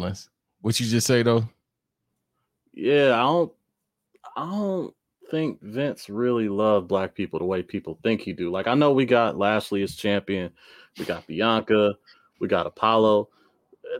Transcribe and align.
Rollins. 0.00 0.28
What 0.60 0.78
you 0.78 0.86
just 0.86 1.06
say 1.06 1.22
though? 1.22 1.48
Yeah, 2.72 3.14
I 3.14 3.22
don't 3.22 3.52
I 4.36 4.46
don't 4.46 4.94
think 5.30 5.60
Vince 5.62 6.08
really 6.08 6.48
loved 6.48 6.88
black 6.88 7.14
people 7.14 7.38
the 7.38 7.44
way 7.44 7.62
people 7.62 7.98
think 8.02 8.20
he 8.20 8.32
do. 8.32 8.50
Like 8.50 8.66
I 8.66 8.74
know 8.74 8.92
we 8.92 9.06
got 9.06 9.38
Lashley 9.38 9.82
as 9.82 9.96
champion, 9.96 10.50
we 10.98 11.04
got 11.04 11.26
Bianca, 11.26 11.94
we 12.40 12.48
got 12.48 12.66
Apollo. 12.66 13.28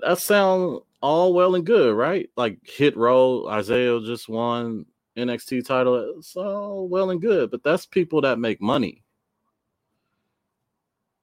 That 0.03 0.19
sound 0.19 0.81
all 1.01 1.33
well 1.33 1.55
and 1.55 1.65
good, 1.65 1.95
right? 1.95 2.29
Like 2.37 2.59
Hit 2.65 2.97
Row, 2.97 3.47
Isaiah 3.49 4.01
just 4.01 4.29
won 4.29 4.87
NXT 5.17 5.67
title. 5.67 6.15
It's 6.19 6.37
all 6.37 6.89
well 6.89 7.11
and 7.11 7.21
good, 7.21 7.51
but 7.51 7.63
that's 7.63 7.87
people 7.87 8.21
that 8.23 8.39
make 8.39 8.61
money. 8.61 9.03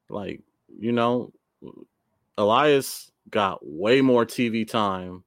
Like, 0.10 0.42
you 0.80 0.92
know, 0.92 1.34
Elias 2.38 3.12
got 3.30 3.60
way 3.62 4.02
more 4.02 4.26
TV 4.26 4.68
time 4.68 5.24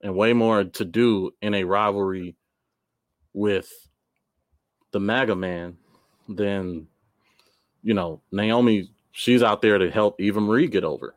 and 0.00 0.14
way 0.14 0.32
more 0.32 0.64
to 0.64 0.84
do 0.84 1.32
in 1.42 1.54
a 1.54 1.64
rivalry 1.64 2.36
with 3.32 3.70
the 4.92 5.00
MAGA 5.00 5.34
man 5.34 5.76
than, 6.28 6.86
you 7.82 7.94
know, 7.94 8.20
Naomi. 8.30 8.90
She's 9.12 9.42
out 9.42 9.62
there 9.62 9.78
to 9.78 9.90
help 9.90 10.20
Eva 10.20 10.40
Marie 10.40 10.66
get 10.66 10.84
over. 10.84 11.14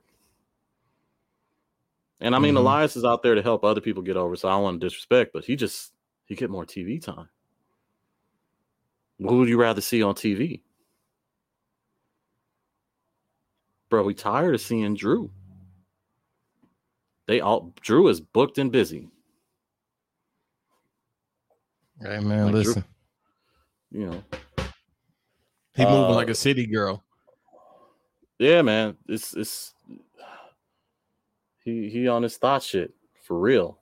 And 2.20 2.36
I 2.36 2.40
mean, 2.40 2.56
mm-hmm. 2.56 2.66
Elias 2.66 2.96
is 2.96 3.06
out 3.06 3.22
there 3.22 3.36
to 3.36 3.42
help 3.42 3.64
other 3.64 3.82
people 3.82 4.02
get 4.02 4.18
over. 4.18 4.36
So 4.36 4.48
I 4.48 4.54
don't 4.54 4.64
want 4.64 4.82
to 4.82 4.86
disrespect, 4.86 5.32
but 5.34 5.46
he 5.46 5.56
just 5.56 5.94
he 6.26 6.36
get 6.36 6.50
more 6.50 6.66
TV 6.66 7.02
time. 7.02 7.30
Who 9.20 9.40
would 9.40 9.50
you 9.50 9.60
rather 9.60 9.82
see 9.82 10.04
on 10.04 10.14
TV? 10.14 10.62
Bro, 13.90 14.04
we 14.04 14.14
tired 14.14 14.54
of 14.54 14.62
seeing 14.62 14.94
Drew. 14.96 15.32
They 17.28 17.42
all 17.42 17.74
Drew 17.82 18.08
is 18.08 18.22
booked 18.22 18.58
and 18.58 18.72
busy. 18.72 19.10
Hey 22.02 22.20
man, 22.20 22.46
like 22.46 22.54
listen. 22.54 22.86
Drew, 23.92 24.02
you 24.02 24.10
know. 24.10 24.24
He 25.76 25.86
moving 25.86 26.14
uh, 26.14 26.16
like 26.16 26.30
a 26.30 26.36
city 26.36 26.66
girl. 26.66 27.04
Yeah, 28.40 28.62
man. 28.62 28.96
It's 29.08 29.34
it's 29.36 29.74
he 31.64 31.90
he 31.90 32.08
on 32.08 32.24
his 32.24 32.38
thought 32.38 32.64
shit 32.64 32.94
for 33.24 33.38
real. 33.38 33.78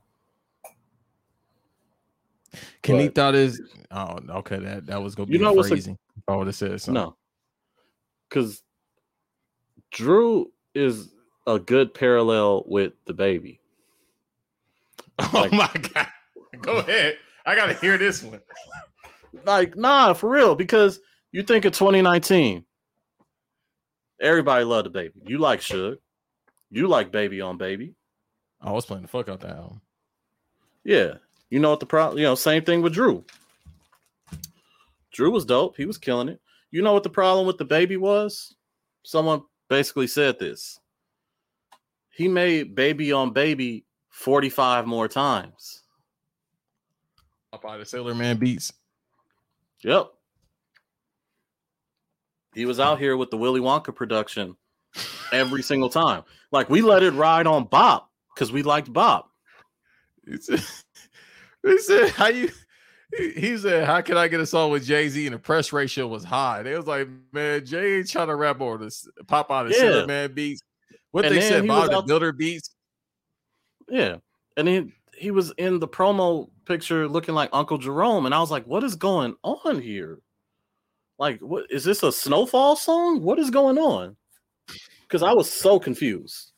Can 2.81 2.99
he 2.99 3.09
thought 3.09 3.35
is 3.35 3.61
oh 3.91 4.17
okay 4.29 4.57
that 4.59 4.87
that 4.87 5.01
was 5.01 5.13
gonna 5.13 5.27
be 5.27 5.33
you 5.33 5.39
know 5.39 5.53
what's 5.53 5.69
phrasing. 5.69 5.97
A, 6.27 6.31
I 6.31 6.35
would 6.35 6.47
have 6.47 6.55
said 6.55 6.81
something. 6.81 7.03
No, 7.03 7.15
because 8.29 8.63
Drew 9.91 10.51
is 10.73 11.14
a 11.47 11.59
good 11.59 11.93
parallel 11.93 12.63
with 12.67 12.93
the 13.05 13.13
baby. 13.13 13.59
Oh 15.17 15.29
like, 15.33 15.51
my 15.53 15.71
god! 15.93 16.07
Go 16.59 16.79
ahead. 16.79 17.17
I 17.45 17.55
gotta 17.55 17.73
hear 17.75 17.97
this 17.97 18.21
one. 18.21 18.41
Like, 19.45 19.75
nah, 19.75 20.13
for 20.13 20.29
real, 20.29 20.55
because 20.55 20.99
you 21.31 21.43
think 21.43 21.65
of 21.65 21.73
2019. 21.73 22.63
Everybody 24.21 24.63
loved 24.63 24.85
the 24.85 24.89
baby. 24.89 25.21
You 25.25 25.37
like 25.37 25.59
Suge. 25.59 25.97
You 26.71 26.87
like 26.87 27.11
Baby 27.11 27.41
on 27.41 27.57
Baby. 27.57 27.95
I 28.61 28.71
was 28.71 28.85
playing 28.85 29.03
the 29.03 29.09
fuck 29.09 29.29
out 29.29 29.41
that 29.41 29.57
album. 29.57 29.81
Yeah. 30.83 31.15
You 31.49 31.59
know 31.59 31.69
what 31.69 31.79
the 31.79 31.85
problem, 31.85 32.17
you 32.17 32.23
know, 32.23 32.35
same 32.35 32.63
thing 32.63 32.81
with 32.81 32.93
Drew. 32.93 33.23
Drew 35.11 35.31
was 35.31 35.45
dope. 35.45 35.77
He 35.77 35.85
was 35.85 35.97
killing 35.97 36.29
it. 36.29 36.41
You 36.71 36.81
know 36.81 36.93
what 36.93 37.03
the 37.03 37.09
problem 37.09 37.45
with 37.45 37.57
the 37.57 37.65
baby 37.65 37.97
was? 37.97 38.55
Someone 39.03 39.43
basically 39.69 40.07
said 40.07 40.39
this. 40.39 40.79
He 42.15 42.29
made 42.29 42.75
baby 42.75 43.11
on 43.11 43.33
baby 43.33 43.83
45 44.09 44.87
more 44.87 45.09
times. 45.09 45.83
Up 47.51 47.61
by 47.61 47.77
the 47.77 47.85
Sailor 47.85 48.15
Man 48.15 48.37
beats. 48.37 48.71
Yep. 49.83 50.11
He 52.53 52.65
was 52.65 52.79
out 52.79 52.99
here 52.99 53.17
with 53.17 53.31
the 53.31 53.37
Willy 53.37 53.59
Wonka 53.59 53.93
production 53.93 54.55
every 55.33 55.61
single 55.63 55.89
time. 55.89 56.23
Like 56.53 56.69
we 56.69 56.81
let 56.81 57.03
it 57.03 57.11
ride 57.11 57.47
on 57.47 57.65
Bop 57.65 58.09
because 58.33 58.49
we 58.49 58.63
liked 58.63 58.93
Bop. 58.93 59.29
He 60.25 60.37
said, 60.37 60.63
he 61.63 61.77
said, 61.79 62.09
"How 62.11 62.27
you?" 62.27 62.49
He 63.17 63.57
said, 63.57 63.85
"How 63.85 63.99
can 63.99 64.15
I 64.15 64.29
get 64.29 64.39
a 64.39 64.45
song 64.45 64.71
with 64.71 64.85
Jay 64.85 65.09
Z?" 65.09 65.27
And 65.27 65.35
the 65.35 65.39
press 65.39 65.73
ratio 65.73 66.07
was 66.07 66.23
high. 66.23 66.63
They 66.63 66.77
was 66.77 66.87
like, 66.87 67.09
"Man, 67.33 67.65
Jay 67.65 67.97
ain't 67.97 68.09
trying 68.09 68.29
to 68.29 68.35
rap 68.35 68.61
over 68.61 68.77
this 68.85 69.05
pop 69.27 69.51
out 69.51 69.65
of 69.65 69.73
yeah. 69.75 70.05
Man 70.05 70.33
beats." 70.33 70.61
What 71.15 71.23
and 71.23 71.33
they 71.33 71.39
said 71.39 71.63
about 71.63 71.91
the 71.91 72.01
builder 72.01 72.33
beats. 72.33 72.71
Yeah, 73.87 74.17
and 74.57 74.67
he 74.67 74.91
he 75.17 75.31
was 75.31 75.53
in 75.57 75.79
the 75.79 75.87
promo 75.87 76.49
picture 76.65 77.07
looking 77.07 77.33
like 77.33 77.49
Uncle 77.53 77.77
Jerome, 77.77 78.25
and 78.25 78.35
I 78.35 78.39
was 78.39 78.51
like, 78.51 78.67
"What 78.67 78.83
is 78.83 78.97
going 78.97 79.33
on 79.41 79.79
here? 79.79 80.19
Like, 81.17 81.39
what 81.39 81.67
is 81.69 81.85
this 81.85 82.03
a 82.03 82.11
Snowfall 82.11 82.75
song? 82.75 83.21
What 83.21 83.39
is 83.39 83.49
going 83.49 83.77
on?" 83.77 84.17
because 85.07 85.23
I 85.23 85.31
was 85.31 85.49
so 85.49 85.79
confused. 85.79 86.51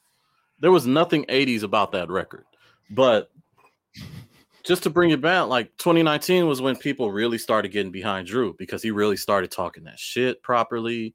There 0.60 0.72
was 0.72 0.88
nothing 0.88 1.26
80s 1.26 1.62
about 1.62 1.92
that 1.92 2.10
record. 2.10 2.46
But 2.90 3.30
just 4.64 4.82
to 4.84 4.90
bring 4.90 5.12
it 5.12 5.22
back, 5.22 5.48
like 5.48 5.70
2019 5.78 6.48
was 6.48 6.62
when 6.62 6.76
people 6.76 7.12
really 7.12 7.38
started 7.38 7.72
getting 7.72 7.92
behind 7.92 8.26
Drew 8.26 8.56
because 8.58 8.82
he 8.82 8.90
really 8.90 9.18
started 9.18 9.52
talking 9.52 9.84
that 9.84 10.00
shit 10.00 10.42
properly. 10.42 11.14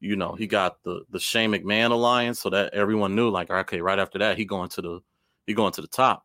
You 0.00 0.16
know, 0.16 0.34
he 0.34 0.46
got 0.46 0.82
the 0.84 1.04
the 1.10 1.18
Shane 1.18 1.50
McMahon 1.50 1.90
alliance, 1.90 2.40
so 2.40 2.50
that 2.50 2.72
everyone 2.72 3.16
knew, 3.16 3.30
like, 3.30 3.50
okay, 3.50 3.80
right 3.80 3.98
after 3.98 4.18
that, 4.20 4.36
he 4.36 4.44
going 4.44 4.68
to 4.70 4.82
the 4.82 5.00
he 5.46 5.54
going 5.54 5.72
to 5.72 5.80
the 5.80 5.88
top. 5.88 6.24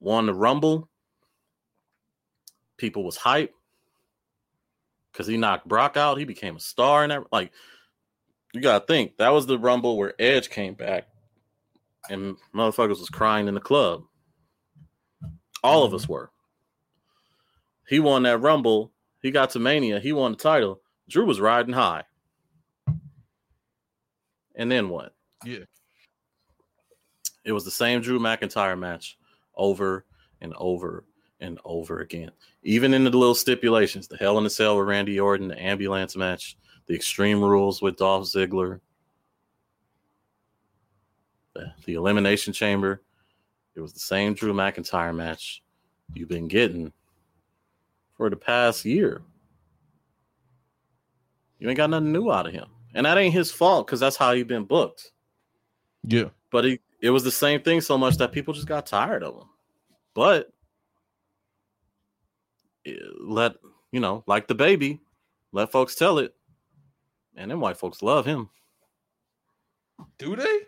Won 0.00 0.26
the 0.26 0.34
Rumble. 0.34 0.88
People 2.76 3.04
was 3.04 3.16
hype 3.16 3.54
because 5.12 5.26
he 5.26 5.36
knocked 5.36 5.68
Brock 5.68 5.96
out. 5.96 6.18
He 6.18 6.24
became 6.24 6.56
a 6.56 6.60
star 6.60 7.04
and 7.04 7.12
that, 7.12 7.24
like 7.32 7.52
you 8.52 8.60
gotta 8.60 8.84
think 8.84 9.16
that 9.16 9.32
was 9.32 9.46
the 9.46 9.58
rumble 9.58 9.96
where 9.96 10.14
Edge 10.18 10.50
came 10.50 10.74
back 10.74 11.08
and 12.10 12.36
motherfuckers 12.54 13.00
was 13.00 13.08
crying 13.08 13.48
in 13.48 13.54
the 13.54 13.60
club. 13.60 14.02
All 15.64 15.84
of 15.84 15.94
us 15.94 16.02
mm-hmm. 16.02 16.12
were. 16.12 16.30
He 17.88 18.00
won 18.00 18.24
that 18.24 18.38
rumble. 18.38 18.92
He 19.22 19.30
got 19.30 19.50
to 19.50 19.58
Mania. 19.58 20.00
He 20.00 20.12
won 20.12 20.32
the 20.32 20.38
title. 20.38 20.81
Drew 21.12 21.26
was 21.26 21.40
riding 21.40 21.74
high. 21.74 22.04
And 24.54 24.70
then 24.70 24.88
what? 24.88 25.14
Yeah. 25.44 25.64
It 27.44 27.52
was 27.52 27.66
the 27.66 27.70
same 27.70 28.00
Drew 28.00 28.18
McIntyre 28.18 28.78
match 28.78 29.18
over 29.54 30.06
and 30.40 30.54
over 30.56 31.04
and 31.40 31.58
over 31.66 32.00
again. 32.00 32.30
Even 32.62 32.94
in 32.94 33.04
the 33.04 33.10
little 33.10 33.34
stipulations, 33.34 34.08
the 34.08 34.16
Hell 34.16 34.38
in 34.38 34.46
a 34.46 34.50
Cell 34.50 34.78
with 34.78 34.88
Randy 34.88 35.20
Orton, 35.20 35.48
the 35.48 35.62
ambulance 35.62 36.16
match, 36.16 36.56
the 36.86 36.94
Extreme 36.94 37.42
Rules 37.42 37.82
with 37.82 37.96
Dolph 37.96 38.24
Ziggler, 38.24 38.80
the, 41.54 41.74
the 41.84 41.94
Elimination 41.94 42.54
Chamber. 42.54 43.02
It 43.74 43.82
was 43.82 43.92
the 43.92 44.00
same 44.00 44.32
Drew 44.32 44.54
McIntyre 44.54 45.14
match 45.14 45.62
you've 46.14 46.30
been 46.30 46.48
getting 46.48 46.90
for 48.16 48.30
the 48.30 48.36
past 48.36 48.86
year. 48.86 49.20
You 51.62 51.68
ain't 51.68 51.76
got 51.76 51.90
nothing 51.90 52.10
new 52.10 52.28
out 52.28 52.48
of 52.48 52.52
him. 52.52 52.66
And 52.92 53.06
that 53.06 53.16
ain't 53.16 53.32
his 53.32 53.52
fault 53.52 53.86
because 53.86 54.00
that's 54.00 54.16
how 54.16 54.32
he 54.34 54.42
been 54.42 54.64
booked. 54.64 55.12
Yeah. 56.02 56.30
But 56.50 56.64
he, 56.64 56.80
it 57.00 57.10
was 57.10 57.22
the 57.22 57.30
same 57.30 57.62
thing 57.62 57.80
so 57.80 57.96
much 57.96 58.16
that 58.16 58.32
people 58.32 58.52
just 58.52 58.66
got 58.66 58.84
tired 58.84 59.22
of 59.22 59.36
him. 59.36 59.48
But 60.12 60.52
let, 63.20 63.52
you 63.92 64.00
know, 64.00 64.24
like 64.26 64.48
the 64.48 64.56
baby, 64.56 65.02
let 65.52 65.70
folks 65.70 65.94
tell 65.94 66.18
it. 66.18 66.34
And 67.36 67.48
then 67.48 67.60
white 67.60 67.76
folks 67.76 68.02
love 68.02 68.26
him. 68.26 68.50
Do 70.18 70.34
they? 70.34 70.60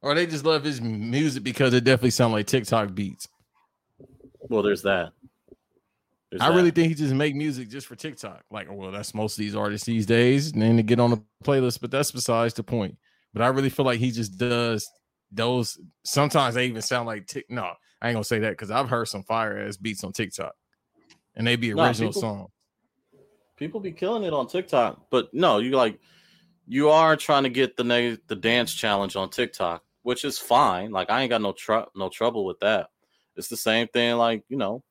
Or 0.00 0.14
they 0.14 0.24
just 0.24 0.46
love 0.46 0.64
his 0.64 0.80
music 0.80 1.42
because 1.42 1.74
it 1.74 1.84
definitely 1.84 2.12
sounds 2.12 2.32
like 2.32 2.46
TikTok 2.46 2.94
beats. 2.94 3.28
Well, 4.48 4.62
there's 4.62 4.80
that. 4.80 5.12
There's 6.30 6.42
I 6.42 6.48
that. 6.48 6.54
really 6.54 6.70
think 6.70 6.88
he 6.88 6.94
just 6.94 7.14
make 7.14 7.34
music 7.34 7.68
just 7.68 7.86
for 7.86 7.96
TikTok. 7.96 8.42
Like, 8.50 8.68
oh, 8.70 8.74
well, 8.74 8.90
that's 8.90 9.14
most 9.14 9.38
of 9.38 9.38
these 9.38 9.54
artists 9.54 9.86
these 9.86 10.06
days, 10.06 10.52
and 10.52 10.60
then 10.60 10.76
to 10.76 10.82
get 10.82 11.00
on 11.00 11.10
the 11.10 11.22
playlist. 11.44 11.80
But 11.80 11.90
that's 11.90 12.10
besides 12.10 12.54
the 12.54 12.62
point. 12.62 12.98
But 13.32 13.42
I 13.42 13.48
really 13.48 13.70
feel 13.70 13.86
like 13.86 13.98
he 13.98 14.10
just 14.10 14.36
does 14.36 14.88
those. 15.32 15.78
Sometimes 16.04 16.54
they 16.54 16.66
even 16.66 16.82
sound 16.82 17.06
like 17.06 17.26
tick. 17.26 17.46
No, 17.48 17.72
I 18.02 18.08
ain't 18.08 18.14
gonna 18.14 18.24
say 18.24 18.40
that 18.40 18.50
because 18.50 18.70
I've 18.70 18.88
heard 18.88 19.08
some 19.08 19.22
fire 19.22 19.58
ass 19.58 19.76
beats 19.76 20.04
on 20.04 20.12
TikTok, 20.12 20.52
and 21.34 21.46
they 21.46 21.56
be 21.56 21.72
original 21.72 22.10
people, 22.10 22.20
song 22.20 22.48
people 23.58 23.80
be 23.80 23.92
killing 23.92 24.22
it 24.22 24.32
on 24.32 24.46
TikTok, 24.46 25.10
but 25.10 25.32
no, 25.34 25.58
you 25.58 25.72
like 25.72 25.98
you 26.66 26.90
are 26.90 27.16
trying 27.16 27.42
to 27.42 27.50
get 27.50 27.76
the 27.76 28.18
the 28.28 28.36
dance 28.36 28.72
challenge 28.72 29.16
on 29.16 29.28
TikTok, 29.28 29.82
which 30.02 30.24
is 30.24 30.38
fine. 30.38 30.92
Like 30.92 31.10
I 31.10 31.22
ain't 31.22 31.30
got 31.30 31.42
no 31.42 31.52
tr- 31.52 31.90
no 31.94 32.08
trouble 32.08 32.44
with 32.44 32.60
that. 32.60 32.88
It's 33.36 33.48
the 33.48 33.56
same 33.56 33.88
thing. 33.88 34.16
Like 34.16 34.44
you 34.48 34.56
know, 34.56 34.82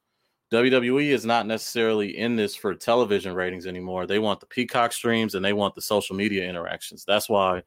WWE 0.51 1.09
is 1.09 1.25
not 1.25 1.45
necessarily 1.45 2.17
in 2.17 2.35
this 2.35 2.55
for 2.55 2.73
television 2.73 3.33
ratings 3.33 3.67
anymore. 3.67 4.07
They 4.07 4.19
want 4.19 4.39
the 4.39 4.45
Peacock 4.45 4.93
streams 4.93 5.35
and 5.35 5.43
they 5.43 5.53
want 5.53 5.75
the 5.75 5.81
social 5.81 6.15
media 6.15 6.47
interactions. 6.47 7.03
That's 7.05 7.27
why 7.27 7.63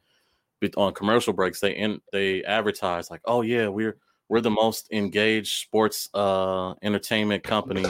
on 0.76 0.92
commercial 0.92 1.32
breaks 1.32 1.60
they 1.60 1.74
in 1.74 2.00
they 2.12 2.44
advertise 2.44 3.10
like, 3.10 3.22
oh 3.24 3.42
yeah, 3.42 3.68
we're 3.68 3.96
we're 4.28 4.40
the 4.40 4.50
most 4.50 4.88
engaged 4.92 5.62
sports 5.62 6.08
uh 6.14 6.74
entertainment 6.82 7.42
company 7.42 7.84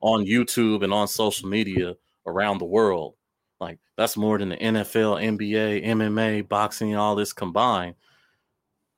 on 0.00 0.24
YouTube 0.24 0.84
and 0.84 0.92
on 0.92 1.08
social 1.08 1.48
media 1.48 1.94
around 2.26 2.58
the 2.58 2.64
world. 2.64 3.14
Like 3.60 3.78
that's 3.96 4.16
more 4.16 4.38
than 4.38 4.50
the 4.50 4.56
NFL, 4.56 5.22
NBA, 5.22 5.86
MMA, 5.86 6.48
boxing, 6.48 6.94
all 6.96 7.14
this 7.14 7.32
combined. 7.32 7.94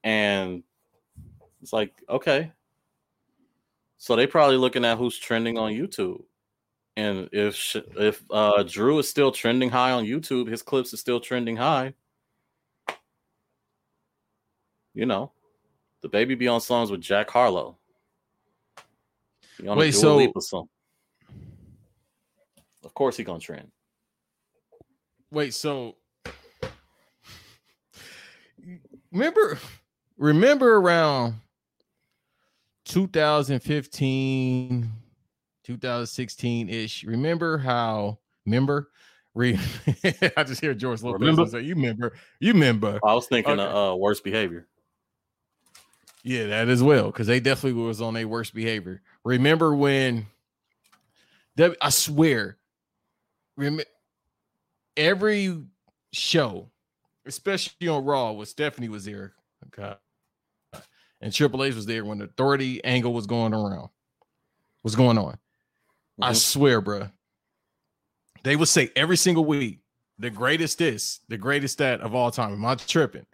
And 0.03 0.63
it's 1.63 1.73
like, 1.73 1.93
okay. 2.09 2.53
So 3.99 4.17
they 4.17 4.27
probably 4.27 4.57
looking 4.57 4.85
at 4.85 4.99
who's 4.99 5.19
trending 5.19 5.59
on 5.59 5.73
YouTube. 5.73 6.23
And 6.97 7.29
if 7.33 7.77
if 7.97 8.23
uh, 8.31 8.63
Drew 8.63 8.99
is 8.99 9.09
still 9.09 9.31
trending 9.31 9.69
high 9.69 9.93
on 9.93 10.05
YouTube, 10.05 10.49
his 10.49 10.63
clips 10.63 10.93
is 10.93 11.01
still 11.01 11.21
trending 11.21 11.57
high. 11.57 11.95
You 14.95 15.05
know, 15.05 15.33
the 16.01 16.09
baby 16.09 16.35
be 16.35 16.49
on 16.49 16.61
songs 16.61 16.91
with 16.91 17.03
Jack 17.03 17.29
Harlow. 17.31 17.77
Wait, 19.63 19.93
so 19.93 20.19
of 22.85 22.95
course 22.95 23.17
he 23.17 23.25
gonna 23.25 23.41
trend. 23.41 23.71
Wait, 25.31 25.53
so 25.53 25.97
remember 29.13 29.59
remember 30.17 30.77
around 30.77 31.35
2015 32.87 34.91
2016 35.65 36.69
ish 36.69 37.05
remember 37.05 37.59
how 37.59 38.19
remember? 38.45 38.91
Re- 39.35 39.59
i 40.37 40.45
just 40.45 40.61
hear 40.63 40.73
george 40.73 41.03
lopez 41.03 41.51
say 41.51 41.61
you 41.61 41.75
remember 41.75 42.15
you 42.41 42.55
remember 42.55 42.99
i 43.05 43.13
was 43.13 43.27
thinking 43.27 43.61
okay. 43.61 43.71
uh 43.71 43.95
worst 43.95 44.25
behavior. 44.25 44.67
Yeah 46.23 46.47
that 46.47 46.69
as 46.69 46.83
well 46.83 47.07
because 47.07 47.27
they 47.27 47.39
definitely 47.39 47.81
was 47.81 48.01
on 48.01 48.15
their 48.15 48.27
worst 48.27 48.55
behavior. 48.55 49.03
Remember 49.25 49.77
when 49.77 50.27
i 51.81 51.91
swear 51.91 52.57
remember 53.57 53.85
every 54.97 55.63
show, 56.13 56.71
especially 57.27 57.89
on 57.89 58.05
Raw, 58.05 58.33
when 58.33 58.47
Stephanie 58.47 58.89
was 58.89 59.05
there, 59.05 59.35
okay, 59.67 59.97
and 61.21 61.33
Triple 61.33 61.65
H 61.65 61.75
was 61.75 61.87
there 61.87 62.05
when 62.05 62.19
the 62.19 62.25
authority 62.25 62.83
angle 62.85 63.13
was 63.13 63.27
going 63.27 63.55
around, 63.55 63.89
What's 64.83 64.97
going 64.97 65.19
on. 65.19 65.33
Mm-hmm. 65.33 66.25
I 66.25 66.33
swear, 66.33 66.81
bro, 66.81 67.09
they 68.45 68.57
would 68.57 68.69
say 68.69 68.91
every 68.95 69.17
single 69.17 69.45
week, 69.45 69.81
the 70.19 70.31
greatest 70.31 70.79
this, 70.79 71.21
the 71.29 71.37
greatest 71.37 71.79
that 71.79 72.01
of 72.01 72.15
all 72.15 72.31
time. 72.31 72.53
Am 72.53 72.65
I 72.65 72.75
tripping? 72.77 73.27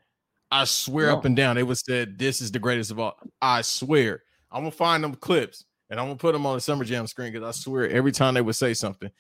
I 0.51 0.65
swear 0.65 1.09
no. 1.09 1.17
up 1.17 1.25
and 1.25 1.37
down, 1.37 1.57
they 1.57 1.63
would 1.63 1.79
say 1.79 2.05
this 2.05 2.41
is 2.41 2.51
the 2.51 2.59
greatest 2.59 2.91
of 2.91 2.99
all. 2.99 3.17
I 3.41 3.63
swear. 3.63 4.23
I'm 4.51 4.63
gonna 4.63 4.71
find 4.71 5.03
them 5.03 5.15
clips 5.15 5.65
and 5.89 5.99
I'm 5.99 6.07
gonna 6.07 6.17
put 6.17 6.33
them 6.33 6.45
on 6.47 6.57
the 6.57 6.61
Summer 6.61 6.85
Jam 6.85 7.07
screen 7.07 7.33
because 7.33 7.47
I 7.47 7.59
swear 7.59 7.89
every 7.89 8.13
time 8.13 8.35
they 8.35 8.43
would 8.43 8.57
say 8.57 8.75
something, 8.75 9.11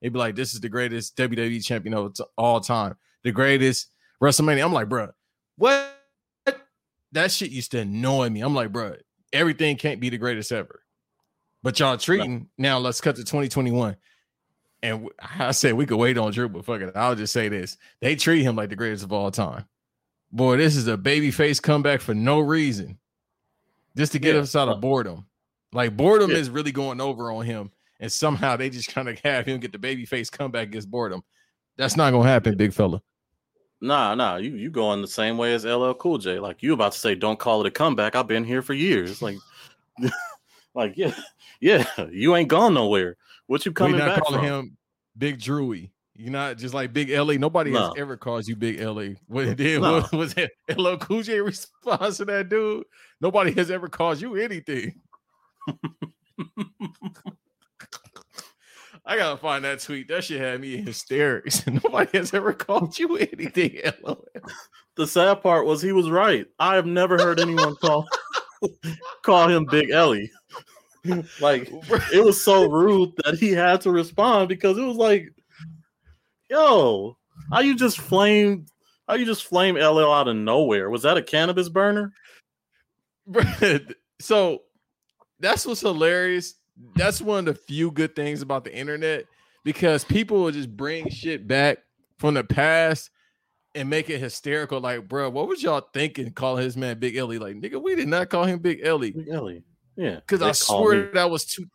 It'd 0.00 0.12
be 0.12 0.18
like, 0.18 0.36
this 0.36 0.54
is 0.54 0.60
the 0.60 0.68
greatest 0.68 1.16
WWE 1.16 1.64
champion 1.64 1.94
of 1.94 2.14
all 2.36 2.60
time, 2.60 2.96
the 3.24 3.32
greatest 3.32 3.90
WrestleMania. 4.22 4.64
I'm 4.64 4.72
like, 4.72 4.88
bro, 4.88 5.08
what? 5.56 5.97
That 7.12 7.30
shit 7.30 7.50
used 7.50 7.70
to 7.72 7.80
annoy 7.80 8.28
me. 8.30 8.40
I'm 8.40 8.54
like, 8.54 8.72
bro, 8.72 8.94
everything 9.32 9.76
can't 9.76 10.00
be 10.00 10.10
the 10.10 10.18
greatest 10.18 10.52
ever. 10.52 10.82
But 11.62 11.78
y'all 11.80 11.96
treating 11.96 12.48
now. 12.56 12.78
Let's 12.78 13.00
cut 13.00 13.16
to 13.16 13.24
2021. 13.24 13.96
And 14.82 15.08
I 15.38 15.50
said 15.52 15.74
we 15.74 15.86
could 15.86 15.98
wait 15.98 16.18
on 16.18 16.32
Drew, 16.32 16.48
but 16.48 16.64
fuck 16.64 16.80
it. 16.80 16.92
I'll 16.94 17.16
just 17.16 17.32
say 17.32 17.48
this: 17.48 17.76
they 18.00 18.16
treat 18.16 18.42
him 18.42 18.56
like 18.56 18.70
the 18.70 18.76
greatest 18.76 19.04
of 19.04 19.12
all 19.12 19.30
time. 19.30 19.66
Boy, 20.30 20.58
this 20.58 20.76
is 20.76 20.86
a 20.86 20.96
baby 20.96 21.30
face 21.30 21.58
comeback 21.58 22.00
for 22.00 22.14
no 22.14 22.40
reason, 22.40 22.98
just 23.96 24.12
to 24.12 24.18
get 24.18 24.34
yeah. 24.34 24.42
us 24.42 24.54
out 24.54 24.68
of 24.68 24.80
boredom. 24.80 25.26
Like 25.72 25.96
boredom 25.96 26.30
yeah. 26.30 26.36
is 26.36 26.50
really 26.50 26.72
going 26.72 27.00
over 27.00 27.30
on 27.32 27.44
him 27.44 27.70
and 28.00 28.12
somehow 28.12 28.56
they 28.56 28.70
just 28.70 28.88
kind 28.94 29.08
of 29.08 29.18
have 29.20 29.46
him 29.46 29.60
get 29.60 29.72
the 29.72 29.78
baby 29.78 30.04
face 30.04 30.30
comeback 30.30 30.68
against 30.68 30.90
boredom. 30.90 31.22
That's 31.76 31.96
not 31.96 32.10
gonna 32.10 32.28
happen, 32.28 32.56
big 32.56 32.72
fella. 32.72 33.02
Nah, 33.80 34.14
nah, 34.14 34.36
you 34.36 34.50
you 34.56 34.70
going 34.70 35.00
the 35.00 35.08
same 35.08 35.38
way 35.38 35.54
as 35.54 35.64
LL 35.64 35.92
Cool 35.92 36.18
J. 36.18 36.40
Like 36.40 36.62
you 36.62 36.72
about 36.72 36.92
to 36.92 36.98
say, 36.98 37.14
don't 37.14 37.38
call 37.38 37.60
it 37.60 37.66
a 37.66 37.70
comeback. 37.70 38.16
I've 38.16 38.26
been 38.26 38.44
here 38.44 38.62
for 38.62 38.74
years. 38.74 39.22
Like, 39.22 39.38
like 40.74 40.96
yeah, 40.96 41.14
yeah, 41.60 41.86
you 42.10 42.34
ain't 42.34 42.48
gone 42.48 42.74
nowhere. 42.74 43.16
What 43.46 43.64
you 43.64 43.72
coming 43.72 43.94
we 43.94 43.98
not 43.98 44.16
back 44.16 44.24
calling 44.24 44.40
from? 44.40 44.48
him 44.48 44.76
Big 45.16 45.38
Drewy. 45.38 45.90
You're 46.14 46.32
not 46.32 46.58
just 46.58 46.74
like 46.74 46.92
Big 46.92 47.10
LA. 47.10 47.34
Nobody 47.34 47.70
no. 47.70 47.80
has 47.80 47.92
ever 47.96 48.16
called 48.16 48.48
you 48.48 48.56
Big 48.56 48.80
LA. 48.80 49.10
What 49.28 49.56
did 49.56 49.80
no. 49.80 49.92
was, 49.92 50.12
was 50.12 50.34
it 50.36 50.50
LL 50.76 50.96
Cool 50.96 51.22
J 51.22 51.40
response 51.42 52.16
to 52.16 52.24
that 52.24 52.48
dude? 52.48 52.84
Nobody 53.20 53.52
has 53.52 53.70
ever 53.70 53.88
called 53.88 54.20
you 54.20 54.34
anything. 54.34 55.00
I 59.08 59.16
gotta 59.16 59.38
find 59.38 59.64
that 59.64 59.80
tweet. 59.80 60.08
That 60.08 60.22
shit 60.22 60.38
had 60.38 60.60
me 60.60 60.74
in 60.74 60.86
hysterics. 60.86 61.66
Nobody 61.66 62.18
has 62.18 62.34
ever 62.34 62.52
called 62.52 62.98
you 62.98 63.16
anything. 63.16 63.80
LOL. 64.02 64.22
The 64.96 65.06
sad 65.06 65.42
part 65.42 65.64
was 65.64 65.80
he 65.80 65.92
was 65.92 66.10
right. 66.10 66.46
I 66.58 66.74
have 66.74 66.84
never 66.84 67.16
heard 67.16 67.40
anyone 67.40 67.74
call 67.76 68.06
call 69.22 69.48
him 69.48 69.64
Big 69.64 69.90
Ellie. 69.90 70.30
like 71.40 71.70
it 72.12 72.22
was 72.22 72.44
so 72.44 72.68
rude 72.68 73.12
that 73.24 73.38
he 73.38 73.52
had 73.52 73.80
to 73.80 73.90
respond 73.90 74.50
because 74.50 74.76
it 74.76 74.84
was 74.84 74.98
like, 74.98 75.32
yo, 76.50 77.16
how 77.50 77.60
you 77.60 77.76
just 77.76 77.98
flame 77.98 78.66
how 79.08 79.14
you 79.14 79.24
just 79.24 79.44
flame 79.44 79.76
LL 79.76 80.12
out 80.12 80.28
of 80.28 80.36
nowhere? 80.36 80.90
Was 80.90 81.02
that 81.02 81.16
a 81.16 81.22
cannabis 81.22 81.70
burner? 81.70 82.12
so 84.20 84.62
that's 85.40 85.64
what's 85.64 85.80
hilarious 85.80 86.57
that's 86.94 87.20
one 87.20 87.40
of 87.40 87.44
the 87.46 87.54
few 87.54 87.90
good 87.90 88.14
things 88.14 88.42
about 88.42 88.64
the 88.64 88.74
internet 88.74 89.24
because 89.64 90.04
people 90.04 90.42
will 90.42 90.50
just 90.50 90.74
bring 90.76 91.08
shit 91.08 91.46
back 91.46 91.78
from 92.18 92.34
the 92.34 92.44
past 92.44 93.10
and 93.74 93.88
make 93.88 94.10
it 94.10 94.18
hysterical. 94.18 94.80
Like, 94.80 95.08
bro, 95.08 95.30
what 95.30 95.48
was 95.48 95.62
y'all 95.62 95.86
thinking 95.92 96.32
calling 96.32 96.64
his 96.64 96.76
man 96.76 96.98
Big 96.98 97.16
Ellie? 97.16 97.38
Like, 97.38 97.56
nigga, 97.56 97.82
we 97.82 97.94
did 97.94 98.08
not 98.08 98.30
call 98.30 98.44
him 98.44 98.58
Big 98.58 98.80
Ellie. 98.82 99.12
Big 99.12 99.28
Ellie. 99.28 99.62
Yeah. 99.96 100.16
Because 100.16 100.42
I 100.42 100.52
swear 100.52 101.04
me. 101.04 101.08
that 101.14 101.30
was 101.30 101.44
two, 101.44 101.66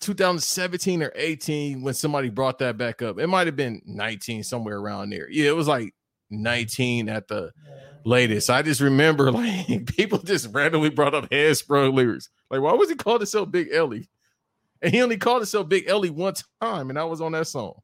2017 0.00 1.02
or 1.02 1.12
18 1.14 1.82
when 1.82 1.94
somebody 1.94 2.28
brought 2.28 2.58
that 2.58 2.76
back 2.76 3.02
up. 3.02 3.18
It 3.18 3.26
might 3.26 3.46
have 3.46 3.56
been 3.56 3.82
19, 3.86 4.42
somewhere 4.44 4.78
around 4.78 5.10
there. 5.10 5.28
Yeah, 5.30 5.48
it 5.48 5.56
was 5.56 5.68
like 5.68 5.94
19 6.30 7.08
at 7.08 7.28
the 7.28 7.52
latest. 8.04 8.50
I 8.50 8.62
just 8.62 8.80
remember 8.80 9.30
like 9.32 9.86
people 9.86 10.18
just 10.18 10.52
randomly 10.52 10.90
brought 10.90 11.14
up 11.14 11.30
headsprung 11.30 11.94
lyrics. 11.94 12.28
Like, 12.50 12.60
why 12.60 12.72
was 12.72 12.88
he 12.88 12.96
called 12.96 13.20
himself 13.20 13.50
Big 13.50 13.68
Ellie? 13.72 14.08
And 14.82 14.92
he 14.92 15.02
only 15.02 15.16
called 15.16 15.42
himself 15.42 15.68
Big 15.68 15.88
Ellie 15.88 16.10
one 16.10 16.34
time, 16.60 16.90
and 16.90 16.98
I 16.98 17.04
was 17.04 17.20
on 17.20 17.32
that 17.32 17.46
song. 17.46 17.74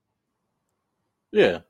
Yeah, 1.32 1.60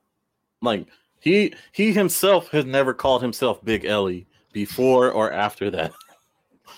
like 0.62 0.86
he 1.20 1.54
he 1.72 1.92
himself 1.92 2.48
has 2.50 2.64
never 2.64 2.94
called 2.94 3.22
himself 3.22 3.64
Big 3.64 3.84
Ellie 3.84 4.26
before 4.52 5.10
or 5.10 5.32
after 5.32 5.70
that, 5.70 5.92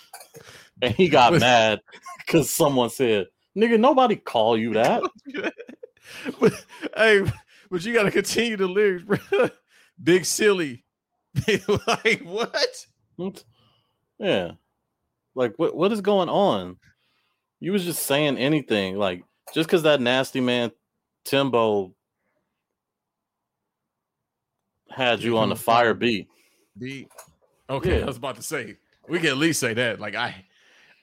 and 0.82 0.94
he 0.94 1.08
got 1.08 1.34
mad 1.34 1.80
because 2.18 2.50
someone 2.50 2.90
said, 2.90 3.26
"Nigga, 3.56 3.78
nobody 3.78 4.16
call 4.16 4.56
you 4.56 4.72
that." 4.74 5.02
but, 6.40 6.64
hey, 6.96 7.22
but 7.70 7.84
you 7.84 7.92
got 7.92 8.04
to 8.04 8.10
continue 8.10 8.56
the 8.56 8.66
lyrics, 8.66 9.04
bro. 9.04 9.50
Big 10.02 10.24
silly, 10.24 10.84
like 11.86 12.22
what? 12.22 12.86
Yeah, 14.18 14.52
like 15.34 15.54
what? 15.56 15.76
What 15.76 15.92
is 15.92 16.00
going 16.00 16.28
on? 16.28 16.76
You 17.60 17.72
was 17.72 17.84
just 17.84 18.04
saying 18.04 18.38
anything, 18.38 18.96
like 18.96 19.24
just 19.54 19.68
because 19.68 19.82
that 19.82 20.00
nasty 20.00 20.40
man 20.40 20.70
Timbo 21.24 21.94
had 24.90 25.22
you 25.22 25.38
on 25.38 25.48
the 25.48 25.54
mm-hmm. 25.54 25.62
fire 25.62 25.94
beat. 25.94 26.28
Beat. 26.78 27.08
Okay, 27.68 27.98
yeah. 27.98 28.04
I 28.04 28.06
was 28.06 28.16
about 28.16 28.36
to 28.36 28.42
say 28.42 28.76
we 29.08 29.18
can 29.18 29.28
at 29.28 29.36
least 29.36 29.60
say 29.60 29.74
that. 29.74 30.00
Like 30.00 30.14
I, 30.14 30.44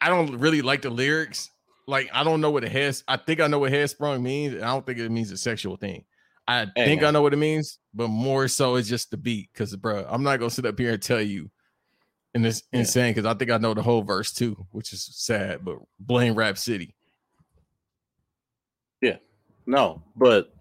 I 0.01 0.09
don't 0.09 0.37
really 0.37 0.61
like 0.61 0.81
the 0.81 0.89
lyrics. 0.89 1.49
Like 1.87 2.09
I 2.13 2.23
don't 2.23 2.41
know 2.41 2.51
what 2.51 2.63
a 2.63 2.69
head. 2.69 2.95
I 3.07 3.17
think 3.17 3.39
I 3.39 3.47
know 3.47 3.59
what 3.59 3.71
head 3.71 3.89
headsprung 3.89 4.21
means. 4.21 4.55
I 4.55 4.67
don't 4.67 4.85
think 4.85 4.99
it 4.99 5.11
means 5.11 5.31
a 5.31 5.37
sexual 5.37 5.77
thing. 5.77 6.05
I 6.47 6.67
think. 6.75 7.03
I 7.03 7.11
know 7.11 7.21
what 7.21 7.33
it 7.33 7.37
means, 7.37 7.79
but 7.93 8.07
more 8.07 8.47
so 8.47 8.75
it's 8.75 8.87
just 8.87 9.11
the 9.11 9.17
beat. 9.17 9.49
Because, 9.51 9.75
bro, 9.75 10.05
I'm 10.07 10.23
not 10.23 10.37
gonna 10.37 10.51
sit 10.51 10.65
up 10.65 10.77
here 10.77 10.93
and 10.93 11.01
tell 11.01 11.21
you 11.21 11.49
and 12.35 12.45
it's 12.45 12.63
yeah. 12.71 12.81
insane 12.81 13.13
because 13.13 13.25
I 13.25 13.33
think 13.33 13.49
I 13.49 13.57
know 13.57 13.73
the 13.73 13.81
whole 13.81 14.03
verse 14.03 14.31
too, 14.31 14.67
which 14.71 14.93
is 14.93 15.03
sad. 15.03 15.63
But 15.63 15.77
blame 15.99 16.35
Rap 16.35 16.57
City. 16.57 16.93
Yeah, 19.01 19.17
no, 19.65 20.03
but 20.15 20.53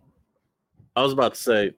I 0.97 1.03
was 1.03 1.13
about 1.13 1.35
to 1.35 1.41
say, 1.41 1.73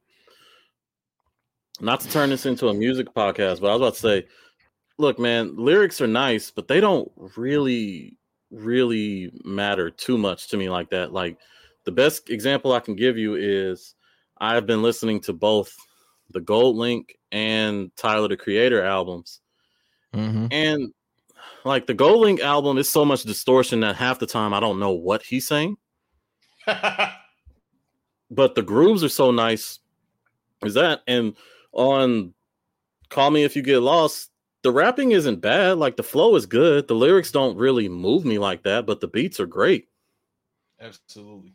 not 1.81 2.01
to 2.01 2.11
turn 2.11 2.31
this 2.31 2.47
into 2.47 2.69
a 2.69 2.75
music 2.75 3.09
podcast, 3.15 3.61
but 3.61 3.69
I 3.71 3.75
was 3.75 3.81
about 3.81 3.95
to 3.95 4.01
say, 4.01 4.27
look, 4.99 5.19
man, 5.19 5.57
lyrics 5.57 6.01
are 6.01 6.07
nice, 6.07 6.51
but 6.51 6.69
they 6.69 6.81
don't 6.81 7.11
really, 7.37 8.19
really 8.51 9.33
matter 9.45 9.91
too 9.91 10.19
much 10.19 10.49
to 10.49 10.59
me 10.59 10.69
like 10.69 10.91
that. 10.91 11.13
Like 11.13 11.39
the 11.85 11.93
best 11.93 12.29
example 12.29 12.73
I 12.73 12.81
can 12.81 12.97
give 12.97 13.17
you 13.17 13.37
is 13.37 13.95
I've 14.39 14.67
been 14.67 14.83
listening 14.83 15.21
to 15.23 15.33
both 15.33 15.75
the 16.31 16.41
GoldLink 16.41 17.13
and 17.33 17.91
Tyler 17.97 18.29
the 18.29 18.37
Creator 18.37 18.83
albums. 18.83 19.41
Mm-hmm. 20.17 20.47
And 20.51 20.93
like 21.65 21.87
the 21.87 21.95
GoldLink 21.95 22.41
album 22.41 22.79
is 22.79 22.89
so 22.89 23.05
much 23.05 23.23
distortion 23.25 23.81
that 23.81 23.97
half 23.97 24.19
the 24.19 24.27
time 24.27 24.55
I 24.55 24.61
don't 24.61 24.79
know 24.79 24.93
what 24.93 25.23
he's 25.23 25.47
saying. 25.47 25.77
but 26.67 28.55
the 28.55 28.63
grooves 28.63 29.05
are 29.05 29.09
so 29.09 29.31
nice. 29.31 29.81
Is 30.65 30.75
that 30.75 31.03
and 31.07 31.35
on 31.73 32.35
Call 33.09 33.31
Me 33.31 33.45
If 33.45 33.57
You 33.57 33.63
Get 33.63 33.81
Lost, 33.81 34.31
the 34.63 34.73
rapping 34.73 35.13
isn't 35.13 35.41
bad. 35.41 35.79
Like 35.79 35.97
the 35.97 36.03
flow 36.03 36.35
is 36.35 36.47
good. 36.47 36.89
The 36.89 36.95
lyrics 36.95 37.31
don't 37.31 37.57
really 37.57 37.89
move 37.89 38.25
me 38.25 38.39
like 38.39 38.63
that, 38.65 38.87
but 38.87 39.01
the 39.01 39.09
beats 39.09 39.39
are 39.39 39.47
great. 39.47 39.89
Absolutely. 40.81 41.55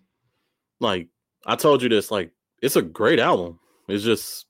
Like 0.80 1.08
I 1.46 1.56
told 1.56 1.82
you 1.82 1.90
this, 1.90 2.12
like 2.12 2.32
it's 2.62 2.76
a 2.76 2.82
great 2.82 3.20
album. 3.20 3.60
It's 3.88 4.04
just 4.04 4.46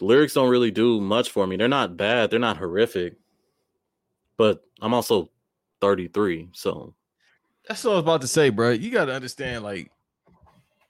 lyrics 0.00 0.34
don't 0.34 0.50
really 0.50 0.70
do 0.70 1.00
much 1.00 1.30
for 1.30 1.46
me. 1.46 1.56
They're 1.56 1.68
not 1.68 1.96
bad, 1.96 2.30
they're 2.30 2.38
not 2.38 2.56
horrific. 2.56 3.16
But 4.36 4.64
I'm 4.80 4.94
also 4.94 5.30
33, 5.80 6.48
so 6.52 6.94
that's 7.68 7.84
what 7.84 7.92
I 7.92 7.94
was 7.94 8.02
about 8.02 8.20
to 8.22 8.28
say, 8.28 8.50
bro. 8.50 8.70
You 8.70 8.90
got 8.90 9.06
to 9.06 9.14
understand, 9.14 9.64
like, 9.64 9.90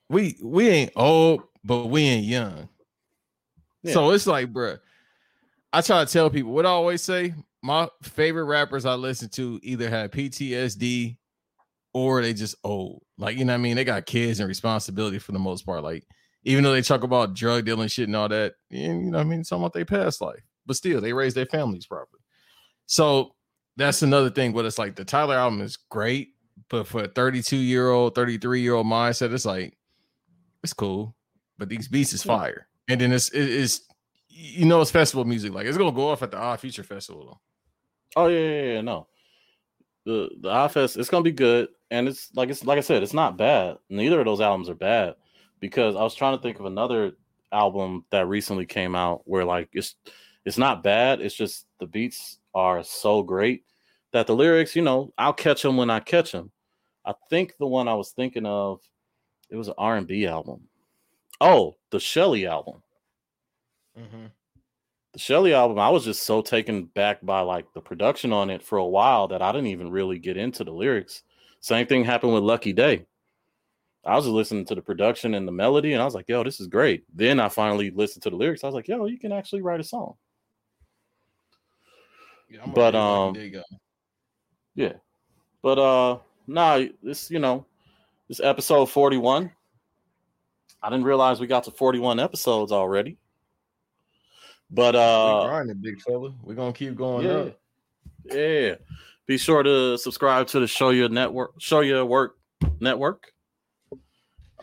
we 0.09 0.37
we 0.43 0.69
ain't 0.69 0.93
old, 0.97 1.43
but 1.63 1.87
we 1.87 2.03
ain't 2.03 2.27
young. 2.27 2.69
Yeah. 3.83 3.93
So 3.93 4.11
it's 4.11 4.27
like, 4.27 4.53
bro, 4.53 4.77
I 5.73 5.81
try 5.83 6.05
to 6.05 6.11
tell 6.11 6.31
people 6.31 6.53
what 6.53 6.67
I 6.67 6.71
always 6.71 7.03
say. 7.03 7.35
My 7.63 7.89
favorite 8.03 8.45
rappers 8.45 8.85
I 8.85 8.95
listen 8.95 9.29
to 9.31 9.59
either 9.63 9.89
have 9.89 10.11
PTSD 10.11 11.17
or 11.95 12.21
they 12.21 12.35
just 12.35 12.57
old. 12.63 13.03
Like, 13.17 13.37
you 13.37 13.45
know 13.45 13.53
what 13.53 13.59
I 13.59 13.63
mean? 13.63 13.77
They 13.77 13.85
got 13.85 14.05
kids 14.05 14.41
and 14.41 14.49
responsibility 14.49 15.19
for 15.19 15.33
the 15.33 15.39
most 15.39 15.65
part. 15.65 15.83
Like, 15.83 16.05
even 16.45 16.63
though 16.63 16.73
they 16.73 16.83
talk 16.83 17.03
about 17.03 17.35
drug 17.35 17.65
dealing 17.65 17.89
shit 17.89 18.07
and 18.07 18.17
all 18.17 18.29
that, 18.29 18.55
and 18.71 19.07
you 19.07 19.11
know, 19.11 19.19
I 19.19 19.25
mean, 19.25 19.43
talking 19.43 19.63
about 19.63 19.73
their 19.73 19.85
past 19.85 20.21
life, 20.21 20.43
but 20.67 20.77
still, 20.77 21.01
they 21.01 21.13
raise 21.13 21.35
their 21.35 21.47
families 21.47 21.87
properly. 21.87 22.21
So 22.87 23.35
that's 23.77 24.03
another 24.03 24.31
thing. 24.31 24.53
But 24.53 24.67
it's 24.67 24.79
like 24.79 24.95
the 24.95 25.05
Tyler 25.05 25.37
album 25.37 25.63
is 25.63 25.77
great, 25.77 26.35
but 26.69 26.87
for 26.87 27.05
a 27.05 27.09
32 27.09 27.57
year 27.57 27.91
old, 27.91 28.15
33 28.15 28.61
year 28.61 28.75
old 28.75 28.87
mindset, 28.87 29.33
it's 29.33 29.47
like 29.47 29.77
it's 30.63 30.75
cool, 30.75 31.17
but 31.59 31.69
these 31.69 31.89
beats 31.89 32.13
is 32.13 32.23
fire. 32.23 32.69
And 32.89 33.01
then 33.01 33.13
it's 33.13 33.31
it's 33.33 33.81
you 34.29 34.67
know 34.67 34.83
it's 34.83 34.91
festival 34.91 35.25
music. 35.25 35.55
Like 35.55 35.67
it's 35.67 35.79
gonna 35.79 35.93
go 35.93 36.11
off 36.11 36.23
at 36.23 36.31
the 36.31 36.39
Odd 36.39 36.61
Future 36.61 36.85
Festival 36.85 37.25
though. 37.25 38.23
Oh 38.23 38.27
yeah, 38.29 38.39
yeah, 38.39 38.73
yeah. 38.75 38.81
No, 38.83 39.07
the 40.05 40.29
the 40.43 40.51
Odd 40.51 40.73
Fest 40.73 40.99
it's 40.99 41.09
gonna 41.09 41.25
be 41.25 41.33
good, 41.33 41.69
and 41.91 42.07
it's 42.07 42.29
like 42.35 42.51
it's 42.51 42.65
like 42.65 42.77
I 42.77 42.83
said, 42.83 43.03
it's 43.03 43.15
not 43.15 43.39
bad. 43.39 43.79
Neither 43.89 44.21
of 44.21 44.27
those 44.27 44.43
albums 44.43 44.69
are 44.69 44.75
bad 44.75 45.15
because 45.65 45.97
I 45.97 46.03
was 46.03 46.15
trying 46.15 46.37
to 46.37 46.43
think 46.43 46.61
of 46.61 46.67
another 46.67 47.13
album 47.51 48.05
that 48.11 48.29
recently 48.29 48.67
came 48.67 48.95
out 48.95 49.23
where 49.25 49.47
like 49.47 49.71
it's 49.73 49.95
it's 50.45 50.59
not 50.59 50.83
bad. 50.83 51.23
It's 51.23 51.35
just 51.35 51.65
the 51.81 51.87
beats 51.87 52.39
are 52.55 52.85
so 52.85 53.23
great 53.23 53.65
that 54.13 54.27
the 54.27 54.35
lyrics, 54.37 54.77
you 54.77 54.83
know, 54.83 55.15
I'll 55.17 55.33
catch 55.33 55.63
them 55.63 55.79
when 55.79 55.89
I 55.89 56.01
catch 56.01 56.33
them. 56.33 56.53
I 57.07 57.15
think 57.31 57.55
the 57.59 57.67
one 57.67 57.89
I 57.89 57.95
was 57.95 58.11
thinking 58.11 58.45
of, 58.45 58.81
it 59.49 59.57
was 59.57 59.69
an 59.69 59.75
R 59.79 59.97
and 59.97 60.07
B 60.07 60.27
album. 60.27 60.69
Oh, 61.41 61.77
the 61.89 61.99
Shelly 61.99 62.47
album. 62.47 62.83
Mm-hmm. 63.99 64.27
The 65.15 65.19
Shelly 65.19 65.55
album, 65.55 65.79
I 65.79 65.89
was 65.89 66.05
just 66.05 66.25
so 66.25 66.43
taken 66.43 66.85
back 66.85 67.25
by 67.25 67.41
like 67.41 67.73
the 67.73 67.81
production 67.81 68.35
on 68.35 68.51
it 68.51 68.63
for 68.63 68.77
a 68.77 68.85
while 68.85 69.29
that 69.29 69.41
I 69.41 69.51
didn't 69.51 69.69
even 69.69 69.91
really 69.91 70.19
get 70.19 70.37
into 70.37 70.63
the 70.63 70.73
lyrics. 70.73 71.23
Same 71.61 71.87
thing 71.87 72.05
happened 72.05 72.35
with 72.35 72.43
Lucky 72.43 72.75
Daye. 72.75 73.07
I 74.07 74.17
was 74.17 74.25
just 74.25 74.35
listening 74.35 74.67
to 74.67 74.75
the 74.75 74.83
production 74.83 75.35
and 75.35 75.49
the 75.49 75.53
melody, 75.53 75.93
and 75.93 76.03
I 76.03 76.05
was 76.05 76.15
like, 76.15 76.29
yo, 76.29 76.45
this 76.45 76.61
is 76.61 76.67
great. 76.67 77.05
Then 77.15 77.41
I 77.41 77.49
finally 77.49 77.91
listened 77.91 78.23
to 78.25 78.31
the 78.31 78.37
lyrics. 78.37 78.63
I 78.63 78.67
was 78.67 78.75
like, 78.75 78.89
yo, 78.89 79.07
you 79.07 79.19
can 79.19 79.33
actually 79.33 79.63
write 79.63 79.81
a 79.81 79.85
song. 79.85 80.15
Yeah, 82.49 82.67
but 82.75 82.95
um 82.95 83.35
yeah. 84.75 84.93
But 85.63 85.79
uh 85.79 86.19
nah, 86.47 86.85
this 87.03 87.31
you 87.31 87.39
know, 87.39 87.67
this 88.29 88.41
episode 88.41 88.87
41. 88.87 89.51
I 90.83 90.91
didn't 90.91 91.05
realize 91.05 91.41
we 91.41 91.47
got 91.47 91.65
to 91.65 91.71
41 91.71 92.21
episodes 92.21 92.73
already. 92.73 93.17
But 94.71 94.95
uh 94.95 95.41
we 95.43 95.49
grinding, 95.49 95.77
big 95.79 96.01
fella. 96.03 96.35
We're 96.43 96.55
gonna 96.55 96.73
keep 96.73 96.95
going 96.95 97.27
yeah. 97.27 97.33
up. 97.33 97.61
Yeah. 98.27 98.75
Be 99.27 99.39
sure 99.39 99.63
to 99.63 99.97
subscribe 99.97 100.47
to 100.49 100.61
the 100.61 100.67
Show 100.67 100.91
Your 100.91 101.09
Network, 101.09 101.55
Show 101.59 101.81
Your 101.81 102.05
Work 102.05 102.37
Network. 102.79 103.34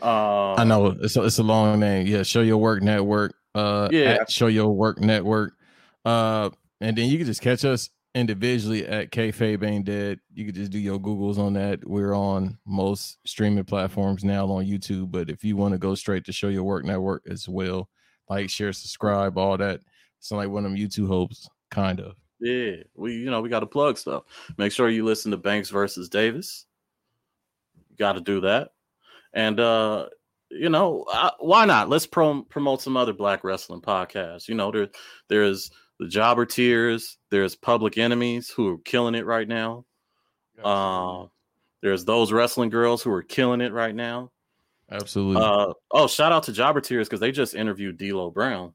Uh, 0.00 0.54
I 0.54 0.64
know 0.64 0.86
it's 0.86 1.16
a, 1.16 1.24
it's 1.24 1.38
a 1.38 1.42
long 1.42 1.80
name. 1.80 2.06
Yeah, 2.06 2.22
Show 2.22 2.40
Your 2.40 2.58
Work 2.58 2.82
Network. 2.82 3.34
Uh, 3.54 3.88
yeah, 3.90 4.24
Show 4.28 4.46
Your 4.46 4.74
Work 4.74 5.00
Network. 5.00 5.54
Uh, 6.04 6.50
and 6.80 6.96
then 6.96 7.08
you 7.08 7.18
can 7.18 7.26
just 7.26 7.40
catch 7.40 7.64
us 7.64 7.90
individually 8.14 8.86
at 8.86 9.10
Kayfabe 9.10 9.64
Ain't 9.64 9.84
Dead. 9.84 10.20
You 10.34 10.46
can 10.46 10.54
just 10.54 10.72
do 10.72 10.78
your 10.78 10.98
Googles 10.98 11.38
on 11.38 11.54
that. 11.54 11.86
We're 11.86 12.14
on 12.14 12.58
most 12.66 13.18
streaming 13.26 13.64
platforms 13.64 14.24
now 14.24 14.46
on 14.46 14.66
YouTube. 14.66 15.10
But 15.10 15.30
if 15.30 15.44
you 15.44 15.56
want 15.56 15.72
to 15.72 15.78
go 15.78 15.94
straight 15.94 16.24
to 16.24 16.32
Show 16.32 16.48
Your 16.48 16.64
Work 16.64 16.84
Network 16.84 17.22
as 17.28 17.48
well, 17.48 17.88
like, 18.28 18.50
share, 18.50 18.72
subscribe, 18.72 19.38
all 19.38 19.56
that. 19.58 19.80
It's 20.18 20.30
like 20.30 20.48
one 20.48 20.64
of 20.64 20.70
them 20.70 20.80
YouTube 20.80 21.08
hopes, 21.08 21.48
kind 21.70 22.00
of. 22.00 22.14
Yeah, 22.40 22.76
we 22.94 23.14
you 23.14 23.30
know 23.30 23.40
we 23.40 23.48
got 23.48 23.60
to 23.60 23.66
plug 23.66 23.98
stuff. 23.98 24.24
Make 24.56 24.72
sure 24.72 24.88
you 24.88 25.04
listen 25.04 25.30
to 25.30 25.36
Banks 25.36 25.70
versus 25.70 26.08
Davis. 26.08 26.66
You 27.90 27.96
got 27.96 28.14
to 28.14 28.20
do 28.20 28.40
that, 28.42 28.70
and 29.32 29.60
uh 29.60 30.06
you 30.50 30.68
know 30.68 31.04
I, 31.08 31.30
why 31.38 31.64
not? 31.64 31.88
Let's 31.88 32.06
pro- 32.06 32.42
promote 32.42 32.82
some 32.82 32.96
other 32.96 33.12
Black 33.12 33.42
wrestling 33.44 33.80
podcasts. 33.80 34.48
You 34.48 34.54
know 34.54 34.70
there 34.70 34.88
there's 35.28 35.70
the 35.98 36.08
Jobber 36.08 36.44
Tears. 36.44 37.18
There's 37.30 37.54
Public 37.54 37.96
Enemies 37.96 38.50
who 38.50 38.68
are 38.68 38.78
killing 38.78 39.14
it 39.14 39.24
right 39.24 39.48
now. 39.48 39.84
Uh, 40.62 41.26
there's 41.80 42.04
those 42.04 42.32
wrestling 42.32 42.70
girls 42.70 43.02
who 43.02 43.10
are 43.10 43.22
killing 43.22 43.60
it 43.60 43.72
right 43.72 43.94
now. 43.94 44.30
Absolutely. 44.90 45.42
Uh, 45.42 45.72
oh, 45.90 46.06
shout 46.06 46.32
out 46.32 46.44
to 46.44 46.52
Jobber 46.52 46.80
Tears 46.80 47.08
because 47.08 47.20
they 47.20 47.32
just 47.32 47.54
interviewed 47.54 47.98
D'Lo 47.98 48.30
Brown. 48.30 48.74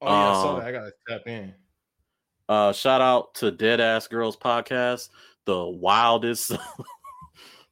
Oh 0.00 0.06
yeah, 0.06 0.30
I 0.30 0.32
saw 0.32 0.54
um, 0.54 0.58
that. 0.58 0.66
I 0.66 0.72
gotta 0.72 0.92
tap 1.08 1.26
in. 1.26 1.54
Uh, 2.48 2.72
shout 2.72 3.00
out 3.00 3.34
to 3.34 3.50
Dead 3.50 3.80
Ass 3.80 4.08
Girls 4.08 4.36
podcast, 4.36 5.10
the 5.44 5.64
wildest, 5.64 6.52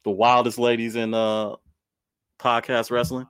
the 0.03 0.11
wildest 0.11 0.57
ladies 0.57 0.95
in 0.95 1.13
uh 1.13 1.55
podcast 2.39 2.91
wrestling. 2.91 3.27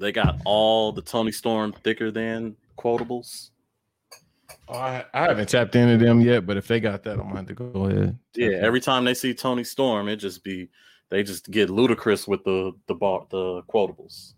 They 0.00 0.12
got 0.12 0.40
all 0.44 0.92
the 0.92 1.02
Toni 1.02 1.30
Storm 1.30 1.72
thicker 1.84 2.10
than 2.10 2.56
quotables. 2.76 3.50
Oh, 4.68 4.74
I, 4.74 5.04
I 5.12 5.22
haven't 5.22 5.48
tapped 5.48 5.76
into 5.76 6.02
them 6.02 6.20
yet, 6.20 6.46
but 6.46 6.56
if 6.56 6.66
they 6.66 6.80
got 6.80 7.02
that, 7.04 7.12
I'm 7.12 7.28
gonna 7.28 7.36
have 7.36 7.46
to 7.46 7.54
go 7.54 7.86
ahead. 7.86 8.18
Yeah, 8.34 8.58
every 8.62 8.80
time 8.80 9.04
they 9.04 9.14
see 9.14 9.34
Toni 9.34 9.64
Storm, 9.64 10.08
it 10.08 10.16
just 10.16 10.42
be 10.42 10.68
they 11.10 11.22
just 11.22 11.50
get 11.50 11.70
ludicrous 11.70 12.26
with 12.26 12.42
the 12.44 12.72
the 12.86 12.94
bar 12.94 13.26
the 13.30 13.62
quotables. 13.62 14.34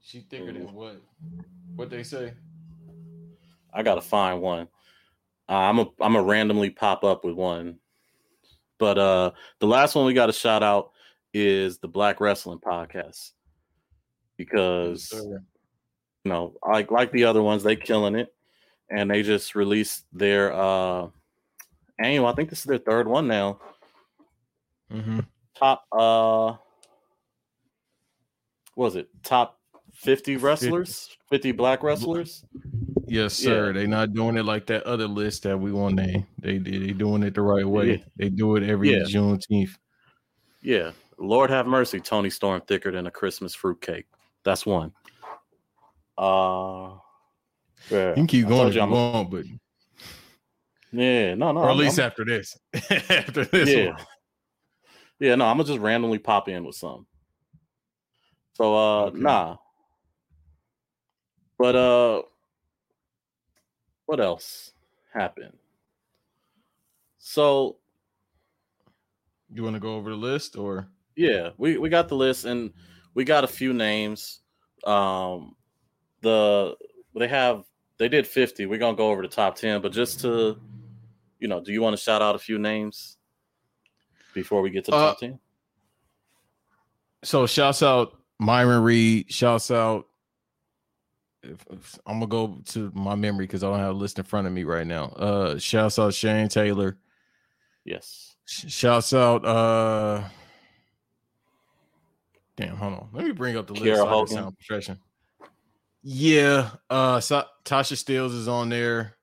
She 0.00 0.20
thicker 0.20 0.52
than 0.52 0.72
what? 0.72 1.00
What 1.74 1.90
they 1.90 2.02
say? 2.02 2.34
I 3.72 3.82
gotta 3.82 4.00
find 4.00 4.40
one. 4.40 4.68
Uh, 5.48 5.52
I'm 5.52 5.78
a 5.80 5.86
I'm 6.00 6.16
a 6.16 6.22
randomly 6.22 6.70
pop 6.70 7.04
up 7.04 7.24
with 7.24 7.34
one, 7.34 7.78
but 8.78 8.98
uh 8.98 9.30
the 9.60 9.66
last 9.66 9.94
one 9.94 10.06
we 10.06 10.14
got 10.14 10.26
to 10.26 10.32
shout 10.32 10.62
out 10.62 10.90
is 11.32 11.78
the 11.78 11.88
Black 11.88 12.20
Wrestling 12.20 12.58
Podcast 12.58 13.32
because 14.36 15.12
you 15.12 16.30
know, 16.30 16.54
like 16.66 16.90
like 16.90 17.12
the 17.12 17.24
other 17.24 17.42
ones, 17.42 17.62
they 17.62 17.76
killing 17.76 18.14
it, 18.14 18.34
and 18.90 19.10
they 19.10 19.22
just 19.22 19.54
released 19.54 20.04
their 20.12 20.52
uh 20.52 21.08
annual. 21.98 22.26
I 22.26 22.34
think 22.34 22.50
this 22.50 22.60
is 22.60 22.64
their 22.64 22.78
third 22.78 23.06
one 23.06 23.28
now. 23.28 23.60
Mm-hmm. 24.92 25.20
Top 25.54 25.84
uh, 25.92 26.54
was 28.76 28.96
it 28.96 29.08
top 29.22 29.58
fifty 29.92 30.36
wrestlers? 30.36 31.16
50, 31.30 31.48
50 31.48 31.52
black 31.52 31.82
wrestlers. 31.82 32.44
Yes, 33.06 33.34
sir. 33.34 33.66
Yeah. 33.66 33.72
They 33.72 33.86
not 33.86 34.12
doing 34.12 34.36
it 34.36 34.44
like 34.44 34.66
that 34.66 34.84
other 34.84 35.06
list 35.06 35.42
that 35.44 35.58
we 35.58 35.72
want. 35.72 35.96
They 35.96 36.24
they 36.38 36.58
they 36.58 36.92
doing 36.92 37.22
it 37.22 37.34
the 37.34 37.42
right 37.42 37.66
way. 37.66 37.90
Yeah. 37.90 38.04
They 38.16 38.28
do 38.28 38.56
it 38.56 38.62
every 38.62 38.92
yeah. 38.92 39.02
Juneteenth. 39.04 39.76
Yeah. 40.62 40.92
Lord 41.18 41.50
have 41.50 41.66
mercy, 41.66 42.00
Toni 42.00 42.30
Storm 42.30 42.60
thicker 42.62 42.90
than 42.90 43.06
a 43.06 43.10
Christmas 43.10 43.54
fruitcake. 43.54 44.06
That's 44.44 44.66
one. 44.66 44.92
Uh, 46.18 46.94
yeah. 47.90 48.10
You 48.10 48.14
can 48.14 48.26
keep 48.26 48.48
going 48.48 48.68
if 48.68 48.74
you 48.74 48.86
want, 48.86 49.30
but 49.30 49.44
yeah, 50.92 51.34
no, 51.34 51.52
no. 51.52 51.60
Or 51.60 51.66
at 51.66 51.72
I'm, 51.72 51.78
least 51.78 51.98
I'm, 51.98 52.06
after 52.06 52.24
this. 52.24 52.56
after 52.90 53.44
this 53.44 53.68
yeah. 53.68 53.88
One. 53.88 53.96
Yeah, 55.18 55.34
no, 55.34 55.46
I'm 55.46 55.56
gonna 55.56 55.68
just 55.68 55.80
randomly 55.80 56.18
pop 56.18 56.48
in 56.48 56.64
with 56.64 56.76
some. 56.76 57.06
So 58.54 58.74
uh 58.74 59.04
okay. 59.06 59.18
nah. 59.18 59.56
But 61.58 61.76
uh 61.76 62.22
what 64.06 64.20
else 64.20 64.72
happened? 65.12 65.56
So 67.18 67.76
you 69.52 69.62
want 69.62 69.74
to 69.74 69.80
go 69.80 69.94
over 69.94 70.10
the 70.10 70.16
list 70.16 70.56
or 70.56 70.88
yeah, 71.16 71.50
we, 71.56 71.78
we 71.78 71.88
got 71.88 72.08
the 72.08 72.16
list 72.16 72.44
and 72.44 72.72
we 73.14 73.24
got 73.24 73.44
a 73.44 73.48
few 73.48 73.72
names. 73.72 74.40
Um, 74.84 75.54
the 76.20 76.76
they 77.14 77.28
have 77.28 77.64
they 77.98 78.08
did 78.08 78.26
50. 78.26 78.66
We're 78.66 78.78
gonna 78.78 78.96
go 78.96 79.10
over 79.10 79.22
the 79.22 79.28
top 79.28 79.56
10, 79.56 79.80
but 79.80 79.92
just 79.92 80.20
to 80.20 80.58
you 81.38 81.48
know, 81.48 81.60
do 81.60 81.72
you 81.72 81.82
want 81.82 81.96
to 81.96 82.02
shout 82.02 82.22
out 82.22 82.34
a 82.34 82.38
few 82.38 82.58
names 82.58 83.18
before 84.34 84.62
we 84.62 84.70
get 84.70 84.84
to 84.86 84.90
the 84.90 84.96
uh, 84.96 85.06
top 85.10 85.20
10? 85.20 85.38
So 87.22 87.46
shouts 87.46 87.82
out 87.82 88.18
Myron 88.38 88.82
Reed, 88.82 89.30
shouts 89.32 89.70
out 89.70 90.06
if, 91.44 91.66
if 91.70 91.98
I'm 92.06 92.20
gonna 92.20 92.26
go 92.26 92.58
to 92.66 92.90
my 92.94 93.14
memory 93.14 93.46
because 93.46 93.62
I 93.62 93.70
don't 93.70 93.78
have 93.78 93.94
a 93.94 93.98
list 93.98 94.18
in 94.18 94.24
front 94.24 94.46
of 94.46 94.52
me 94.52 94.64
right 94.64 94.86
now. 94.86 95.06
Uh 95.06 95.58
shouts 95.58 95.98
out 95.98 96.14
Shane 96.14 96.48
Taylor. 96.48 96.96
Yes. 97.84 98.36
Shouts 98.46 99.12
out 99.12 99.44
uh 99.44 100.24
damn, 102.56 102.76
hold 102.76 102.94
on. 102.94 103.08
Let 103.12 103.24
me 103.24 103.32
bring 103.32 103.56
up 103.56 103.66
the 103.66 103.74
list. 103.74 103.84
So 103.84 104.26
sound 104.26 104.56
profession. 104.58 104.98
Yeah, 106.02 106.70
uh 106.90 107.20
so, 107.20 107.44
Tasha 107.64 107.94
Steelz 107.94 108.34
is 108.34 108.48
on 108.48 108.68
there. 108.68 109.16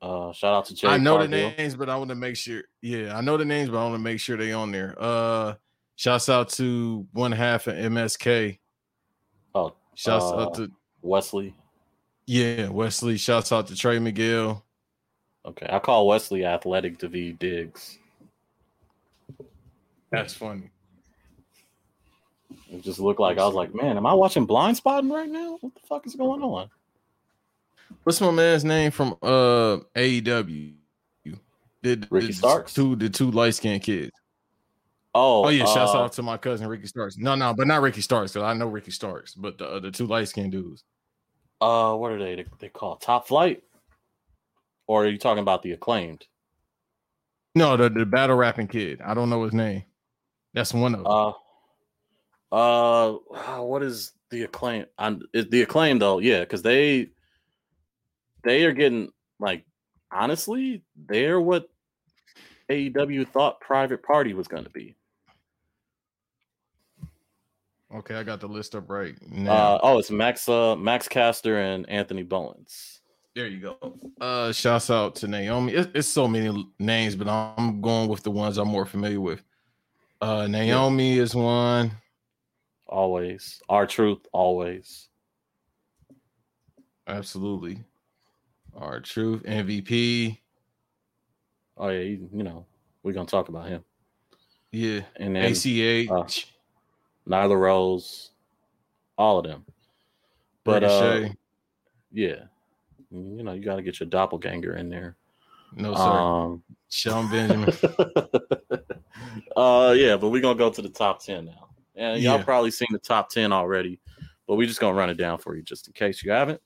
Uh 0.00 0.32
shout 0.32 0.54
out 0.54 0.64
to 0.66 0.74
Jay 0.74 0.88
I 0.88 0.96
know 0.96 1.16
Cargill. 1.16 1.30
the 1.30 1.54
names, 1.56 1.76
but 1.76 1.88
I 1.88 1.96
want 1.96 2.10
to 2.10 2.16
make 2.16 2.36
sure. 2.36 2.62
Yeah, 2.80 3.16
I 3.16 3.20
know 3.20 3.36
the 3.36 3.44
names, 3.44 3.70
but 3.70 3.78
I 3.78 3.84
want 3.84 3.94
to 3.94 4.02
make 4.02 4.20
sure 4.20 4.36
they 4.36 4.52
on 4.52 4.72
there. 4.72 4.94
Uh 4.98 5.54
shouts 5.96 6.28
out 6.28 6.48
to 6.50 7.06
one 7.12 7.32
half 7.32 7.66
of 7.66 7.74
MSK. 7.74 8.58
Oh, 9.54 9.74
shouts 9.94 10.24
uh, 10.24 10.38
out 10.38 10.54
to 10.54 10.70
Wes 11.02 11.32
Lee. 11.32 11.54
Yeah, 12.26 12.68
Wes 12.68 13.02
Lee. 13.02 13.16
Shouts 13.16 13.52
out 13.52 13.66
to 13.66 13.76
Trey 13.76 13.98
Miguel. 13.98 14.64
Okay, 15.44 15.66
I 15.68 15.78
call 15.78 16.06
Wes 16.06 16.30
Lee 16.30 16.44
Athletic 16.44 16.98
Daveed 16.98 17.38
Diggs. 17.38 17.98
That's 20.10 20.34
funny. 20.34 20.70
It 22.70 22.82
just 22.82 23.00
looked 23.00 23.20
like 23.20 23.38
I 23.38 23.44
was 23.44 23.54
like, 23.54 23.74
man, 23.74 23.96
am 23.96 24.06
I 24.06 24.14
watching 24.14 24.46
Blindspotting 24.46 25.12
right 25.12 25.28
now? 25.28 25.58
What 25.60 25.74
the 25.74 25.80
fuck 25.80 26.06
is 26.06 26.14
going 26.14 26.42
on? 26.42 26.70
What's 28.04 28.20
my 28.20 28.30
man's 28.30 28.64
name 28.64 28.90
from 28.90 29.16
uh 29.22 29.78
AEW? 29.94 30.74
Did 31.82 32.06
Ricky 32.10 32.28
did 32.28 32.36
Starks? 32.36 32.74
Two 32.74 32.96
the 32.96 33.10
two 33.10 33.30
light 33.30 33.54
skinned 33.54 33.82
kids. 33.82 34.12
Oh, 35.14 35.46
oh 35.46 35.48
yeah! 35.48 35.64
Uh, 35.64 35.74
shouts 35.74 35.94
out 35.94 36.12
to 36.12 36.22
my 36.22 36.36
cousin 36.36 36.68
Ricky 36.68 36.86
Starks. 36.86 37.16
No, 37.18 37.34
no, 37.34 37.52
but 37.52 37.66
not 37.66 37.82
Ricky 37.82 38.00
Starks 38.00 38.32
because 38.32 38.46
I 38.46 38.54
know 38.54 38.66
Ricky 38.66 38.92
Starks, 38.92 39.34
but 39.34 39.58
the 39.58 39.68
uh, 39.68 39.80
the 39.80 39.90
two 39.90 40.06
light 40.06 40.28
skinned 40.28 40.52
dudes. 40.52 40.84
Uh, 41.62 41.94
what 41.94 42.10
are 42.10 42.18
they? 42.18 42.44
they? 42.58 42.68
Call 42.68 42.96
Top 42.96 43.28
Flight, 43.28 43.62
or 44.88 45.04
are 45.04 45.08
you 45.08 45.16
talking 45.16 45.42
about 45.42 45.62
the 45.62 45.70
acclaimed? 45.70 46.26
No, 47.54 47.76
the 47.76 47.88
the 47.88 48.04
battle 48.04 48.34
rapping 48.34 48.66
kid. 48.66 49.00
I 49.00 49.14
don't 49.14 49.30
know 49.30 49.44
his 49.44 49.52
name. 49.52 49.84
That's 50.54 50.74
one 50.74 50.94
of 50.94 51.04
them. 51.04 51.34
Uh, 52.52 53.14
uh, 53.20 53.60
what 53.62 53.84
is 53.84 54.10
the 54.30 54.42
acclaim? 54.42 54.86
I'm 54.98 55.22
the 55.32 55.62
acclaim 55.62 56.00
though, 56.00 56.18
yeah, 56.18 56.40
because 56.40 56.62
they 56.62 57.10
they 58.42 58.64
are 58.64 58.72
getting 58.72 59.12
like 59.38 59.64
honestly, 60.10 60.82
they're 60.96 61.40
what 61.40 61.68
AEW 62.68 63.28
thought 63.28 63.60
Private 63.60 64.02
Party 64.02 64.34
was 64.34 64.48
going 64.48 64.64
to 64.64 64.70
be. 64.70 64.96
Okay, 67.94 68.14
I 68.14 68.22
got 68.22 68.40
the 68.40 68.48
list 68.48 68.74
up 68.74 68.88
right 68.88 69.14
now. 69.30 69.52
Uh, 69.52 69.80
oh, 69.82 69.98
it's 69.98 70.10
Max 70.10 70.48
uh, 70.48 70.74
Max 70.76 71.08
Caster 71.08 71.58
and 71.58 71.88
Anthony 71.90 72.22
Bowens. 72.22 73.00
There 73.34 73.46
you 73.46 73.60
go. 73.60 73.98
Uh, 74.20 74.52
shouts 74.52 74.90
out 74.90 75.14
to 75.16 75.28
Naomi. 75.28 75.74
It, 75.74 75.90
it's 75.94 76.08
so 76.08 76.26
many 76.26 76.66
names, 76.78 77.16
but 77.16 77.28
I'm 77.28 77.80
going 77.80 78.08
with 78.08 78.22
the 78.22 78.30
ones 78.30 78.58
I'm 78.58 78.68
more 78.68 78.86
familiar 78.86 79.20
with. 79.20 79.42
Uh, 80.20 80.46
Naomi 80.46 81.16
yeah. 81.16 81.22
is 81.22 81.34
one. 81.34 81.90
Always, 82.86 83.60
R-Truth. 83.68 84.26
always. 84.32 85.08
Absolutely, 87.06 87.82
R-Truth 88.74 89.42
MVP. 89.42 90.38
Oh 91.76 91.88
yeah, 91.88 92.00
you, 92.00 92.28
you 92.32 92.42
know 92.42 92.64
we're 93.02 93.12
gonna 93.12 93.26
talk 93.26 93.48
about 93.48 93.68
him. 93.68 93.84
Yeah, 94.70 95.00
and 95.16 95.36
then, 95.36 95.52
ACH. 95.52 96.51
Nyla 97.28 97.58
Rose, 97.58 98.30
all 99.16 99.38
of 99.38 99.44
them. 99.44 99.64
But 100.64 100.84
uh, 100.84 101.28
yeah, 102.12 102.44
you 103.10 103.42
know, 103.42 103.52
you 103.52 103.62
got 103.62 103.76
to 103.76 103.82
get 103.82 104.00
your 104.00 104.08
doppelganger 104.08 104.76
in 104.76 104.88
there. 104.88 105.16
No, 105.74 105.94
sir. 105.94 106.02
Um, 106.02 106.62
Sean 106.88 107.30
Benjamin. 107.30 107.72
uh, 109.56 109.94
yeah, 109.96 110.16
but 110.16 110.28
we're 110.28 110.42
gonna 110.42 110.58
go 110.58 110.70
to 110.70 110.82
the 110.82 110.88
top 110.88 111.22
ten 111.22 111.46
now, 111.46 111.68
and 111.96 112.22
y'all 112.22 112.38
yeah. 112.38 112.44
probably 112.44 112.70
seen 112.70 112.88
the 112.90 112.98
top 112.98 113.30
ten 113.30 113.52
already, 113.52 113.98
but 114.46 114.56
we're 114.56 114.68
just 114.68 114.80
gonna 114.80 114.96
run 114.96 115.10
it 115.10 115.16
down 115.16 115.38
for 115.38 115.56
you 115.56 115.62
just 115.62 115.86
in 115.86 115.94
case 115.94 116.22
you 116.22 116.30
haven't. 116.30 116.60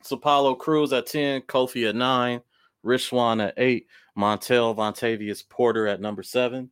It's 0.00 0.10
Apollo 0.10 0.54
Crews 0.56 0.92
at 0.92 1.06
ten, 1.06 1.42
Kofi 1.42 1.88
at 1.88 1.94
nine, 1.94 2.40
Rich 2.82 3.08
Swann 3.08 3.40
at 3.40 3.54
eight, 3.58 3.86
Montel 4.16 4.74
Vontavious 4.74 5.46
Porter 5.46 5.86
at 5.86 6.00
number 6.00 6.22
seven, 6.22 6.70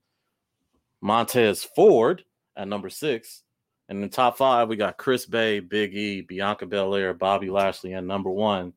Montez 1.03 1.63
Ford 1.63 2.25
at 2.57 2.69
number 2.69 2.91
six. 2.91 3.43
And 3.89 3.99
in 3.99 4.03
the 4.03 4.09
top 4.09 4.39
five, 4.39 4.69
we 4.69 4.77
got 4.77 4.97
Chris 4.97 5.27
Bey, 5.27 5.61
Big 5.61 5.95
E, 5.95 6.23
Bianca 6.23 6.67
Belair, 6.67 7.13
Bobby 7.13 7.51
Lashley, 7.51 7.93
and 7.93 8.07
number 8.07 8.31
one, 8.31 8.73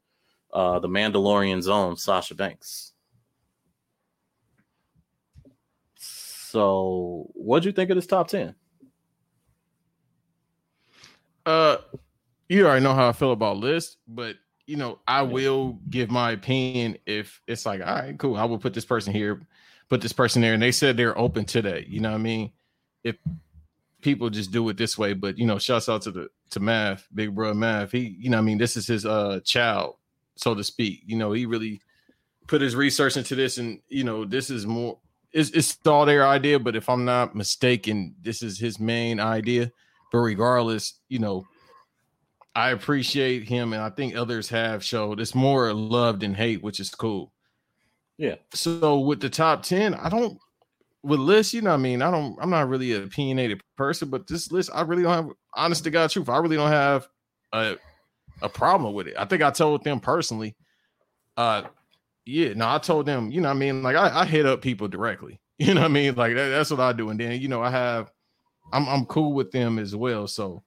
uh, 0.54 0.80
the 0.80 0.90
Mandalorian's 0.90 1.68
own 1.68 1.96
Sasha 1.96 2.36
Banks. 2.36 2.92
So, 5.96 7.30
what'd 7.34 7.66
you 7.66 7.72
think 7.72 7.90
of 7.90 7.96
this 7.96 8.08
top 8.08 8.28
ten? 8.28 8.56
Uh, 11.46 11.78
you 12.50 12.66
already 12.66 12.84
know 12.84 12.94
how 12.94 13.08
I 13.08 13.14
feel 13.14 13.32
about 13.32 13.58
list, 13.58 13.98
but 14.08 14.36
you 14.66 14.76
know, 14.76 15.00
I 15.08 15.22
will 15.22 15.80
give 15.90 16.12
my 16.12 16.32
opinion 16.32 16.98
if 17.06 17.42
it's 17.48 17.66
like, 17.66 17.80
all 17.80 17.96
right, 17.96 18.20
cool. 18.20 18.36
I 18.36 18.44
will 18.44 18.58
put 18.58 18.74
this 18.74 18.84
person 18.84 19.14
here, 19.14 19.42
put 19.88 20.02
this 20.02 20.12
person 20.12 20.42
there, 20.42 20.54
and 20.54 20.62
they 20.62 20.74
said 20.74 20.98
they're 20.98 21.18
open 21.18 21.46
to 21.46 21.62
that. 21.62 21.88
You 21.88 22.02
know 22.02 22.10
what 22.10 22.16
I 22.16 22.22
mean? 22.22 22.52
If 23.06 23.16
people 24.02 24.30
just 24.30 24.52
do 24.52 24.68
it 24.70 24.78
this 24.78 24.98
way. 24.98 25.14
But 25.14 25.38
you 25.38 25.46
know, 25.46 25.60
shouts 25.60 25.90
out 25.90 26.04
to 26.04 26.12
the 26.12 26.30
to 26.52 26.60
Math, 26.60 27.08
Big 27.14 27.34
Bro 27.34 27.54
Math. 27.56 27.92
He, 27.92 28.16
you 28.20 28.30
know, 28.30 28.38
I 28.38 28.42
mean, 28.42 28.58
this 28.58 28.78
is 28.78 28.88
his 28.88 29.06
uh 29.06 29.40
child, 29.44 29.96
so 30.36 30.56
to 30.56 30.64
speak. 30.64 31.02
You 31.06 31.18
know, 31.18 31.32
he 31.32 31.46
really 31.46 31.82
put 32.48 32.62
his 32.62 32.76
research 32.76 33.18
into 33.18 33.36
this, 33.36 33.58
and 33.58 33.80
you 33.90 34.04
know, 34.04 34.26
this 34.26 34.50
is 34.50 34.66
more. 34.66 34.98
It's, 35.34 35.52
it's 35.52 35.78
all 35.86 36.06
their 36.06 36.26
idea, 36.26 36.58
but 36.58 36.76
if 36.76 36.90
I'm 36.90 37.04
not 37.04 37.36
mistaken, 37.36 38.16
this 38.22 38.42
is 38.42 38.58
his 38.58 38.80
main 38.80 39.20
idea. 39.20 39.72
But 40.12 40.20
regardless, 40.20 41.00
you 41.10 41.20
know, 41.20 41.46
I 42.56 42.72
appreciate 42.72 43.44
him, 43.44 43.74
and 43.74 43.82
I 43.82 43.90
think 43.90 44.16
others 44.16 44.50
have 44.50 44.84
showed 44.84 45.20
it's 45.20 45.36
more 45.36 45.74
love 45.74 46.22
than 46.22 46.34
hate, 46.34 46.64
which 46.64 46.80
is 46.80 46.90
cool. 46.90 47.34
Yeah. 48.18 48.36
So 48.54 49.00
with 49.00 49.20
the 49.20 49.30
top 49.30 49.64
10, 49.64 49.94
I 49.94 50.10
don't 50.10 50.40
with 51.04 51.20
lists, 51.20 51.54
you 51.54 51.62
know, 51.62 51.74
I 51.74 51.78
mean, 51.78 52.02
I 52.02 52.12
don't, 52.12 52.38
I'm 52.42 52.50
not 52.50 52.68
really 52.68 52.94
an 52.94 53.04
opinionated 53.04 53.62
person, 53.78 54.10
but 54.10 54.28
this 54.28 54.52
list, 54.52 54.70
I 54.74 54.82
really 54.82 55.04
don't 55.04 55.14
have, 55.14 55.30
honest 55.56 55.84
to 55.86 55.90
God, 55.90 56.10
truth, 56.10 56.30
I 56.30 56.38
really 56.38 56.58
don't 56.58 56.72
have 56.72 57.08
a 57.54 57.78
a 58.42 58.50
problem 58.50 58.94
with 58.94 59.08
it. 59.08 59.16
I 59.18 59.26
think 59.26 59.42
I 59.42 59.50
told 59.50 59.84
them 59.84 60.00
personally, 60.00 60.56
uh, 61.38 61.64
yeah, 62.26 62.54
no, 62.54 62.70
I 62.70 62.78
told 62.78 63.06
them, 63.06 63.32
you 63.32 63.42
know, 63.42 63.50
I 63.50 63.54
mean, 63.54 63.82
like 63.82 63.96
I, 63.96 64.22
I 64.22 64.26
hit 64.26 64.46
up 64.46 64.62
people 64.62 64.88
directly, 64.88 65.40
you 65.58 65.74
know, 65.74 65.82
I 65.84 65.88
mean, 65.88 66.16
like 66.16 66.36
that, 66.36 66.50
that's 66.50 66.72
what 66.72 66.80
I 66.80 66.94
do, 66.94 67.10
and 67.10 67.20
then 67.20 67.40
you 67.42 67.48
know, 67.48 67.62
I 67.62 67.72
have, 67.72 68.12
I'm 68.74 68.88
I'm 68.88 69.06
cool 69.06 69.34
with 69.34 69.52
them 69.52 69.80
as 69.80 69.96
well, 69.96 70.28
so 70.28 70.64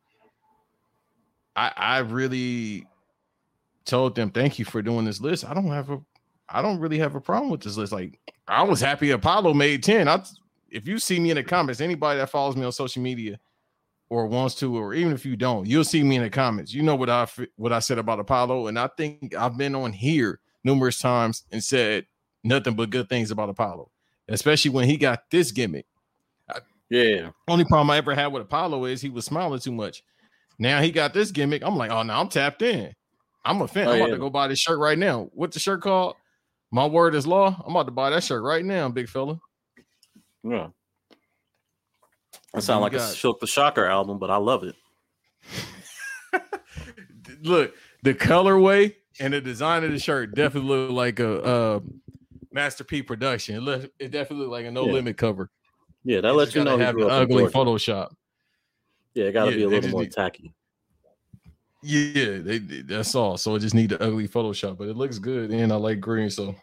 I 1.55 1.73
I 1.77 1.99
really 1.99 2.87
told 3.85 4.15
them 4.15 4.31
thank 4.31 4.59
you 4.59 4.65
for 4.65 4.83
doing 4.83 5.05
this 5.05 5.21
list. 5.21 5.45
I 5.45 5.55
don't 5.55 5.69
have 5.69 5.91
a 5.91 6.01
I 6.51 6.63
don't 6.63 6.81
really 6.81 6.99
have 6.99 7.15
a 7.15 7.21
problem 7.21 7.51
with 7.51 7.63
this 7.63 7.77
list. 7.77 7.93
Like 7.93 8.19
I 8.49 8.63
was 8.63 8.81
happy 8.81 9.11
Apollo 9.11 9.55
made 9.55 9.83
10. 9.83 10.09
I 10.09 10.23
if 10.71 10.87
you 10.87 10.99
see 10.99 11.19
me 11.19 11.31
in 11.31 11.37
the 11.37 11.43
comments, 11.43 11.81
anybody 11.81 12.19
that 12.19 12.31
follows 12.31 12.57
me 12.57 12.65
on 12.65 12.73
social 12.73 13.03
media 13.03 13.39
or 14.09 14.27
wants 14.27 14.55
to, 14.57 14.77
or 14.77 14.95
even 14.95 15.13
if 15.13 15.25
you 15.25 15.37
don't, 15.37 15.67
you'll 15.67 15.85
see 15.85 16.03
me 16.03 16.17
in 16.17 16.23
the 16.23 16.31
comments. 16.31 16.73
You 16.73 16.83
know 16.83 16.97
what 16.97 17.11
I 17.11 17.27
what 17.57 17.73
I 17.73 17.79
said 17.79 17.99
about 17.99 18.21
Apollo, 18.21 18.67
and 18.67 18.79
I 18.79 18.89
think 18.97 19.35
I've 19.35 19.57
been 19.57 19.75
on 19.75 19.93
here 19.93 20.41
numerous 20.65 20.99
times 20.99 21.45
and 21.53 21.63
said 21.63 22.07
nothing 22.45 22.75
but 22.75 22.91
good 22.91 23.09
things 23.09 23.31
about 23.31 23.49
Apollo, 23.49 23.91
especially 24.29 24.71
when 24.71 24.89
he 24.89 24.97
got 24.97 25.31
this 25.31 25.51
gimmick. 25.53 25.87
Yeah. 26.91 27.31
Only 27.47 27.65
problem 27.65 27.89
I 27.91 27.99
ever 27.99 28.15
had 28.15 28.27
with 28.27 28.43
Apollo 28.43 28.85
is 28.87 29.01
he 29.01 29.09
was 29.09 29.25
smiling 29.25 29.61
too 29.61 29.73
much. 29.73 30.03
Now 30.59 30.83
he 30.83 30.91
got 30.91 31.15
this 31.15 31.31
gimmick. 31.31 31.63
I'm 31.63 31.77
like, 31.77 31.91
oh, 31.91 32.03
now 32.03 32.21
I'm 32.21 32.29
tapped 32.29 32.63
in. 32.63 32.95
I'm 33.45 33.63
a 33.63 33.69
fan. 33.69 33.87
Oh, 33.87 33.93
I'm 33.93 33.99
yeah. 33.99 34.05
about 34.05 34.15
to 34.15 34.19
go 34.19 34.31
buy 34.31 34.49
this 34.49 34.59
shirt 34.59 34.79
right 34.79 34.99
now. 34.99 35.31
What's 35.33 35.55
the 35.55 35.61
shirt 35.61 35.81
called? 35.81 36.17
My 36.71 36.87
word 36.87 37.15
is 37.15 37.27
law. 37.27 37.63
I'm 37.65 37.73
about 37.73 37.87
to 37.87 37.93
buy 37.93 38.11
that 38.11 38.23
shirt 38.23 38.43
right 38.43 38.65
now, 38.65 38.89
big 38.89 39.09
fella. 39.09 39.41
Yeah. 40.45 40.69
That 42.55 42.63
sounds 42.63 42.83
like 42.83 42.93
got? 42.93 43.13
a 43.13 43.15
Silkk 43.15 43.41
the 43.41 43.47
Shocker 43.47 43.87
album, 43.87 44.19
but 44.19 44.31
I 44.31 44.37
love 44.37 44.65
it. 44.65 44.75
look, 47.43 47.75
the 48.03 48.15
colorway 48.15 48.95
and 49.19 49.33
the 49.33 49.41
design 49.41 49.85
of 49.85 49.91
the 49.91 49.99
shirt 49.99 50.35
definitely 50.35 50.71
look 50.71 50.91
like 50.91 51.21
a 51.21 51.43
uh, 51.43 51.81
Master 52.53 52.85
P 52.85 53.03
production. 53.03 53.57
It, 53.57 53.61
look, 53.61 53.91
it 53.99 54.11
definitely 54.11 54.47
look 54.47 54.53
like 54.53 54.67
a 54.67 54.71
no 54.71 54.87
yeah. 54.87 54.93
limit 54.93 55.17
cover. 55.17 55.51
Yeah, 56.05 56.21
that 56.23 56.35
lets 56.35 56.55
you 56.55 56.65
know 56.65 56.79
have 56.79 56.99
ugly 56.99 57.45
Photoshop. 57.45 58.09
Yeah, 59.15 59.27
it 59.27 59.33
got 59.33 59.47
to 59.47 59.51
yeah, 59.51 59.57
be 59.57 59.63
a 59.65 59.69
little 59.69 59.91
more 59.91 60.03
need, 60.03 60.13
tacky. 60.13 60.55
Yeah, 61.83 62.39
they, 62.39 62.59
that's 62.59 63.15
all. 63.15 63.37
So 63.37 63.55
I 63.55 63.59
just 63.59 63.75
need 63.75 63.91
the 63.91 64.03
ugly 64.03 64.29
Photoshop, 64.29 64.77
but 64.77 64.89
it 64.89 64.97
looks 64.97 65.19
good, 65.19 65.51
and 65.51 65.73
I 65.73 65.77
like 65.77 66.01
green. 66.01 66.29
So 66.29 66.55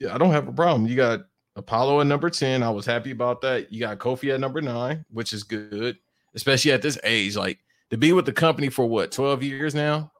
yeah, 0.00 0.14
I 0.14 0.18
don't 0.18 0.32
have 0.32 0.48
a 0.48 0.52
problem. 0.52 0.86
You 0.86 0.96
got 0.96 1.20
Apollo 1.54 2.00
at 2.00 2.06
number 2.06 2.30
ten. 2.30 2.62
I 2.62 2.70
was 2.70 2.84
happy 2.84 3.12
about 3.12 3.40
that. 3.42 3.72
You 3.72 3.80
got 3.80 3.98
Kofi 3.98 4.34
at 4.34 4.40
number 4.40 4.60
nine, 4.60 5.04
which 5.10 5.32
is 5.32 5.44
good, 5.44 5.96
especially 6.34 6.72
at 6.72 6.82
this 6.82 6.98
age. 7.04 7.36
Like 7.36 7.58
to 7.90 7.96
be 7.96 8.12
with 8.12 8.26
the 8.26 8.32
company 8.32 8.68
for 8.68 8.86
what 8.86 9.12
twelve 9.12 9.42
years 9.42 9.74
now, 9.74 10.10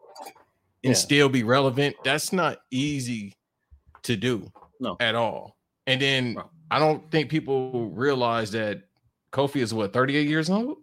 and 0.84 0.92
yeah. 0.92 0.94
still 0.94 1.28
be 1.28 1.42
relevant. 1.42 1.96
That's 2.04 2.32
not 2.32 2.58
easy 2.70 3.34
to 4.04 4.16
do. 4.16 4.50
No, 4.78 4.96
at 5.00 5.16
all. 5.16 5.56
And 5.88 6.00
then 6.00 6.36
I 6.70 6.78
don't 6.78 7.10
think 7.10 7.30
people 7.30 7.90
realize 7.90 8.52
that 8.52 8.82
Kofi 9.32 9.60
is 9.60 9.72
what 9.72 9.92
38 9.92 10.28
years 10.28 10.50
old 10.50 10.78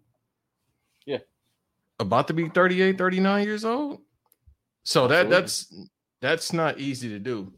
about 1.99 2.27
to 2.27 2.33
be 2.33 2.49
38, 2.49 2.97
39 2.97 3.45
years 3.45 3.65
old. 3.65 4.01
So 4.83 5.05
Absolutely. 5.05 5.29
that 5.29 5.29
that's 5.29 5.75
that's 6.21 6.53
not 6.53 6.79
easy 6.79 7.09
to 7.09 7.19
do. 7.19 7.53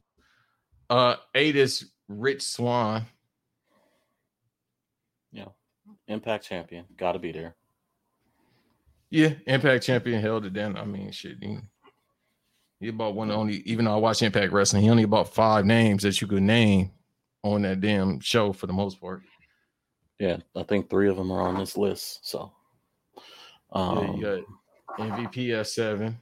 Uh 0.89 1.15
eight 1.33 1.55
is 1.55 1.91
Rich 2.07 2.43
Swann. 2.43 3.05
Yeah. 5.31 5.47
Impact 6.07 6.45
champion. 6.45 6.85
Gotta 6.95 7.19
be 7.19 7.31
there. 7.31 7.55
Yeah, 9.09 9.33
Impact 9.47 9.83
champion 9.83 10.21
held 10.21 10.45
it 10.45 10.53
down. 10.53 10.77
I 10.77 10.83
mean, 10.83 11.11
shit. 11.11 11.37
He, 11.41 11.57
he 12.79 12.89
about 12.89 13.15
one 13.15 13.31
only, 13.31 13.57
even 13.65 13.85
though 13.85 13.93
I 13.93 13.97
watch 13.97 14.21
Impact 14.21 14.51
Wrestling, 14.51 14.83
he 14.83 14.89
only 14.89 15.03
about 15.03 15.33
five 15.33 15.65
names 15.65 16.03
that 16.03 16.19
you 16.19 16.27
could 16.27 16.43
name 16.43 16.91
on 17.43 17.61
that 17.61 17.81
damn 17.81 18.19
show 18.19 18.51
for 18.51 18.67
the 18.67 18.73
most 18.73 18.99
part. 18.99 19.21
Yeah, 20.19 20.37
I 20.55 20.63
think 20.63 20.89
three 20.89 21.09
of 21.09 21.17
them 21.17 21.31
are 21.31 21.41
on 21.41 21.57
this 21.57 21.77
list. 21.77 22.27
So 22.27 22.51
um, 23.71 23.97
yeah, 23.97 24.35
you 24.35 24.45
um, 24.97 25.09
got 25.09 25.19
MVP 25.19 25.59
at 25.59 25.67
seven. 25.67 26.17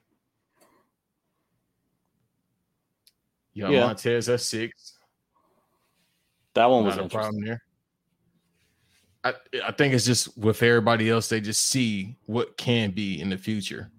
You 3.53 3.63
got 3.63 3.71
yeah. 3.71 3.85
Montez 3.85 4.29
at 4.29 4.41
six. 4.41 4.97
That 6.55 6.69
one 6.69 6.85
was 6.85 6.97
Not 6.97 7.05
a 7.05 7.09
problem 7.09 7.43
there. 7.43 7.61
I, 9.23 9.33
I 9.65 9.71
think 9.71 9.93
it's 9.93 10.05
just 10.05 10.37
with 10.37 10.61
everybody 10.61 11.09
else, 11.09 11.29
they 11.29 11.39
just 11.39 11.67
see 11.67 12.17
what 12.25 12.57
can 12.57 12.91
be 12.91 13.21
in 13.21 13.29
the 13.29 13.37
future. 13.37 13.89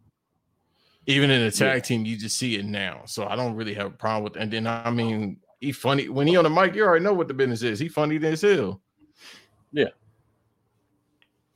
Even 1.07 1.31
in 1.31 1.43
a 1.43 1.51
tag 1.51 1.77
yeah. 1.77 1.81
team, 1.81 2.05
you 2.05 2.17
just 2.17 2.37
see 2.37 2.57
it 2.57 2.65
now. 2.65 3.03
So 3.07 3.27
I 3.27 3.37
don't 3.37 3.55
really 3.55 3.75
have 3.75 3.87
a 3.87 3.91
problem 3.91 4.25
with. 4.25 4.37
And 4.37 4.51
then 4.51 4.67
I 4.67 4.91
mean, 4.91 5.39
he 5.61 5.73
funny 5.73 6.09
when 6.09 6.27
he 6.27 6.37
on 6.37 6.45
the 6.45 6.51
mic. 6.51 6.75
You 6.75 6.85
already 6.85 7.05
know 7.05 7.13
what 7.13 7.29
the 7.29 7.35
business 7.35 7.63
is. 7.63 7.79
He 7.79 7.89
funny 7.89 8.17
as 8.25 8.43
hell. 8.43 8.81
Yeah. 9.73 9.89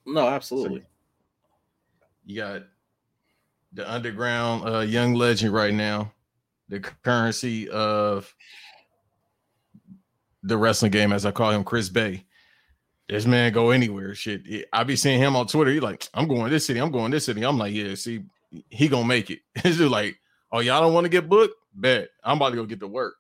No, 0.07 0.29
absolutely. 0.29 0.81
So, 0.81 0.87
you 2.29 2.37
got 2.37 2.63
the 3.73 3.91
underground 3.91 4.69
uh, 4.69 4.81
young 4.81 5.15
legend 5.15 5.55
right 5.55 5.73
now, 5.73 6.13
the 6.69 6.79
currency 6.79 7.71
of 7.71 8.33
the 10.43 10.59
wrestling 10.59 10.91
game, 10.91 11.11
as 11.11 11.25
I 11.25 11.31
call 11.31 11.51
him, 11.51 11.65
Chris 11.65 11.89
Bey. 11.89 12.27
This 13.09 13.25
man 13.25 13.51
go 13.55 13.71
anywhere. 13.71 14.15
Shit, 14.15 14.43
I 14.75 14.85
be 14.85 14.95
seeing 14.95 15.19
him 15.19 15.37
on 15.37 15.47
Twitter. 15.47 15.71
He 15.71 15.81
like, 15.81 16.07
I'm 16.13 16.29
going 16.29 16.51
this 16.51 16.67
city. 16.67 16.79
I'm 16.79 16.91
going 16.91 17.11
this 17.11 17.25
city. 17.25 17.43
I'm 17.43 17.57
like, 17.57 17.73
yeah. 17.73 17.95
See, 17.95 18.23
he 18.69 18.89
gonna 18.89 19.07
make 19.07 19.31
it. 19.31 19.41
It's 19.65 19.79
just 19.79 19.91
like, 19.91 20.21
oh, 20.53 20.61
y'all 20.61 20.83
don't 20.83 20.93
want 20.93 21.07
to 21.07 21.11
get 21.11 21.31
booked? 21.31 21.55
Bet 21.75 22.11
I'm 22.23 22.37
about 22.37 22.51
to 22.51 22.57
go 22.57 22.67
get 22.67 22.81
to 22.81 22.89
work. 22.89 23.15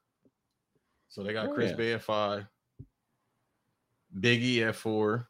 So 1.09 1.23
they 1.23 1.33
got 1.33 1.47
oh, 1.47 1.55
Chris 1.55 1.71
yeah. 1.71 1.77
Bey 1.77 1.93
at 1.95 2.03
five, 2.03 2.45
Biggie 4.21 4.69
at 4.69 4.77
four, 4.77 5.29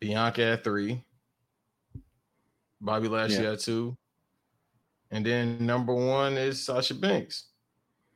Bianca 0.00 0.42
at 0.42 0.64
three, 0.64 1.04
Bobby 2.80 3.08
Lashley 3.08 3.44
yeah. 3.44 3.52
at 3.52 3.60
two. 3.60 3.96
And 5.10 5.24
then 5.24 5.64
number 5.64 5.94
one 5.94 6.36
is 6.36 6.64
Sasha 6.64 6.94
Banks. 6.94 7.46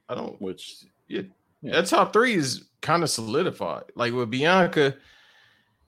I 0.09 0.15
don't 0.15 0.41
which 0.43 0.85
yeah, 1.09 1.23
yeah. 1.63 1.73
that 1.73 1.87
top 1.87 2.13
three 2.13 2.35
is 2.35 2.65
kind 2.83 3.03
of 3.03 3.11
solidified. 3.11 3.85
Like 3.95 4.13
with 4.13 4.31
Bianca, 4.31 4.97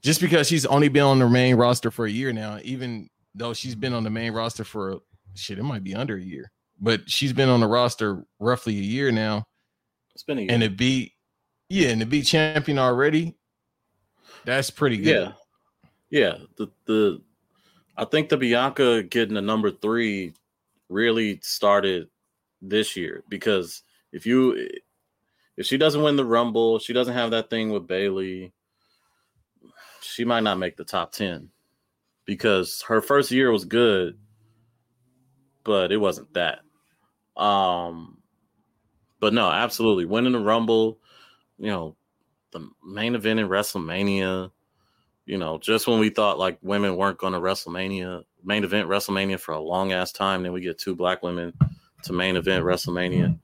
just 0.03 0.21
because 0.21 0.49
she's 0.49 0.65
only 0.65 0.89
been 0.89 1.03
on 1.03 1.19
the 1.19 1.29
main 1.29 1.57
roster 1.57 1.91
for 1.91 2.07
a 2.07 2.11
year 2.11 2.33
now, 2.33 2.59
even 2.63 3.11
though 3.35 3.53
she's 3.53 3.75
been 3.75 3.93
on 3.93 4.05
the 4.05 4.11
main 4.11 4.33
roster 4.33 4.65
for 4.65 5.01
shit, 5.35 5.59
it 5.59 5.63
might 5.63 5.85
be 5.85 5.95
under 5.95 6.17
a 6.17 6.23
year, 6.23 6.51
but 6.81 7.09
she's 7.11 7.33
been 7.33 7.49
on 7.49 7.61
the 7.61 7.67
roster 7.67 8.25
roughly 8.39 8.79
a 8.79 8.83
year 8.83 9.13
now. 9.13 9.45
It's 10.15 10.23
been 10.23 10.39
a 10.39 10.43
year. 10.43 10.51
And 10.51 10.63
to 10.63 10.71
be 10.71 11.15
yeah, 11.69 11.89
and 11.89 12.01
to 12.01 12.07
be 12.07 12.23
champion 12.23 12.79
already, 12.79 13.37
that's 14.45 14.71
pretty 14.71 14.99
good. 14.99 15.33
Yeah. 16.11 16.21
Yeah. 16.21 16.39
The 16.57 16.69
the 16.87 17.23
I 17.97 18.05
think 18.05 18.29
the 18.29 18.37
Bianca 18.37 19.03
getting 19.03 19.35
the 19.35 19.43
number 19.43 19.71
three 19.71 20.35
really 20.89 21.39
started 21.43 22.09
this 22.61 22.97
year 22.97 23.23
because 23.29 23.83
if 24.13 24.27
you 24.27 24.69
if 25.57 25.67
she 25.67 25.77
doesn't 25.77 26.03
win 26.03 26.17
the 26.17 26.25
Rumble, 26.25 26.79
she 26.79 26.93
doesn't 26.93 27.15
have 27.15 27.31
that 27.31 27.51
thing 27.51 27.71
with 27.71 27.87
Bayley, 27.87 28.53
she 30.01 30.25
might 30.25 30.43
not 30.43 30.59
make 30.59 30.77
the 30.77 30.85
top 30.85 31.13
ten 31.13 31.51
because 32.25 32.83
her 32.89 33.01
first 33.01 33.31
year 33.31 33.51
was 33.51 33.65
good, 33.65 34.19
but 35.63 35.93
it 35.93 35.97
wasn't 35.97 36.33
that. 36.35 36.61
Um, 37.37 38.19
but 39.21 39.33
no, 39.33 39.51
absolutely 39.51 40.05
winning 40.05 40.33
the 40.33 40.41
Rumble, 40.41 40.99
you 41.59 41.71
know, 41.71 41.97
the 42.53 42.69
main 42.85 43.15
event 43.15 43.41
in 43.41 43.49
WrestleMania, 43.49 44.51
you 45.27 45.39
know, 45.39 45.59
just 45.59 45.87
when 45.87 45.99
we 45.99 46.11
thought 46.11 46.39
like 46.39 46.59
women 46.63 46.97
weren't 46.97 47.19
going 47.19 47.33
to 47.33 47.41
WrestleMania, 47.41 48.25
main 48.43 48.65
event 48.65 48.89
WrestleMania 48.89 49.41
for 49.41 49.53
a 49.53 49.61
long 49.61 49.93
ass 49.93 50.13
time, 50.13 50.43
then 50.43 50.53
we 50.53 50.61
get 50.61 50.79
two 50.79 50.95
black 50.95 51.23
women 51.23 51.53
to 52.03 52.13
main 52.13 52.37
event 52.37 52.65
WrestleMania. 52.65 53.39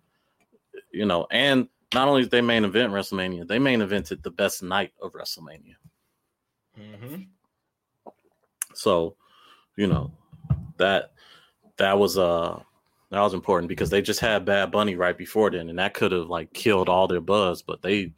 You 0.92 1.06
know, 1.06 1.26
and 1.30 1.68
not 1.94 2.08
only 2.08 2.22
did 2.22 2.30
they 2.30 2.42
main 2.42 2.64
event 2.64 2.92
WrestleMania, 2.92 3.46
they 3.46 3.58
main 3.58 3.80
evented 3.80 4.22
the 4.22 4.30
best 4.30 4.62
night 4.62 4.92
of 5.00 5.12
WrestleMania. 5.12 5.76
Mm-hmm. 6.78 7.22
So, 8.74 9.16
you 9.76 9.86
know, 9.86 10.12
that 10.76 11.12
that 11.78 11.98
was 11.98 12.18
uh 12.18 12.60
that 13.10 13.20
was 13.20 13.34
important 13.34 13.68
because 13.68 13.90
they 13.90 14.02
just 14.02 14.20
had 14.20 14.44
Bad 14.44 14.70
Bunny 14.70 14.96
right 14.96 15.16
before 15.16 15.50
then, 15.50 15.68
and 15.68 15.78
that 15.78 15.94
could 15.94 16.12
have 16.12 16.28
like 16.28 16.52
killed 16.52 16.88
all 16.88 17.08
their 17.08 17.20
buzz. 17.20 17.62
But 17.62 17.82
they, 17.82 18.12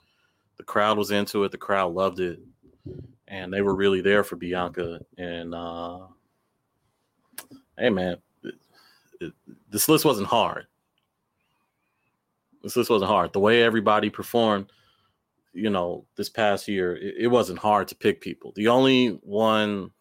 the 0.58 0.64
crowd 0.64 0.98
was 0.98 1.10
into 1.10 1.44
it. 1.44 1.50
The 1.50 1.58
crowd 1.58 1.94
loved 1.94 2.20
it 2.20 2.40
and 3.32 3.50
they 3.52 3.62
were 3.62 3.74
really 3.74 4.02
there 4.02 4.22
for 4.22 4.36
Bianca. 4.36 5.00
And 5.16 5.54
uh, 5.54 6.00
hey, 7.78 7.88
man, 7.88 8.18
it, 8.44 8.54
it, 9.20 9.32
this 9.70 9.88
list 9.88 10.04
wasn't 10.04 10.28
hard. 10.28 10.66
This 12.62 12.76
list 12.76 12.90
wasn't 12.90 13.10
hard. 13.10 13.32
The 13.32 13.40
way 13.40 13.62
everybody 13.62 14.10
performed, 14.10 14.70
you 15.54 15.70
know, 15.70 16.04
this 16.14 16.28
past 16.28 16.68
year, 16.68 16.94
it, 16.94 17.14
it 17.20 17.26
wasn't 17.28 17.58
hard 17.58 17.88
to 17.88 17.96
pick 17.96 18.20
people. 18.20 18.52
The 18.54 18.68
only 18.68 19.18
one 19.22 19.92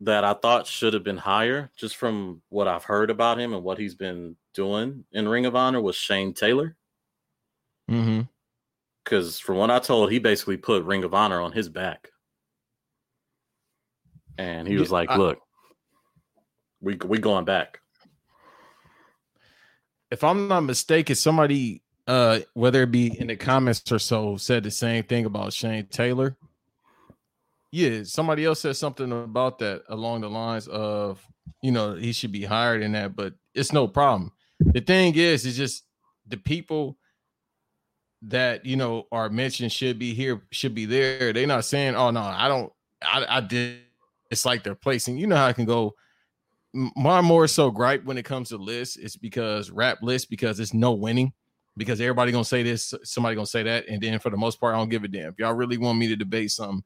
that 0.00 0.22
I 0.22 0.34
thought 0.34 0.68
should 0.68 0.94
have 0.94 1.02
been 1.02 1.16
higher, 1.16 1.72
just 1.76 1.96
from 1.96 2.40
what 2.50 2.68
I've 2.68 2.84
heard 2.84 3.10
about 3.10 3.40
him 3.40 3.52
and 3.52 3.64
what 3.64 3.78
he's 3.78 3.96
been 3.96 4.36
doing 4.52 5.04
in 5.10 5.28
Ring 5.28 5.44
of 5.44 5.56
Honor, 5.56 5.80
was 5.80 5.96
Shane 5.96 6.32
Taylor. 6.32 6.76
Mm-hmm 7.90 8.22
because 9.04 9.38
from 9.38 9.56
what 9.58 9.70
I 9.70 9.78
told, 9.78 10.10
he 10.10 10.18
basically 10.18 10.56
put 10.56 10.84
Ring 10.84 11.04
of 11.04 11.14
Honor 11.14 11.40
on 11.40 11.52
his 11.52 11.68
back, 11.68 12.10
and 14.38 14.66
he 14.66 14.76
was 14.76 14.88
yeah, 14.88 14.94
like, 14.94 15.10
I, 15.10 15.16
"Look, 15.16 15.38
we 16.80 16.96
we 17.04 17.18
going 17.18 17.44
back." 17.44 17.80
If 20.10 20.24
I'm 20.24 20.48
not 20.48 20.60
mistaken, 20.60 21.16
somebody, 21.16 21.82
uh, 22.06 22.40
whether 22.54 22.82
it 22.82 22.90
be 22.90 23.18
in 23.18 23.26
the 23.26 23.36
comments 23.36 23.90
or 23.90 23.98
so, 23.98 24.36
said 24.36 24.62
the 24.62 24.70
same 24.70 25.04
thing 25.04 25.24
about 25.24 25.52
Shane 25.52 25.86
Taylor. 25.86 26.36
Yeah, 27.72 28.04
somebody 28.04 28.44
else 28.44 28.60
said 28.60 28.76
something 28.76 29.10
about 29.10 29.58
that 29.58 29.82
along 29.88 30.20
the 30.20 30.30
lines 30.30 30.68
of, 30.68 31.26
you 31.60 31.72
know, 31.72 31.94
he 31.94 32.12
should 32.12 32.30
be 32.30 32.44
hired 32.44 32.82
in 32.82 32.92
that, 32.92 33.16
but 33.16 33.34
it's 33.52 33.72
no 33.72 33.88
problem. 33.88 34.30
The 34.60 34.80
thing 34.80 35.16
is, 35.16 35.44
is 35.44 35.56
just 35.56 35.82
the 36.28 36.36
people 36.36 36.96
that 38.28 38.64
you 38.64 38.76
know 38.76 39.06
are 39.12 39.28
mentioned 39.28 39.72
should 39.72 39.98
be 39.98 40.14
here, 40.14 40.42
should 40.50 40.74
be 40.74 40.86
there. 40.86 41.32
They're 41.32 41.46
not 41.46 41.64
saying, 41.64 41.94
"Oh 41.94 42.10
no, 42.10 42.20
I 42.20 42.48
don't, 42.48 42.72
I, 43.02 43.26
I 43.28 43.40
did." 43.40 43.80
It's 44.30 44.44
like 44.44 44.64
they're 44.64 44.74
placing. 44.74 45.18
You 45.18 45.26
know 45.26 45.36
how 45.36 45.46
I 45.46 45.52
can 45.52 45.64
go. 45.64 45.94
My 46.72 47.20
more 47.20 47.46
so 47.46 47.70
gripe 47.70 48.04
when 48.04 48.18
it 48.18 48.24
comes 48.24 48.48
to 48.48 48.56
lists 48.56 48.96
is 48.96 49.16
because 49.16 49.70
rap 49.70 49.98
lists 50.02 50.26
because 50.26 50.58
it's 50.58 50.74
no 50.74 50.92
winning 50.92 51.32
because 51.76 52.00
everybody 52.00 52.32
gonna 52.32 52.44
say 52.44 52.62
this, 52.62 52.94
somebody 53.04 53.34
gonna 53.34 53.46
say 53.46 53.62
that, 53.62 53.88
and 53.88 54.02
then 54.02 54.18
for 54.18 54.30
the 54.30 54.36
most 54.36 54.60
part, 54.60 54.74
I 54.74 54.78
don't 54.78 54.88
give 54.88 55.04
a 55.04 55.08
damn. 55.08 55.30
If 55.30 55.38
y'all 55.38 55.54
really 55.54 55.78
want 55.78 55.98
me 55.98 56.08
to 56.08 56.16
debate 56.16 56.50
something, 56.50 56.82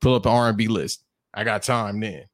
pull 0.00 0.14
up 0.14 0.26
an 0.26 0.32
R 0.32 0.48
and 0.48 0.58
B 0.58 0.68
list. 0.68 1.04
I 1.32 1.44
got 1.44 1.62
time 1.62 2.00
then. 2.00 2.24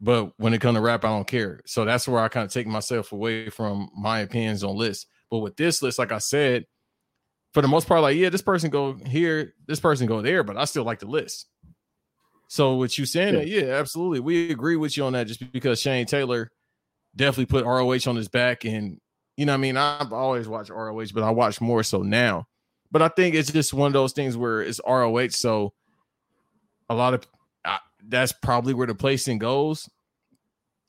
But 0.00 0.32
when 0.36 0.54
it 0.54 0.60
comes 0.60 0.76
to 0.76 0.80
rap, 0.80 1.04
I 1.04 1.08
don't 1.08 1.26
care. 1.26 1.60
So 1.66 1.84
that's 1.84 2.06
where 2.06 2.22
I 2.22 2.28
kind 2.28 2.46
of 2.46 2.52
take 2.52 2.66
myself 2.66 3.12
away 3.12 3.50
from 3.50 3.90
my 3.96 4.20
opinions 4.20 4.62
on 4.62 4.76
lists. 4.76 5.06
But 5.30 5.38
with 5.38 5.56
this 5.56 5.82
list, 5.82 5.98
like 5.98 6.12
I 6.12 6.18
said, 6.18 6.66
for 7.52 7.62
the 7.62 7.68
most 7.68 7.88
part, 7.88 8.02
like, 8.02 8.16
yeah, 8.16 8.28
this 8.28 8.42
person 8.42 8.70
go 8.70 8.94
here, 8.94 9.54
this 9.66 9.80
person 9.80 10.06
go 10.06 10.22
there, 10.22 10.42
but 10.42 10.56
I 10.56 10.64
still 10.64 10.84
like 10.84 10.98
the 10.98 11.06
list. 11.06 11.46
So 12.48 12.74
what 12.74 12.96
you 12.96 13.04
saying 13.04 13.34
yeah. 13.34 13.40
that, 13.40 13.48
yeah, 13.48 13.74
absolutely. 13.74 14.20
We 14.20 14.50
agree 14.50 14.76
with 14.76 14.96
you 14.96 15.04
on 15.04 15.12
that 15.12 15.26
just 15.26 15.52
because 15.52 15.80
Shane 15.80 16.06
Taylor 16.06 16.50
definitely 17.14 17.46
put 17.46 17.64
ROH 17.64 18.08
on 18.08 18.16
his 18.16 18.28
back. 18.28 18.64
And 18.64 19.00
you 19.36 19.46
know, 19.46 19.54
I 19.54 19.58
mean, 19.58 19.76
I've 19.76 20.12
always 20.12 20.48
watched 20.48 20.70
ROH, 20.70 21.06
but 21.14 21.22
I 21.22 21.30
watch 21.30 21.60
more 21.60 21.82
so 21.82 22.02
now. 22.02 22.46
But 22.90 23.02
I 23.02 23.08
think 23.08 23.34
it's 23.34 23.52
just 23.52 23.74
one 23.74 23.88
of 23.88 23.92
those 23.92 24.12
things 24.12 24.36
where 24.36 24.62
it's 24.62 24.80
ROH. 24.86 25.28
So 25.30 25.74
a 26.88 26.94
lot 26.94 27.14
of 27.14 27.26
uh, 27.64 27.78
that's 28.06 28.32
probably 28.32 28.72
where 28.72 28.86
the 28.86 28.94
placing 28.94 29.38
goes. 29.38 29.88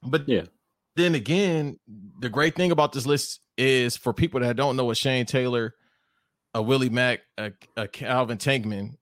But 0.02 0.28
yeah, 0.30 0.44
then 0.96 1.16
again, 1.16 1.78
the 2.20 2.30
great 2.30 2.56
thing 2.56 2.72
about 2.72 2.94
this 2.94 3.06
list 3.06 3.42
is 3.58 3.98
for 3.98 4.14
people 4.14 4.40
that 4.40 4.56
don't 4.56 4.78
know 4.78 4.86
what 4.86 4.98
Shane 4.98 5.26
Taylor, 5.26 5.76
a 6.54 6.62
Willie 6.62 6.90
Mack, 6.90 7.22
a, 7.38 7.52
a 7.78 7.88
Calvin 7.88 8.38
Tankman, 8.38 8.96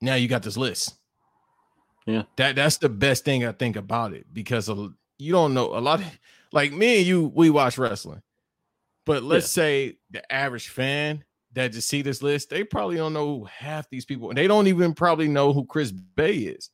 now 0.00 0.14
you 0.14 0.28
got 0.28 0.42
this 0.42 0.56
list. 0.56 0.94
Yeah, 2.06 2.24
that 2.36 2.56
that's 2.56 2.76
the 2.78 2.88
best 2.88 3.24
thing 3.24 3.46
I 3.46 3.52
think 3.52 3.76
about 3.76 4.12
it 4.12 4.26
because 4.32 4.68
you 5.18 5.32
don't 5.32 5.54
know 5.54 5.76
a 5.76 5.80
lot 5.80 6.00
of 6.00 6.18
like 6.52 6.72
me 6.72 6.98
and 6.98 7.06
you. 7.06 7.32
We 7.34 7.48
watch 7.48 7.78
wrestling, 7.78 8.22
but 9.06 9.22
let's 9.22 9.46
yeah. 9.56 9.62
say 9.62 9.98
the 10.10 10.32
average 10.32 10.68
fan 10.68 11.24
that 11.54 11.72
just 11.72 11.88
see 11.88 12.02
this 12.02 12.22
list, 12.22 12.50
they 12.50 12.64
probably 12.64 12.96
don't 12.96 13.12
know 13.12 13.38
who 13.38 13.44
half 13.44 13.88
these 13.88 14.04
people, 14.04 14.28
and 14.28 14.36
they 14.36 14.46
don't 14.46 14.66
even 14.66 14.92
probably 14.92 15.28
know 15.28 15.52
who 15.52 15.64
Chris 15.64 15.92
Bey 15.92 16.36
is. 16.38 16.70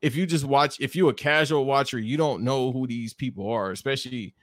If 0.00 0.16
you 0.16 0.26
just 0.26 0.44
watch, 0.44 0.80
if 0.80 0.96
you're 0.96 1.10
a 1.10 1.14
casual 1.14 1.64
watcher, 1.64 1.98
you 1.98 2.16
don't 2.16 2.42
know 2.42 2.72
who 2.72 2.86
these 2.86 3.14
people 3.14 3.50
are, 3.50 3.70
especially 3.70 4.34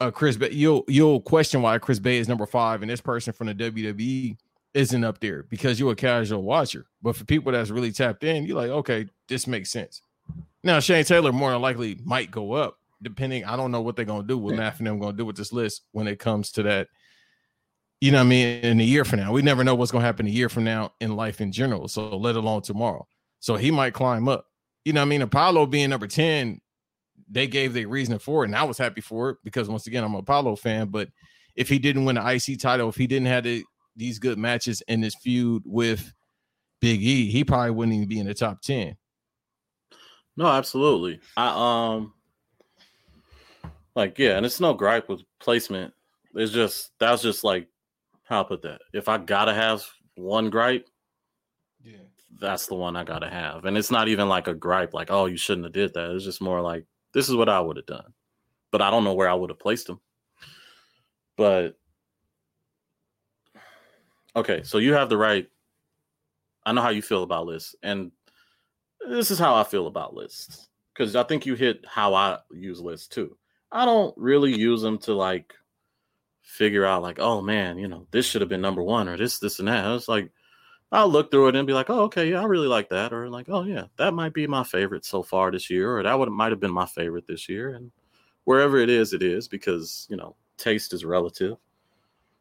uh 0.00 0.10
Chris 0.10 0.36
Bey. 0.36 0.50
You'll 0.50 0.84
you'll 0.88 1.20
question 1.20 1.62
why 1.62 1.78
Chris 1.78 1.98
Bey 1.98 2.18
is 2.18 2.28
number 2.28 2.46
five 2.46 2.82
and 2.82 2.90
this 2.90 3.00
person 3.00 3.32
from 3.32 3.48
the 3.48 3.54
WWE 3.54 4.36
isn't 4.74 5.04
up 5.04 5.18
there 5.20 5.44
because 5.44 5.80
you're 5.80 5.92
a 5.92 5.96
casual 5.96 6.42
watcher. 6.42 6.86
But 7.02 7.16
for 7.16 7.24
people 7.24 7.52
that's 7.52 7.70
really 7.70 7.92
tapped 7.92 8.24
in, 8.24 8.44
you're 8.44 8.56
like, 8.56 8.70
okay, 8.70 9.06
this 9.28 9.46
makes 9.46 9.70
sense. 9.70 10.02
Now 10.62 10.80
Shane 10.80 11.04
Taylor 11.04 11.32
more 11.32 11.50
than 11.50 11.62
likely 11.62 11.98
might 12.04 12.30
go 12.30 12.52
up, 12.52 12.78
depending. 13.02 13.44
I 13.44 13.56
don't 13.56 13.70
know 13.70 13.80
what 13.80 13.96
they're 13.96 14.04
gonna 14.04 14.26
do, 14.26 14.38
what 14.38 14.54
Matt 14.56 14.78
and 14.78 14.86
them 14.86 14.98
gonna 14.98 15.16
do 15.16 15.24
with 15.24 15.36
this 15.36 15.52
list 15.52 15.82
when 15.92 16.06
it 16.06 16.18
comes 16.18 16.52
to 16.52 16.62
that. 16.64 16.88
You 18.00 18.12
know 18.12 18.18
what 18.18 18.26
I 18.26 18.28
mean? 18.28 18.60
In 18.64 18.80
a 18.80 18.84
year 18.84 19.04
from 19.04 19.18
now, 19.18 19.32
we 19.32 19.42
never 19.42 19.64
know 19.64 19.74
what's 19.74 19.90
gonna 19.90 20.04
happen 20.04 20.26
a 20.26 20.30
year 20.30 20.48
from 20.48 20.64
now 20.64 20.92
in 21.00 21.16
life 21.16 21.40
in 21.40 21.50
general. 21.50 21.88
So 21.88 22.16
let 22.16 22.36
alone 22.36 22.62
tomorrow. 22.62 23.06
So 23.40 23.56
he 23.56 23.70
might 23.70 23.94
climb 23.94 24.28
up. 24.28 24.46
You 24.84 24.92
know 24.92 25.00
what 25.00 25.06
I 25.06 25.08
mean? 25.08 25.22
Apollo 25.22 25.66
being 25.66 25.90
number 25.90 26.06
10, 26.06 26.60
they 27.30 27.46
gave 27.46 27.74
their 27.74 27.88
reason 27.88 28.18
for 28.18 28.44
it, 28.44 28.48
and 28.48 28.56
I 28.56 28.64
was 28.64 28.78
happy 28.78 29.00
for 29.00 29.30
it 29.30 29.38
because 29.44 29.68
once 29.68 29.86
again, 29.86 30.04
I'm 30.04 30.14
an 30.14 30.20
Apollo 30.20 30.56
fan. 30.56 30.88
But 30.88 31.08
if 31.54 31.68
he 31.68 31.78
didn't 31.78 32.04
win 32.04 32.16
the 32.16 32.26
IC 32.26 32.60
title, 32.60 32.88
if 32.88 32.96
he 32.96 33.06
didn't 33.06 33.26
have 33.26 33.44
the 33.44 33.64
these 33.96 34.18
good 34.18 34.38
matches 34.38 34.82
in 34.88 35.00
this 35.00 35.16
feud 35.16 35.62
with 35.66 36.12
Big 36.80 37.02
E, 37.02 37.30
he 37.30 37.44
probably 37.44 37.72
wouldn't 37.72 37.96
even 37.96 38.08
be 38.08 38.20
in 38.20 38.26
the 38.26 38.34
top 38.34 38.62
10. 38.62 38.96
No, 40.36 40.46
absolutely. 40.46 41.20
I 41.36 41.94
um 41.94 42.12
like 43.96 44.18
yeah, 44.18 44.36
and 44.36 44.46
it's 44.46 44.60
no 44.60 44.72
gripe 44.72 45.08
with 45.08 45.22
placement. 45.40 45.92
It's 46.34 46.52
just 46.52 46.92
that's 47.00 47.22
just 47.22 47.42
like 47.42 47.66
how 48.22 48.42
I 48.42 48.44
put 48.44 48.62
that. 48.62 48.80
If 48.92 49.08
I 49.08 49.18
gotta 49.18 49.52
have 49.52 49.84
one 50.14 50.50
gripe, 50.50 50.86
yeah, 51.82 51.96
that's 52.40 52.66
the 52.66 52.76
one 52.76 52.94
I 52.94 53.02
gotta 53.02 53.28
have. 53.28 53.64
And 53.64 53.76
it's 53.76 53.90
not 53.90 54.06
even 54.06 54.28
like 54.28 54.46
a 54.46 54.54
gripe, 54.54 54.94
like, 54.94 55.10
oh, 55.10 55.26
you 55.26 55.36
shouldn't 55.36 55.64
have 55.64 55.72
did 55.72 55.94
that. 55.94 56.12
It's 56.12 56.24
just 56.24 56.40
more 56.40 56.60
like 56.60 56.84
this 57.18 57.28
is 57.28 57.34
what 57.34 57.48
I 57.48 57.60
would 57.60 57.76
have 57.76 57.86
done. 57.86 58.12
But 58.70 58.82
I 58.82 58.90
don't 58.90 59.04
know 59.04 59.14
where 59.14 59.28
I 59.28 59.34
would 59.34 59.50
have 59.50 59.58
placed 59.58 59.88
him. 59.88 59.98
But 61.36 61.78
Okay, 64.36 64.62
so 64.62 64.78
you 64.78 64.92
have 64.92 65.08
the 65.08 65.16
right. 65.16 65.48
I 66.64 66.70
know 66.70 66.80
how 66.80 66.90
you 66.90 67.02
feel 67.02 67.24
about 67.24 67.46
lists, 67.46 67.74
and 67.82 68.12
this 69.08 69.32
is 69.32 69.38
how 69.38 69.56
I 69.56 69.64
feel 69.64 69.88
about 69.88 70.14
lists 70.14 70.68
because 70.94 71.16
I 71.16 71.24
think 71.24 71.44
you 71.44 71.54
hit 71.54 71.84
how 71.88 72.14
I 72.14 72.38
use 72.52 72.80
lists 72.80 73.08
too. 73.08 73.36
I 73.72 73.84
don't 73.84 74.14
really 74.16 74.56
use 74.56 74.80
them 74.80 74.98
to 74.98 75.14
like 75.14 75.54
figure 76.42 76.84
out 76.84 77.02
like, 77.02 77.18
oh 77.18 77.40
man, 77.40 77.78
you 77.78 77.88
know, 77.88 78.06
this 78.12 78.26
should 78.26 78.42
have 78.42 78.48
been 78.48 78.60
number 78.60 78.82
one 78.82 79.08
or 79.08 79.16
this, 79.16 79.40
this, 79.40 79.58
and 79.58 79.66
that. 79.66 79.90
It's 79.96 80.08
like 80.08 80.30
I'll 80.90 81.08
look 81.08 81.30
through 81.30 81.48
it 81.48 81.56
and 81.56 81.66
be 81.66 81.74
like, 81.74 81.90
oh, 81.90 82.04
okay, 82.04 82.30
yeah, 82.30 82.40
I 82.40 82.44
really 82.44 82.68
like 82.68 82.88
that, 82.88 83.12
or 83.12 83.28
like, 83.28 83.46
oh 83.48 83.64
yeah, 83.64 83.84
that 83.96 84.14
might 84.14 84.32
be 84.32 84.46
my 84.46 84.64
favorite 84.64 85.04
so 85.04 85.22
far 85.22 85.50
this 85.50 85.68
year, 85.68 85.96
or 85.96 86.02
that 86.02 86.18
would 86.18 86.30
might 86.30 86.50
have 86.50 86.60
been 86.60 86.72
my 86.72 86.86
favorite 86.86 87.26
this 87.26 87.48
year, 87.48 87.74
and 87.74 87.90
wherever 88.44 88.78
it 88.78 88.88
is, 88.88 89.12
it 89.12 89.22
is 89.22 89.48
because 89.48 90.06
you 90.08 90.16
know, 90.16 90.34
taste 90.56 90.94
is 90.94 91.04
relative. 91.04 91.58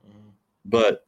Mm-hmm. 0.08 0.30
But 0.66 1.06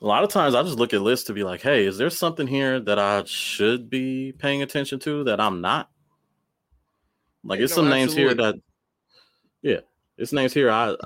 a 0.00 0.06
lot 0.06 0.24
of 0.24 0.30
times 0.30 0.54
I 0.54 0.62
just 0.62 0.78
look 0.78 0.94
at 0.94 1.02
lists 1.02 1.26
to 1.26 1.34
be 1.34 1.44
like, 1.44 1.60
hey, 1.60 1.84
is 1.84 1.98
there 1.98 2.10
something 2.10 2.46
here 2.46 2.80
that 2.80 2.98
I 2.98 3.24
should 3.24 3.90
be 3.90 4.32
paying 4.32 4.62
attention 4.62 5.00
to 5.00 5.24
that 5.24 5.40
I'm 5.40 5.60
not? 5.60 5.90
Like, 7.44 7.60
it's 7.60 7.74
some 7.74 7.88
names 7.88 8.14
here 8.14 8.34
that, 8.34 8.54
yeah, 9.62 9.80
it's 10.16 10.32
names 10.32 10.52
here 10.52 10.70
I 10.70 10.96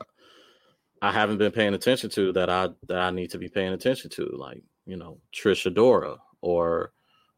I 1.01 1.11
haven't 1.11 1.39
been 1.39 1.53
paying 1.53 1.75
attention 1.75 2.11
to 2.11 2.33
that 2.35 2.49
I 2.49 2.69
that 2.89 2.99
I 2.99 3.11
need 3.11 3.31
to 3.31 3.39
be 3.39 3.49
paying 3.49 3.73
attention 3.73 4.11
to, 4.11 4.31
like 4.37 4.63
you 4.87 4.97
know 4.97 5.19
Trish 5.33 5.71
Adora 5.71 6.19
or 6.41 6.93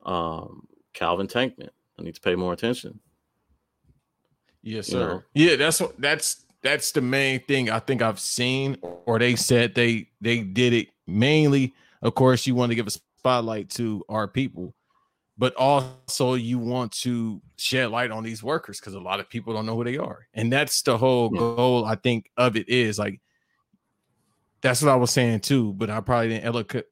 um, 0.05 0.67
Calvin 0.93 1.27
Tankman. 1.27 1.71
I 1.99 2.03
need 2.03 2.15
to 2.15 2.21
pay 2.21 2.35
more 2.35 2.53
attention. 2.53 3.01
Yes, 4.63 4.89
sir. 4.89 4.99
You 4.99 5.07
know? 5.07 5.23
Yeah, 5.53 5.57
that's 5.57 5.83
that's 5.99 6.45
that's 6.63 6.93
the 6.93 7.03
main 7.03 7.41
thing 7.41 7.71
I 7.71 7.79
think 7.79 8.03
I've 8.03 8.19
seen, 8.19 8.79
or 8.83 9.19
they 9.19 9.37
said 9.37 9.75
they 9.75 10.09
they 10.21 10.41
did 10.41 10.73
it 10.73 10.89
mainly. 11.07 11.75
Of 12.03 12.15
course, 12.15 12.47
you 12.47 12.55
want 12.55 12.71
to 12.71 12.77
give 12.77 12.87
a 12.87 12.91
spotlight 12.91 13.71
to 13.71 14.05
our 14.09 14.27
people, 14.27 14.75
but 15.39 15.55
also 15.57 16.35
you 16.35 16.59
want 16.59 16.93
to 16.93 17.41
shed 17.57 17.91
light 17.91 18.11
on 18.11 18.25
these 18.25 18.43
workers 18.43 18.81
because 18.81 18.95
a 18.95 19.01
lot 19.01 19.21
of 19.21 19.29
people 19.29 19.55
don't 19.55 19.67
know 19.67 19.77
who 19.77 19.85
they 19.85 19.99
are, 19.99 20.27
and 20.33 20.53
that's 20.53 20.83
the 20.83 20.97
whole 20.97 21.31
yeah. 21.33 21.39
goal. 21.39 21.85
I 21.85 21.97
think 21.97 22.31
of 22.37 22.57
it 22.57 22.69
is 22.69 22.99
like 22.99 23.21
that's 24.63 24.81
what 24.81 24.91
I 24.91 24.97
was 24.97 25.11
saying 25.11 25.41
too, 25.41 25.75
but 25.75 25.91
I 25.91 26.01
probably 26.01 26.31
didn't 26.31 26.47
eloquent 26.47 26.87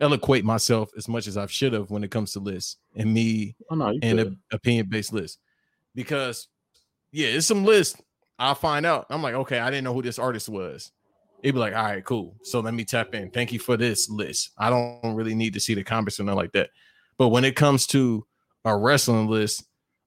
eloquate 0.00 0.44
myself 0.44 0.90
as 0.96 1.08
much 1.08 1.26
as 1.26 1.36
I 1.36 1.46
should 1.46 1.72
have 1.72 1.90
when 1.90 2.02
it 2.04 2.10
comes 2.10 2.32
to 2.32 2.40
lists 2.40 2.76
and 2.96 3.12
me 3.12 3.54
oh, 3.70 3.74
no, 3.74 3.98
and 4.02 4.20
an 4.20 4.38
opinion 4.52 4.86
based 4.88 5.12
list 5.12 5.38
because 5.94 6.48
yeah, 7.12 7.28
it's 7.28 7.46
some 7.46 7.64
list. 7.64 8.00
I'll 8.38 8.54
find 8.54 8.86
out. 8.86 9.06
I'm 9.10 9.22
like, 9.22 9.34
okay, 9.34 9.58
I 9.58 9.70
didn't 9.70 9.84
know 9.84 9.92
who 9.92 10.02
this 10.02 10.18
artist 10.18 10.48
was. 10.48 10.92
It'd 11.42 11.54
be 11.54 11.58
like, 11.58 11.74
all 11.74 11.84
right, 11.84 12.04
cool. 12.04 12.36
So 12.42 12.60
let 12.60 12.74
me 12.74 12.84
tap 12.84 13.14
in. 13.14 13.30
Thank 13.30 13.52
you 13.52 13.58
for 13.58 13.76
this 13.76 14.08
list. 14.08 14.50
I 14.58 14.70
don't 14.70 15.14
really 15.14 15.34
need 15.34 15.54
to 15.54 15.60
see 15.60 15.74
the 15.74 15.84
comments 15.84 16.20
or 16.20 16.24
nothing 16.24 16.36
like 16.36 16.52
that. 16.52 16.70
But 17.18 17.28
when 17.28 17.44
it 17.44 17.56
comes 17.56 17.86
to 17.88 18.26
a 18.64 18.76
wrestling 18.76 19.28
list, 19.28 19.64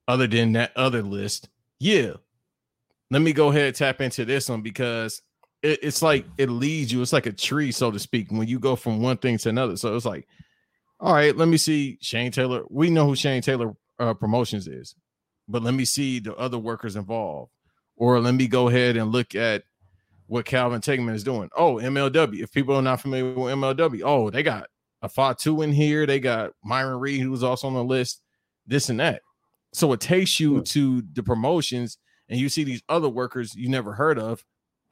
other 0.07 0.27
than 0.27 0.53
that 0.53 0.75
other 0.75 1.01
list, 1.01 1.49
yeah, 1.79 2.13
let 3.11 3.21
me 3.21 3.33
go 3.33 3.49
ahead 3.49 3.67
and 3.67 3.75
tap 3.75 4.01
into 4.01 4.25
this 4.25 4.49
one 4.49 4.61
because 4.61 5.21
it, 5.63 5.79
it's 5.81 6.01
like 6.01 6.25
it 6.37 6.49
leads 6.49 6.91
you. 6.91 7.01
It's 7.01 7.13
like 7.13 7.25
a 7.25 7.31
tree, 7.31 7.71
so 7.71 7.89
to 7.89 7.99
speak, 7.99 8.29
when 8.29 8.47
you 8.47 8.59
go 8.59 8.75
from 8.75 9.01
one 9.01 9.17
thing 9.17 9.37
to 9.39 9.49
another. 9.49 9.77
So 9.77 9.95
it's 9.95 10.05
like, 10.05 10.27
all 10.99 11.13
right, 11.13 11.35
let 11.35 11.47
me 11.47 11.57
see 11.57 11.97
Shane 12.01 12.31
Taylor. 12.31 12.63
We 12.69 12.89
know 12.89 13.07
who 13.07 13.15
Shane 13.15 13.41
Taylor 13.41 13.73
uh, 13.99 14.13
Promotions 14.13 14.67
is, 14.67 14.95
but 15.47 15.63
let 15.63 15.73
me 15.73 15.85
see 15.85 16.19
the 16.19 16.35
other 16.35 16.59
workers 16.59 16.95
involved 16.95 17.51
or 17.95 18.19
let 18.19 18.35
me 18.35 18.47
go 18.47 18.67
ahead 18.67 18.97
and 18.97 19.11
look 19.11 19.35
at 19.35 19.63
what 20.27 20.45
Calvin 20.45 20.81
Tankman 20.81 21.13
is 21.13 21.23
doing. 21.23 21.49
Oh, 21.55 21.75
MLW. 21.75 22.41
If 22.41 22.51
people 22.51 22.75
are 22.75 22.81
not 22.81 23.01
familiar 23.01 23.33
with 23.33 23.53
MLW, 23.53 24.01
oh, 24.03 24.29
they 24.29 24.43
got 24.43 24.67
a 25.01 25.09
Fatu 25.09 25.61
in 25.61 25.71
here. 25.71 26.05
They 26.05 26.19
got 26.19 26.51
Myron 26.63 26.99
Reed, 26.99 27.21
who 27.21 27.31
was 27.31 27.43
also 27.43 27.67
on 27.67 27.73
the 27.73 27.83
list, 27.83 28.21
this 28.65 28.89
and 28.89 28.99
that. 28.99 29.21
So 29.73 29.91
it 29.93 29.99
takes 29.99 30.39
you 30.39 30.61
to 30.61 31.03
the 31.13 31.23
promotions 31.23 31.97
and 32.29 32.39
you 32.39 32.47
see 32.49 32.63
these 32.63 32.83
other 32.89 33.09
workers 33.09 33.55
you 33.55 33.69
never 33.69 33.93
heard 33.93 34.17
of, 34.17 34.43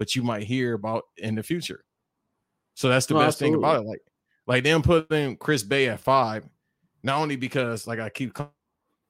but 0.02 0.16
you 0.16 0.24
might 0.24 0.42
hear 0.42 0.74
about 0.74 1.04
in 1.18 1.36
the 1.36 1.44
future. 1.44 1.86
So 2.74 2.90
that's 2.90 3.06
the 3.06 3.14
no, 3.14 3.20
best 3.20 3.36
absolutely. 3.36 3.54
thing 3.54 3.64
about 3.64 3.84
it. 3.84 3.88
Like, 3.88 4.02
like 4.48 4.64
them 4.64 4.82
putting 4.82 5.38
Chris 5.38 5.62
Bey 5.62 5.90
at 5.90 6.00
five, 6.00 6.44
not 7.04 7.22
only 7.22 7.36
because 7.36 7.86
like 7.86 8.00
I 8.00 8.10
keep 8.10 8.36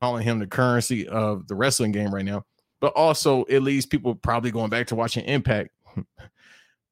calling 0.02 0.22
him 0.22 0.40
the 0.40 0.48
currency 0.48 1.08
of 1.08 1.48
the 1.48 1.56
wrestling 1.56 1.94
game 1.94 2.14
right 2.14 2.26
now, 2.26 2.44
but 2.82 2.92
also 2.92 3.46
it 3.46 3.62
leaves 3.62 3.86
people 3.86 4.16
probably 4.16 4.52
going 4.52 4.70
back 4.70 4.88
to 4.88 4.96
watching 4.96 5.24
Impact. 5.24 5.70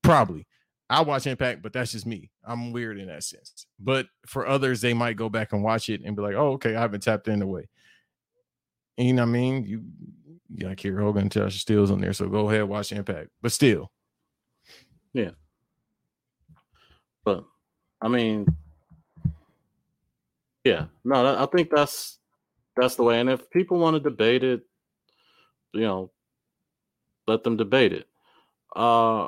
probably. 0.02 0.48
I 0.90 1.02
watch 1.02 1.28
Impact, 1.28 1.62
but 1.62 1.74
that's 1.74 1.92
just 1.92 2.06
me. 2.06 2.32
I'm 2.46 2.72
weird 2.72 3.00
in 3.00 3.08
that 3.08 3.26
sense. 3.26 3.66
But 3.82 4.08
for 4.28 4.48
others, 4.48 4.80
they 4.80 4.94
might 4.94 5.18
go 5.18 5.28
back 5.28 5.52
and 5.52 5.62
watch 5.62 5.90
it 5.90 6.04
and 6.06 6.16
be 6.16 6.22
like, 6.22 6.36
"Oh, 6.36 6.54
okay, 6.54 6.74
I 6.74 6.80
haven't 6.80 7.04
tapped 7.04 7.28
in 7.28 7.40
the 7.40 7.48
way." 7.48 7.68
And 8.98 9.08
you 9.08 9.14
know 9.14 9.24
what 9.24 9.30
I 9.30 9.32
mean? 9.34 9.66
You, 9.66 9.84
you 10.54 10.68
got 10.68 10.78
Kiera 10.78 11.02
Hogan 11.02 11.24
and 11.24 11.32
Tasha 11.32 11.64
Steelz 11.64 11.92
on 11.92 12.02
there, 12.02 12.14
so 12.14 12.28
go 12.28 12.50
ahead 12.50 12.64
watch 12.64 12.92
Impact. 12.92 13.30
But 13.42 13.52
still, 13.52 13.92
yeah. 15.14 15.32
But 17.24 17.44
I 18.02 18.08
mean, 18.08 18.48
yeah, 20.64 20.86
no, 21.04 21.38
I 21.38 21.46
think 21.48 21.70
that's 21.70 22.20
that's 22.76 22.96
the 22.96 23.04
way. 23.04 23.20
And 23.20 23.30
if 23.30 23.50
people 23.50 23.78
want 23.78 23.96
to 23.96 24.00
debate 24.00 24.44
it, 24.44 24.62
you 25.74 25.82
know, 25.82 26.12
let 27.28 27.44
them 27.44 27.58
debate 27.58 27.94
it. 27.94 28.08
Uh 28.76 29.28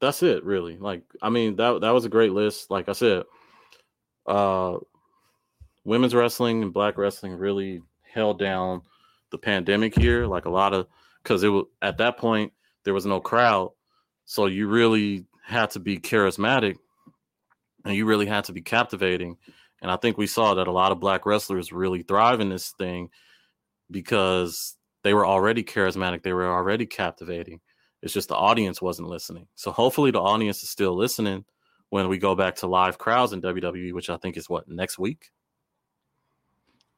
that's 0.00 0.22
it 0.22 0.44
really. 0.44 0.76
Like 0.76 1.02
I 1.22 1.30
mean 1.30 1.56
that 1.56 1.80
that 1.82 1.90
was 1.90 2.04
a 2.04 2.10
great 2.10 2.32
list. 2.32 2.70
Like 2.70 2.88
I 2.88 2.92
said, 2.92 3.24
uh 4.26 4.78
women's 5.84 6.14
wrestling 6.14 6.62
and 6.62 6.72
black 6.72 6.98
wrestling 6.98 7.32
really 7.34 7.82
held 8.16 8.38
down 8.38 8.82
the 9.30 9.38
pandemic 9.38 9.94
here. 9.94 10.26
Like 10.26 10.46
a 10.46 10.50
lot 10.50 10.72
of 10.72 10.88
because 11.22 11.44
it 11.44 11.48
was 11.48 11.66
at 11.82 11.98
that 11.98 12.16
point 12.16 12.52
there 12.84 12.94
was 12.94 13.06
no 13.06 13.20
crowd, 13.20 13.70
so 14.24 14.46
you 14.46 14.66
really 14.66 15.26
had 15.44 15.70
to 15.70 15.78
be 15.78 15.98
charismatic 15.98 16.76
and 17.84 17.94
you 17.94 18.06
really 18.06 18.26
had 18.26 18.44
to 18.44 18.52
be 18.52 18.62
captivating. 18.62 19.36
And 19.82 19.90
I 19.90 19.96
think 19.96 20.18
we 20.18 20.26
saw 20.26 20.54
that 20.54 20.66
a 20.66 20.72
lot 20.72 20.90
of 20.90 20.98
black 20.98 21.26
wrestlers 21.26 21.72
really 21.72 22.02
thrive 22.02 22.40
in 22.40 22.48
this 22.48 22.70
thing 22.78 23.10
because 23.90 24.74
they 25.04 25.14
were 25.14 25.26
already 25.26 25.62
charismatic, 25.62 26.22
they 26.22 26.32
were 26.32 26.50
already 26.50 26.86
captivating. 26.86 27.60
It's 28.02 28.12
just 28.12 28.28
the 28.28 28.34
audience 28.34 28.82
wasn't 28.82 29.08
listening. 29.08 29.46
So 29.54 29.70
hopefully 29.70 30.10
the 30.10 30.20
audience 30.20 30.62
is 30.62 30.70
still 30.70 30.96
listening 30.96 31.44
when 31.90 32.08
we 32.08 32.18
go 32.18 32.34
back 32.34 32.56
to 32.56 32.66
live 32.66 32.98
crowds 32.98 33.32
in 33.32 33.42
WWE, 33.42 33.92
which 33.92 34.10
I 34.10 34.16
think 34.16 34.36
is 34.36 34.48
what 34.48 34.68
next 34.68 34.98
week. 34.98 35.30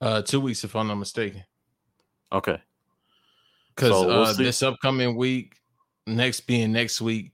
Uh, 0.00 0.22
two 0.22 0.40
weeks, 0.40 0.64
if 0.64 0.76
I'm 0.76 0.86
not 0.86 0.94
mistaken. 0.96 1.44
Okay. 2.32 2.60
Because 3.74 3.90
so 3.90 4.06
we'll 4.06 4.22
uh, 4.24 4.32
this 4.32 4.62
upcoming 4.62 5.16
week, 5.16 5.56
next 6.06 6.42
being 6.42 6.72
next 6.72 7.00
week, 7.00 7.32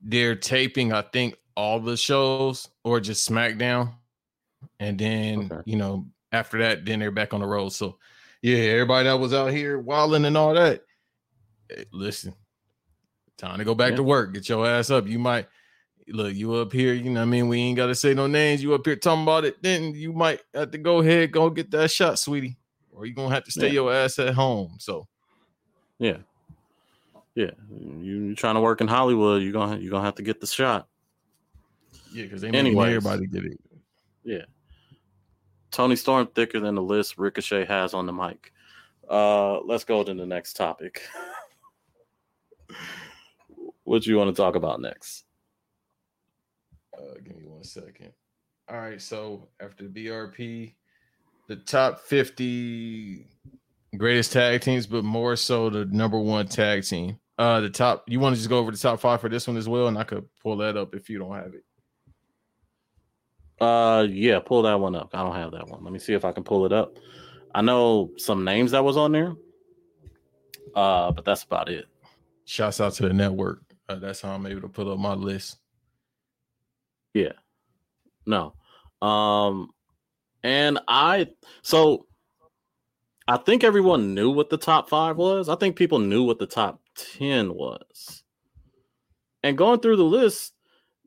they're 0.00 0.36
taping, 0.36 0.92
I 0.92 1.02
think, 1.02 1.36
all 1.56 1.80
the 1.80 1.96
shows 1.96 2.68
or 2.84 3.00
just 3.00 3.28
SmackDown, 3.28 3.92
and 4.78 4.98
then 4.98 5.50
okay. 5.52 5.62
you 5.64 5.76
know 5.76 6.06
after 6.32 6.58
that, 6.58 6.84
then 6.84 7.00
they're 7.00 7.10
back 7.10 7.34
on 7.34 7.40
the 7.40 7.46
road. 7.46 7.70
So 7.70 7.98
yeah, 8.42 8.56
everybody 8.56 9.08
that 9.08 9.18
was 9.18 9.34
out 9.34 9.52
here 9.52 9.78
wilding 9.78 10.24
and 10.24 10.36
all 10.36 10.54
that, 10.54 10.82
hey, 11.68 11.84
listen, 11.92 12.34
time 13.36 13.58
to 13.58 13.64
go 13.64 13.74
back 13.74 13.90
yeah. 13.90 13.96
to 13.96 14.02
work. 14.02 14.32
Get 14.34 14.48
your 14.48 14.66
ass 14.66 14.90
up. 14.90 15.06
You 15.06 15.18
might 15.18 15.46
look 16.12 16.34
you 16.34 16.54
up 16.54 16.72
here. 16.72 16.94
You 16.94 17.10
know, 17.10 17.20
what 17.20 17.26
I 17.26 17.30
mean, 17.30 17.48
we 17.48 17.60
ain't 17.60 17.76
got 17.76 17.86
to 17.86 17.94
say 17.94 18.14
no 18.14 18.26
names. 18.26 18.62
You 18.62 18.74
up 18.74 18.84
here 18.84 18.96
talking 18.96 19.22
about 19.22 19.44
it, 19.44 19.62
then 19.62 19.94
you 19.94 20.12
might 20.12 20.40
have 20.54 20.70
to 20.72 20.78
go 20.78 21.00
ahead, 21.00 21.32
go 21.32 21.50
get 21.50 21.70
that 21.72 21.90
shot, 21.90 22.18
sweetie, 22.18 22.56
or 22.92 23.06
you 23.06 23.14
gonna 23.14 23.34
have 23.34 23.44
to 23.44 23.50
stay 23.50 23.68
yeah. 23.68 23.72
your 23.72 23.92
ass 23.92 24.18
at 24.18 24.34
home. 24.34 24.76
So 24.78 25.06
yeah. 25.98 26.18
Yeah, 27.36 27.50
you 28.00 28.32
are 28.32 28.34
trying 28.34 28.56
to 28.56 28.60
work 28.60 28.80
in 28.80 28.88
Hollywood, 28.88 29.42
you're 29.42 29.52
gonna 29.52 29.78
you're 29.78 29.92
gonna 29.92 30.04
have 30.04 30.16
to 30.16 30.22
get 30.22 30.40
the 30.40 30.46
shot. 30.46 30.88
Yeah, 32.12 32.24
because 32.24 32.40
they 32.40 32.48
everybody 32.48 33.26
get 33.26 33.44
it. 33.44 33.60
Yeah. 34.24 34.44
Toni 35.70 35.94
Storm 35.94 36.26
thicker 36.26 36.58
than 36.58 36.74
the 36.74 36.82
list 36.82 37.18
Ricochet 37.18 37.66
has 37.66 37.94
on 37.94 38.06
the 38.06 38.12
mic. 38.12 38.52
Uh, 39.08 39.60
let's 39.60 39.84
go 39.84 40.02
to 40.02 40.12
the 40.12 40.26
next 40.26 40.54
topic. 40.54 41.02
what 43.84 44.02
do 44.02 44.10
you 44.10 44.16
want 44.16 44.34
to 44.34 44.40
talk 44.40 44.56
about 44.56 44.80
next? 44.80 45.24
One 47.60 47.64
second. 47.66 48.12
All 48.70 48.78
right, 48.78 49.02
so 49.02 49.50
after 49.60 49.86
the 49.86 50.06
BRP, 50.06 50.72
the 51.46 51.56
top 51.56 52.00
50 52.00 53.26
greatest 53.98 54.32
tag 54.32 54.62
teams, 54.62 54.86
but 54.86 55.04
more 55.04 55.36
so 55.36 55.68
the 55.68 55.84
number 55.84 56.18
one 56.18 56.48
tag 56.48 56.84
team. 56.84 57.18
Uh, 57.36 57.60
the 57.60 57.68
top. 57.68 58.04
You 58.06 58.18
want 58.18 58.34
to 58.34 58.38
just 58.38 58.48
go 58.48 58.56
over 58.56 58.70
the 58.70 58.78
top 58.78 58.98
five 58.98 59.20
for 59.20 59.28
this 59.28 59.46
one 59.46 59.58
as 59.58 59.68
well, 59.68 59.88
and 59.88 59.98
I 59.98 60.04
could 60.04 60.24
pull 60.42 60.56
that 60.56 60.78
up 60.78 60.94
if 60.94 61.10
you 61.10 61.18
don't 61.18 61.34
have 61.34 61.52
it. 61.52 61.64
Uh, 63.60 64.06
yeah, 64.08 64.38
pull 64.38 64.62
that 64.62 64.80
one 64.80 64.96
up. 64.96 65.10
I 65.12 65.22
don't 65.22 65.36
have 65.36 65.52
that 65.52 65.68
one. 65.68 65.84
Let 65.84 65.92
me 65.92 65.98
see 65.98 66.14
if 66.14 66.24
I 66.24 66.32
can 66.32 66.44
pull 66.44 66.64
it 66.64 66.72
up. 66.72 66.96
I 67.54 67.60
know 67.60 68.12
some 68.16 68.42
names 68.42 68.70
that 68.70 68.84
was 68.84 68.96
on 68.96 69.12
there. 69.12 69.34
Uh, 70.74 71.12
but 71.12 71.26
that's 71.26 71.42
about 71.42 71.68
it. 71.68 71.84
Shouts 72.46 72.80
out 72.80 72.94
to 72.94 73.02
the 73.02 73.12
network. 73.12 73.60
Uh, 73.86 73.96
that's 73.96 74.22
how 74.22 74.30
I'm 74.30 74.46
able 74.46 74.62
to 74.62 74.68
put 74.68 74.88
up 74.88 74.98
my 74.98 75.12
list. 75.12 75.58
Yeah. 77.12 77.32
No. 78.26 78.54
Um, 79.02 79.70
and 80.42 80.78
I 80.88 81.28
so 81.62 82.06
I 83.30 83.36
think 83.36 83.62
everyone 83.62 84.14
knew 84.14 84.30
what 84.30 84.50
the 84.50 84.56
top 84.56 84.88
five 84.88 85.16
was. 85.16 85.48
I 85.48 85.54
think 85.54 85.76
people 85.76 86.00
knew 86.00 86.24
what 86.24 86.38
the 86.38 86.46
top 86.46 86.80
10 86.96 87.54
was. 87.54 88.24
And 89.44 89.56
going 89.56 89.78
through 89.78 89.96
the 89.96 90.04
list, 90.04 90.54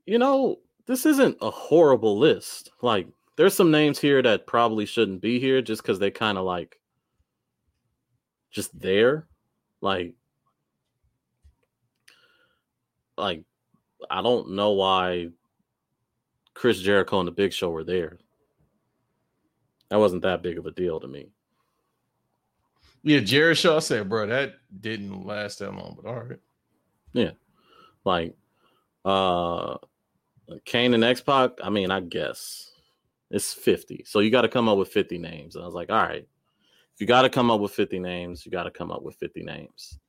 you 0.05 0.17
know, 0.17 0.59
this 0.85 1.05
isn't 1.05 1.37
a 1.41 1.51
horrible 1.51 2.17
list. 2.17 2.71
Like, 2.81 3.07
there's 3.35 3.53
some 3.53 3.71
names 3.71 3.99
here 3.99 4.21
that 4.21 4.47
probably 4.47 4.85
shouldn't 4.85 5.21
be 5.21 5.39
here 5.39 5.61
just 5.61 5.81
because 5.81 5.99
they 5.99 6.11
kind 6.11 6.37
of 6.37 6.45
like 6.45 6.79
just 8.51 8.77
there. 8.79 9.27
Like, 9.81 10.15
like 13.17 13.43
I 14.09 14.21
don't 14.21 14.51
know 14.51 14.71
why 14.71 15.29
Chris 16.53 16.79
Jericho 16.79 17.19
and 17.19 17.27
the 17.27 17.31
Big 17.31 17.53
Show 17.53 17.69
were 17.69 17.83
there. 17.83 18.17
That 19.89 19.99
wasn't 19.99 20.23
that 20.23 20.41
big 20.41 20.57
of 20.57 20.65
a 20.65 20.71
deal 20.71 20.99
to 20.99 21.07
me. 21.07 21.29
Yeah, 23.03 23.19
Jericho, 23.19 23.75
I 23.75 23.79
said, 23.79 24.07
bro, 24.07 24.27
that 24.27 24.55
didn't 24.79 25.25
last 25.25 25.59
that 25.59 25.73
long, 25.73 25.97
but 26.01 26.09
all 26.09 26.21
right. 26.21 26.39
Yeah. 27.11 27.31
Like, 28.05 28.35
uh, 29.03 29.77
Kane 30.65 30.93
and 30.93 31.03
X 31.03 31.21
Pac, 31.21 31.51
I 31.63 31.69
mean, 31.69 31.91
I 31.91 31.99
guess 31.99 32.71
it's 33.29 33.53
50. 33.53 34.03
So 34.07 34.19
you 34.19 34.31
got 34.31 34.41
to 34.41 34.47
come 34.47 34.69
up 34.69 34.77
with 34.77 34.89
50 34.89 35.17
names. 35.17 35.55
And 35.55 35.63
I 35.63 35.65
was 35.65 35.75
like, 35.75 35.89
all 35.89 35.97
right, 35.97 36.27
if 36.93 37.01
you 37.01 37.07
got 37.07 37.23
to 37.23 37.29
come 37.29 37.51
up 37.51 37.59
with 37.59 37.71
50 37.71 37.99
names, 37.99 38.45
you 38.45 38.51
got 38.51 38.63
to 38.63 38.71
come 38.71 38.91
up 38.91 39.03
with 39.03 39.15
50 39.15 39.43
names. 39.43 39.99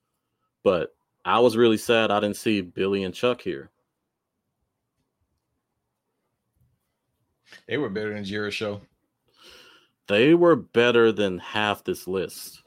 But 0.62 0.94
I 1.24 1.40
was 1.40 1.56
really 1.56 1.78
sad 1.78 2.10
I 2.10 2.20
didn't 2.20 2.36
see 2.36 2.60
Billy 2.60 3.04
and 3.04 3.14
Chuck 3.14 3.40
here. 3.40 3.70
They 7.66 7.76
were 7.76 7.88
better 7.88 8.12
than 8.14 8.24
Jericho. 8.24 8.50
Show. 8.50 8.80
They 10.06 10.34
were 10.34 10.56
better 10.56 11.12
than 11.12 11.38
half 11.38 11.84
this 11.84 12.06
list. 12.06 12.62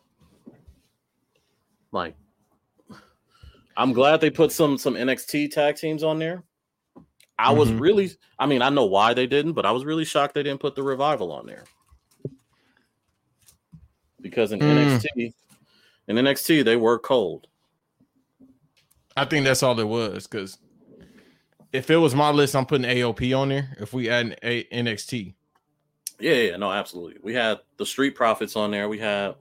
Like, 1.91 2.15
I'm 3.75 3.93
glad 3.93 4.21
they 4.21 4.29
put 4.29 4.51
some 4.51 4.77
some 4.77 4.95
NXT 4.95 5.51
tag 5.51 5.75
teams 5.75 6.03
on 6.03 6.19
there. 6.19 6.43
I 7.39 7.49
mm-hmm. 7.49 7.59
was 7.59 7.71
really, 7.71 8.11
I 8.39 8.47
mean, 8.47 8.61
I 8.61 8.69
know 8.69 8.85
why 8.85 9.13
they 9.13 9.27
didn't, 9.27 9.53
but 9.53 9.65
I 9.65 9.71
was 9.71 9.85
really 9.85 10.05
shocked 10.05 10.33
they 10.33 10.43
didn't 10.43 10.59
put 10.59 10.75
the 10.75 10.83
revival 10.83 11.31
on 11.31 11.45
there. 11.45 11.63
Because 14.19 14.51
in 14.51 14.59
mm. 14.59 14.99
NXT, 14.99 15.33
in 16.07 16.15
NXT, 16.15 16.65
they 16.65 16.75
were 16.75 16.97
cold. 16.97 17.47
I 19.15 19.25
think 19.25 19.45
that's 19.45 19.61
all 19.61 19.75
there 19.75 19.85
was. 19.85 20.25
Because 20.25 20.57
if 21.73 21.89
it 21.89 21.97
was 21.97 22.15
my 22.15 22.29
list, 22.31 22.55
I'm 22.55 22.65
putting 22.65 22.89
AOP 22.89 23.37
on 23.37 23.49
there. 23.49 23.75
If 23.79 23.93
we 23.93 24.09
add 24.09 24.37
a 24.43 24.63
NXT, 24.65 25.33
yeah, 26.19 26.33
yeah, 26.33 26.57
no, 26.57 26.71
absolutely. 26.71 27.19
We 27.21 27.33
had 27.33 27.59
the 27.77 27.85
Street 27.85 28.15
Profits 28.15 28.55
on 28.55 28.71
there. 28.71 28.89
We 28.89 28.97
had, 28.97 29.35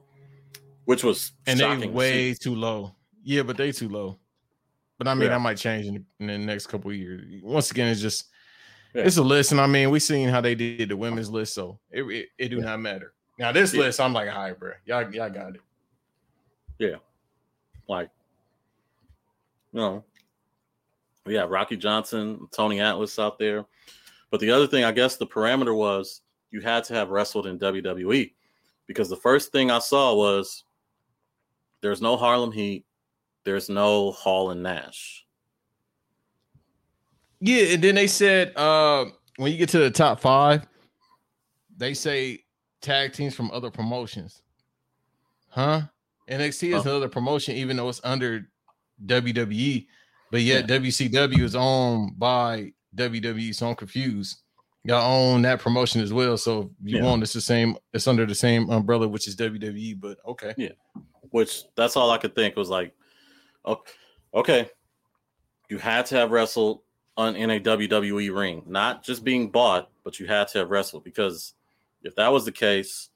which 0.85 1.03
was 1.03 1.31
and 1.47 1.59
they 1.59 1.87
way 1.87 2.33
too 2.33 2.55
low. 2.55 2.93
Yeah, 3.23 3.43
but 3.43 3.57
they 3.57 3.71
too 3.71 3.89
low. 3.89 4.19
But 4.97 5.07
I 5.07 5.13
mean, 5.13 5.29
yeah. 5.29 5.35
I 5.35 5.39
might 5.39 5.57
change 5.57 5.85
in 5.85 5.93
the, 5.93 6.03
in 6.19 6.27
the 6.27 6.37
next 6.37 6.67
couple 6.67 6.91
years. 6.93 7.41
Once 7.43 7.71
again, 7.71 7.87
it's 7.87 8.01
just 8.01 8.25
yeah. 8.93 9.03
it's 9.03 9.17
a 9.17 9.23
list, 9.23 9.51
and 9.51 9.61
I 9.61 9.67
mean, 9.67 9.89
we 9.89 9.99
seen 9.99 10.29
how 10.29 10.41
they 10.41 10.55
did 10.55 10.89
the 10.89 10.97
women's 10.97 11.29
list, 11.29 11.53
so 11.53 11.79
it 11.91 12.03
it, 12.03 12.29
it 12.37 12.49
do 12.49 12.57
yeah. 12.57 12.65
not 12.65 12.79
matter. 12.79 13.13
Now 13.39 13.51
this 13.51 13.73
list, 13.73 13.99
I'm 13.99 14.13
like, 14.13 14.29
hi, 14.29 14.53
bro, 14.53 14.71
y'all 14.85 15.11
y'all 15.13 15.29
got 15.29 15.55
it. 15.55 15.61
Yeah, 16.79 16.95
like 17.87 18.09
you 19.71 19.79
know, 19.79 20.03
we 21.27 21.35
have 21.35 21.49
Rocky 21.49 21.77
Johnson, 21.77 22.47
Tony 22.51 22.79
Atlas 22.79 23.19
out 23.19 23.37
there. 23.37 23.65
But 24.31 24.39
the 24.39 24.51
other 24.51 24.67
thing, 24.67 24.83
I 24.83 24.91
guess, 24.91 25.17
the 25.17 25.27
parameter 25.27 25.75
was 25.75 26.21
you 26.51 26.61
had 26.61 26.83
to 26.85 26.93
have 26.93 27.09
wrestled 27.09 27.47
in 27.47 27.59
WWE 27.59 28.33
because 28.87 29.09
the 29.09 29.15
first 29.15 29.51
thing 29.51 29.69
I 29.69 29.79
saw 29.79 30.15
was 30.15 30.63
there's 31.81 32.01
no 32.01 32.17
Harlem 32.17 32.51
Heat, 32.51 32.85
there's 33.43 33.69
no 33.69 34.11
Hall 34.11 34.51
and 34.51 34.63
Nash. 34.63 35.25
Yeah, 37.39 37.73
and 37.73 37.83
then 37.83 37.95
they 37.95 38.07
said 38.07 38.55
uh 38.57 39.05
when 39.37 39.51
you 39.51 39.57
get 39.57 39.69
to 39.69 39.79
the 39.79 39.91
top 39.91 40.19
five, 40.19 40.65
they 41.77 41.93
say 41.93 42.43
tag 42.81 43.13
teams 43.13 43.35
from 43.35 43.51
other 43.51 43.69
promotions. 43.69 44.41
Huh? 45.49 45.81
NXT 46.29 46.75
is 46.75 46.85
oh. 46.85 46.89
another 46.89 47.09
promotion, 47.09 47.55
even 47.55 47.77
though 47.77 47.89
it's 47.89 48.01
under 48.03 48.49
WWE, 49.05 49.85
but 50.31 50.41
yet 50.41 50.69
yeah. 50.69 50.77
WCW 50.77 51.39
is 51.39 51.55
owned 51.55 52.17
by 52.17 52.73
WWE, 52.95 53.53
so 53.53 53.69
I'm 53.69 53.75
confused. 53.75 54.41
Y'all 54.83 55.03
own 55.03 55.41
that 55.41 55.59
promotion 55.59 56.01
as 56.01 56.13
well. 56.13 56.37
So 56.37 56.71
you 56.83 56.97
yeah. 56.97 57.03
want 57.03 57.21
it's 57.21 57.33
the 57.33 57.41
same, 57.41 57.77
it's 57.93 58.07
under 58.07 58.25
the 58.25 58.35
same 58.35 58.69
umbrella, 58.69 59.07
which 59.07 59.27
is 59.27 59.35
WWE, 59.35 59.99
but 59.99 60.17
okay. 60.25 60.53
Yeah. 60.57 60.69
Which 61.31 61.63
that's 61.75 61.97
all 61.97 62.09
I 62.11 62.17
could 62.17 62.35
think 62.35 62.55
was 62.55 62.69
like 62.69 62.93
Okay. 64.33 64.69
You 65.69 65.77
had 65.77 66.05
to 66.07 66.15
have 66.15 66.31
wrestled 66.31 66.81
on 67.17 67.35
in 67.35 67.49
a 67.49 67.59
WWE 67.59 68.33
ring, 68.35 68.63
not 68.67 69.03
just 69.03 69.23
being 69.23 69.49
bought, 69.49 69.89
but 70.03 70.19
you 70.19 70.27
had 70.27 70.47
to 70.49 70.59
have 70.59 70.69
wrestled 70.69 71.03
because 71.03 71.53
if 72.03 72.15
that 72.15 72.31
was 72.31 72.45
the 72.45 72.51
case, 72.51 73.09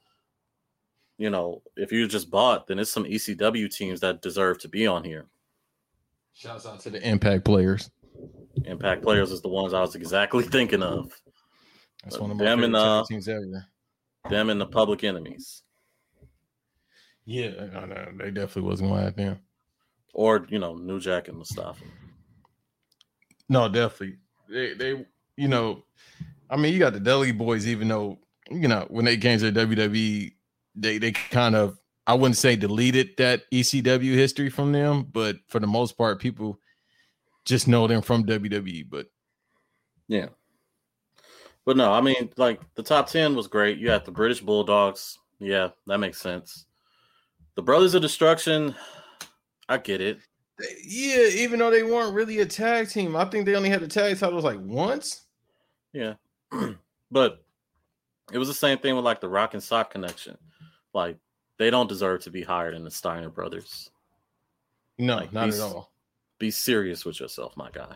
you 1.18 1.30
know, 1.30 1.62
if 1.78 1.92
you 1.92 2.08
just 2.08 2.30
bought, 2.30 2.68
then 2.68 2.80
it's 2.80 2.92
some 2.92 3.06
ECW 3.06 3.74
teams 3.74 4.00
that 4.00 4.22
deserve 4.22 4.60
to 4.60 4.68
be 4.68 4.88
on 4.88 5.04
here. 5.04 5.28
Shouts 6.34 6.66
out 6.66 6.80
to 6.82 6.90
the 6.90 7.08
Impact 7.08 7.46
players. 7.46 7.90
Impact 8.66 9.04
players 9.04 9.32
is 9.32 9.42
the 9.42 9.50
ones 9.50 9.74
I 9.74 9.82
was 9.82 9.96
exactly 9.96 10.44
thinking 10.52 10.84
of. 10.84 11.12
That's 12.04 12.20
one 12.20 12.32
of 12.32 12.38
my 12.38 12.46
favorite 12.46 12.66
and, 12.66 12.76
uh, 12.76 13.04
teams 13.08 13.28
ever. 13.28 13.66
them 14.30 14.50
and 14.50 14.60
the 14.60 14.66
Public 14.66 15.04
Enemies. 15.04 15.64
Yeah, 17.26 17.50
no, 17.74 17.86
no, 17.86 18.12
they 18.18 18.32
definitely 18.32 18.64
wasn't 18.64 18.90
going 18.90 19.00
to 19.00 19.06
happen. 19.06 19.40
Or 20.14 20.46
you 20.50 20.60
know, 20.60 20.76
New 20.76 21.00
Jack 21.00 21.28
and 21.28 21.38
Mustafa. 21.38 21.84
No, 23.48 23.70
definitely. 23.70 24.18
They, 24.50 24.74
they, 24.74 25.06
you 25.38 25.48
know, 25.48 25.84
I 26.50 26.58
mean, 26.58 26.74
you 26.74 26.80
got 26.80 26.94
the 26.94 27.00
Dudley 27.00 27.32
Boys. 27.32 27.68
Even 27.68 27.88
though 27.88 28.20
you 28.50 28.68
know 28.68 28.86
when 28.90 29.06
they 29.06 29.18
came 29.18 29.40
to 29.40 29.52
the 29.52 29.66
WWE, 29.66 30.34
they 30.76 30.98
they 30.98 31.12
kind 31.12 31.56
of 31.56 31.78
I 32.08 32.16
wouldn't 32.16 32.38
say 32.38 32.56
deleted 32.56 33.12
that 33.18 33.44
ECW 33.52 34.14
history 34.14 34.50
from 34.50 34.72
them, 34.72 35.08
but 35.12 35.38
for 35.48 35.60
the 35.60 35.68
most 35.68 35.98
part, 35.98 36.20
people 36.20 36.60
just 37.46 37.68
know 37.68 37.88
them 37.88 38.02
from 38.02 38.26
WWE. 38.26 38.86
But 38.90 39.08
yeah, 40.08 40.28
but 41.66 41.78
no, 41.78 41.92
I 41.92 42.02
mean, 42.02 42.32
like 42.38 42.62
the 42.76 42.84
top 42.84 43.08
ten 43.08 43.36
was 43.36 43.48
great. 43.48 43.78
You 43.78 43.92
had 43.92 44.06
the 44.06 44.12
British 44.12 44.42
Bulldogs. 44.42 45.20
Yeah, 45.40 45.70
that 45.88 46.00
makes 46.00 46.20
sense. 46.20 46.66
The 47.56 47.62
Brothers 47.62 47.94
of 47.94 48.02
Destruction, 48.02 48.76
I 49.70 49.78
get 49.78 50.02
it. 50.02 50.20
Yeah, 50.84 51.24
even 51.34 51.60
though 51.60 51.72
they 51.72 51.84
weren't 51.84 52.14
really 52.14 52.40
a 52.40 52.46
tag 52.46 52.90
team, 52.90 53.16
I 53.16 53.26
think 53.26 53.46
they 53.46 53.56
only 53.56 53.70
had 53.70 53.82
the 53.82 53.88
tag 53.88 54.18
titles 54.20 54.44
like 54.44 54.60
once. 54.60 55.26
Yeah, 55.94 56.14
but 57.12 57.44
it 58.32 58.38
was 58.38 58.48
the 58.48 58.54
same 58.54 58.78
thing 58.78 58.96
with 58.96 59.06
like 59.06 59.22
the 59.22 59.30
Rock 59.30 59.54
and 59.54 59.64
Sock 59.64 59.92
connection. 59.92 60.38
Like 60.94 61.18
they 61.62 61.70
don't 61.70 61.88
deserve 61.88 62.24
to 62.24 62.32
be 62.32 62.42
higher 62.42 62.74
than 62.74 62.84
the 62.84 62.90
Steiner 62.90 63.30
brothers. 63.30 63.92
No, 64.98 65.18
like, 65.18 65.32
not 65.32 65.52
be, 65.52 65.56
at 65.56 65.62
all. 65.62 65.92
Be 66.40 66.50
serious 66.50 67.06
with 67.06 67.20
yourself, 67.20 67.56
my 67.56 67.70
guy. 67.72 67.96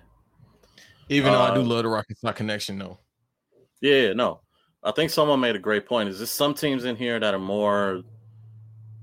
Even 1.09 1.33
though 1.33 1.41
uh, 1.41 1.51
I 1.51 1.55
do 1.55 1.63
love 1.63 1.81
the 1.81 1.89
Rock 1.89 2.05
and 2.07 2.17
Sock 2.17 2.35
connection, 2.35 2.77
though. 2.77 2.99
Yeah, 3.81 4.13
no. 4.13 4.41
I 4.83 4.91
think 4.91 5.09
someone 5.09 5.39
made 5.39 5.55
a 5.55 5.59
great 5.59 5.87
point. 5.87 6.09
Is 6.09 6.19
there 6.19 6.27
some 6.27 6.53
teams 6.53 6.85
in 6.85 6.95
here 6.95 7.19
that 7.19 7.33
are 7.33 7.39
more 7.39 8.03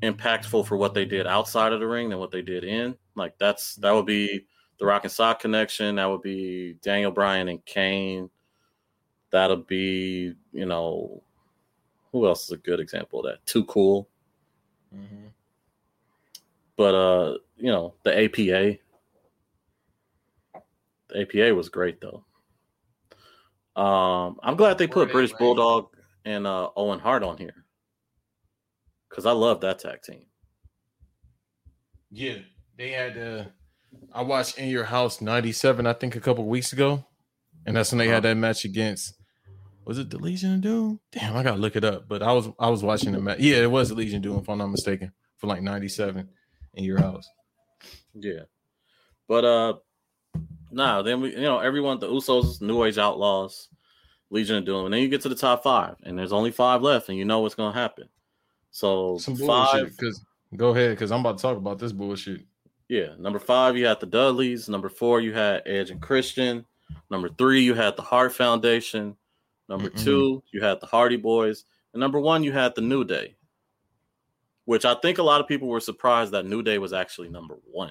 impactful 0.01 0.65
for 0.69 0.77
what 0.77 0.95
they 0.95 1.07
did 1.07 1.27
outside 1.27 1.73
of 1.73 1.81
the 1.81 1.89
ring 1.89 2.09
than 2.09 2.21
what 2.21 2.31
they 2.31 2.43
did 2.43 2.63
in? 2.63 2.95
Like 3.17 3.37
that's 3.39 3.75
that 3.77 3.91
would 3.91 4.07
be 4.07 4.47
the 4.79 4.87
Rock 4.87 5.03
and 5.03 5.13
Sock 5.13 5.41
connection. 5.41 5.97
That 5.97 6.07
would 6.07 6.23
be 6.23 6.77
Daniel 6.83 7.11
Bryan 7.11 7.49
and 7.49 7.65
Kane. 7.65 8.31
That'll 9.31 9.57
be, 9.57 10.35
you 10.53 10.67
know, 10.67 11.21
who 12.13 12.29
else 12.29 12.45
is 12.45 12.53
a 12.53 12.59
good 12.59 12.79
example 12.79 13.19
of 13.19 13.27
that? 13.27 13.45
Too 13.45 13.65
cool. 13.65 14.09
Mm-hmm. 14.95 15.27
But 16.77 16.95
uh, 16.95 17.39
you 17.57 17.71
know, 17.71 17.95
the 18.03 18.25
APA. 18.25 18.79
The 21.09 21.21
APA 21.21 21.55
was 21.55 21.69
great 21.69 22.01
though. 22.01 22.25
Um, 23.81 24.39
I'm 24.43 24.57
glad 24.57 24.79
they 24.79 24.87
put 24.87 25.13
British 25.13 25.33
Bulldog 25.33 25.89
and 26.25 26.47
uh, 26.47 26.71
Owen 26.77 26.99
Hart 26.99 27.23
on 27.23 27.39
here 27.39 27.65
because 29.09 29.27
I 29.27 29.33
love 29.33 29.61
that 29.61 29.79
tag 29.79 30.03
team. 30.03 30.25
Yeah, 32.11 32.39
they 32.77 32.91
had. 32.91 33.19
Uh, 33.19 33.45
I 34.13 34.23
watched 34.23 34.59
In 34.59 34.69
Your 34.69 34.85
House 34.85 35.21
'97, 35.21 35.87
I 35.87 35.93
think, 35.93 36.17
a 36.17 36.21
couple 36.21 36.45
weeks 36.47 36.73
ago, 36.73 37.05
and 37.67 37.77
that's 37.77 37.93
when 37.93 37.99
they 37.99 38.09
had 38.09 38.25
uh-huh. 38.25 38.35
that 38.35 38.37
match 38.37 38.65
against. 38.65 39.15
Was 39.85 39.99
it 39.99 40.11
the 40.11 40.19
Legion 40.19 40.55
of 40.55 40.61
Doom? 40.61 41.01
Damn, 41.11 41.37
I 41.37 41.43
gotta 41.43 41.61
look 41.61 41.77
it 41.77 41.85
up. 41.85 42.09
But 42.09 42.23
I 42.23 42.33
was 42.33 42.49
I 42.59 42.69
was 42.69 42.83
watching 42.83 43.13
the 43.13 43.21
match. 43.21 43.41
Yeah, 43.41 43.57
it 43.57 43.71
was 43.71 43.89
the 43.89 43.95
Legion 43.95 44.17
of 44.17 44.23
Doom, 44.23 44.39
if 44.39 44.49
I'm 44.49 44.59
not 44.59 44.69
mistaken, 44.69 45.13
for 45.39 45.47
like 45.47 45.63
'97 45.63 46.29
in 46.75 46.85
your 46.85 46.99
house. 46.99 47.29
Yeah, 48.15 48.43
but 49.29 49.45
uh, 49.45 49.75
nah. 50.71 51.03
Then 51.03 51.21
we, 51.21 51.35
you 51.35 51.43
know, 51.43 51.59
everyone, 51.59 51.99
the 51.99 52.09
Usos, 52.09 52.61
New 52.61 52.85
Age 52.85 52.99
Outlaws, 52.99 53.69
Legion 54.31 54.57
of 54.57 54.65
Doom, 54.65 54.85
and 54.87 54.95
then 54.95 55.03
you 55.03 55.09
get 55.09 55.23
to 55.23 55.29
the 55.29 55.35
top 55.35 55.63
five, 55.63 55.97
and 56.05 56.19
there's 56.19 56.33
only 56.33 56.53
five 56.53 56.83
left, 56.83 57.09
and 57.09 57.19
you 57.19 57.25
know 57.25 57.41
what's 57.41 57.55
gonna 57.55 57.75
happen. 57.75 58.09
So 58.71 59.19
Some 59.19 59.37
five. 59.37 59.97
Because 59.97 60.25
go 60.57 60.71
ahead, 60.71 60.91
because 60.91 61.11
I'm 61.11 61.21
about 61.21 61.39
to 61.39 61.43
talk 61.43 61.57
about 61.57 61.79
this 61.79 61.93
bullshit. 61.93 62.43
Yeah, 62.89 63.15
number 63.19 63.39
five, 63.39 63.77
you 63.77 63.87
had 63.87 64.01
the 64.01 64.07
Dudleys. 64.07 64.69
Number 64.69 64.89
four, 64.89 65.21
you 65.21 65.33
had 65.33 65.63
Edge 65.67 65.91
and 65.91 66.01
Christian. 66.01 66.67
Number 67.11 67.29
three, 67.31 67.63
you 67.63 67.75
had 67.75 67.97
the 67.97 68.03
Hart 68.03 68.35
Foundation. 68.35 69.17
Number 69.73 69.89
mm 69.89 70.05
two, 70.05 70.43
you 70.53 70.61
had 70.61 70.81
the 70.81 70.87
Hardy 70.87 71.17
Boys. 71.17 71.65
And 71.95 72.01
number 72.01 72.21
one, 72.21 72.45
you 72.45 72.53
had 72.53 72.75
the 72.75 72.83
New 72.83 73.05
Day, 73.05 73.37
which 74.67 74.85
I 74.85 74.95
think 74.97 75.17
a 75.17 75.23
lot 75.23 75.41
of 75.41 75.49
people 75.49 75.67
were 75.67 75.81
surprised 75.81 76.33
that 76.33 76.45
New 76.45 76.63
Day 76.63 76.77
was 76.77 76.93
actually 76.93 77.31
number 77.31 77.57
one. 77.71 77.91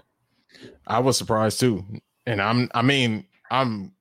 I 0.85 0.99
was 0.99 1.17
surprised 1.17 1.59
too. 1.59 1.83
And 2.27 2.39
I'm, 2.39 2.69
I 2.75 2.83
mean, 2.83 3.25
I'm, 3.49 3.93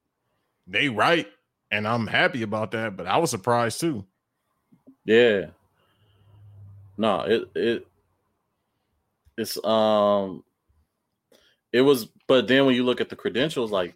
they 0.67 0.91
right. 0.91 1.27
And 1.71 1.89
I'm 1.89 2.07
happy 2.07 2.43
about 2.43 2.73
that, 2.73 2.99
but 2.99 3.07
I 3.07 3.17
was 3.17 3.31
surprised 3.31 3.81
too. 3.81 4.05
Yeah. 5.07 5.47
No, 6.99 7.23
it, 7.23 7.49
it, 7.55 7.87
it's, 9.39 9.65
um, 9.65 10.45
it 11.73 11.81
was, 11.81 12.09
but 12.27 12.47
then 12.47 12.67
when 12.67 12.75
you 12.75 12.85
look 12.85 13.01
at 13.01 13.09
the 13.09 13.17
credentials, 13.17 13.71
like 13.71 13.95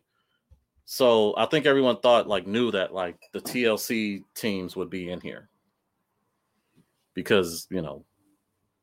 so 0.85 1.35
I 1.37 1.47
think 1.47 1.67
everyone 1.67 1.99
thought 2.01 2.29
like 2.29 2.47
knew 2.47 2.71
that 2.73 2.93
like 2.93 3.17
the 3.33 3.41
TLC 3.41 4.23
teams 4.35 4.77
would 4.77 4.91
be 4.91 5.11
in 5.11 5.21
here 5.21 5.49
because 7.15 7.67
you 7.71 7.81
know 7.81 8.05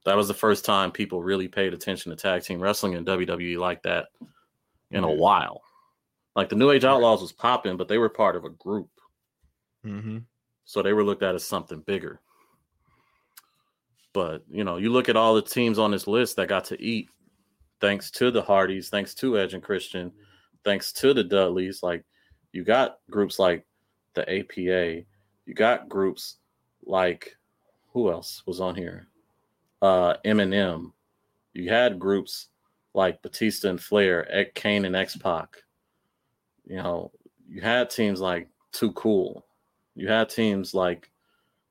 that 0.05 0.17
was 0.17 0.27
the 0.27 0.33
first 0.33 0.65
time 0.65 0.91
people 0.91 1.21
really 1.21 1.47
paid 1.47 1.73
attention 1.73 2.09
to 2.09 2.15
tag 2.15 2.41
team 2.43 2.59
wrestling 2.59 2.93
in 2.93 3.05
WWE 3.05 3.57
like 3.59 3.83
that 3.83 4.07
in 4.89 5.03
a 5.03 5.11
while. 5.11 5.61
Like 6.35 6.49
the 6.49 6.55
New 6.55 6.71
Age 6.71 6.85
Outlaws 6.85 7.21
was 7.21 7.31
popping, 7.31 7.77
but 7.77 7.87
they 7.87 7.99
were 7.99 8.09
part 8.09 8.35
of 8.35 8.45
a 8.45 8.49
group, 8.49 8.89
mm-hmm. 9.85 10.19
so 10.65 10.81
they 10.81 10.93
were 10.93 11.03
looked 11.03 11.23
at 11.23 11.35
as 11.35 11.43
something 11.43 11.81
bigger. 11.81 12.19
But 14.13 14.43
you 14.49 14.63
know, 14.63 14.77
you 14.77 14.89
look 14.89 15.07
at 15.07 15.17
all 15.17 15.35
the 15.35 15.41
teams 15.41 15.77
on 15.77 15.91
this 15.91 16.07
list 16.07 16.37
that 16.37 16.47
got 16.47 16.65
to 16.65 16.81
eat, 16.81 17.09
thanks 17.79 18.09
to 18.11 18.31
the 18.31 18.41
Hardys, 18.41 18.89
thanks 18.89 19.13
to 19.15 19.37
Edge 19.37 19.53
and 19.53 19.61
Christian 19.61 20.11
thanks 20.63 20.91
to 20.93 21.13
the 21.13 21.23
Dudleys, 21.23 21.83
like 21.83 22.03
you 22.51 22.63
got 22.63 22.99
groups 23.09 23.39
like 23.39 23.65
the 24.13 24.21
APA, 24.29 25.05
you 25.45 25.53
got 25.53 25.89
groups 25.89 26.37
like 26.85 27.35
who 27.93 28.11
else 28.11 28.43
was 28.45 28.59
on 28.59 28.75
here? 28.75 29.07
Uh 29.81 30.15
MNM. 30.25 30.91
You 31.53 31.69
had 31.69 31.99
groups 31.99 32.49
like 32.93 33.21
Batista 33.21 33.69
and 33.69 33.81
Flair, 33.81 34.49
Kane 34.55 34.85
and 34.85 34.95
X 34.95 35.15
Pac. 35.17 35.63
You 36.65 36.77
know, 36.77 37.11
you 37.49 37.61
had 37.61 37.89
teams 37.89 38.21
like 38.21 38.47
Too 38.71 38.91
Cool. 38.93 39.45
You 39.95 40.07
had 40.07 40.29
teams 40.29 40.73
like 40.73 41.09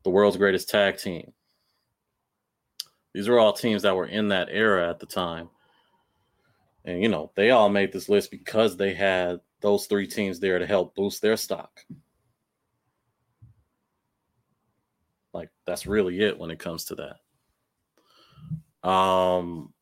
the 0.02 0.10
world's 0.10 0.36
greatest 0.36 0.68
tag 0.68 0.98
team. 0.98 1.32
These 3.12 3.28
were 3.28 3.38
all 3.38 3.52
teams 3.52 3.82
that 3.82 3.96
were 3.96 4.06
in 4.06 4.28
that 4.28 4.48
era 4.50 4.88
at 4.88 5.00
the 5.00 5.06
time. 5.06 5.48
And 6.84 7.02
you 7.02 7.08
know, 7.08 7.30
they 7.34 7.50
all 7.50 7.68
made 7.68 7.92
this 7.92 8.08
list 8.08 8.30
because 8.30 8.76
they 8.76 8.94
had 8.94 9.40
those 9.60 9.86
three 9.86 10.06
teams 10.06 10.40
there 10.40 10.58
to 10.58 10.66
help 10.66 10.94
boost 10.94 11.20
their 11.22 11.36
stock. 11.36 11.84
Like 15.32 15.50
that's 15.66 15.86
really 15.86 16.20
it 16.20 16.38
when 16.38 16.50
it 16.50 16.58
comes 16.58 16.86
to 16.86 17.16
that. 18.82 18.88
Um 18.88 19.72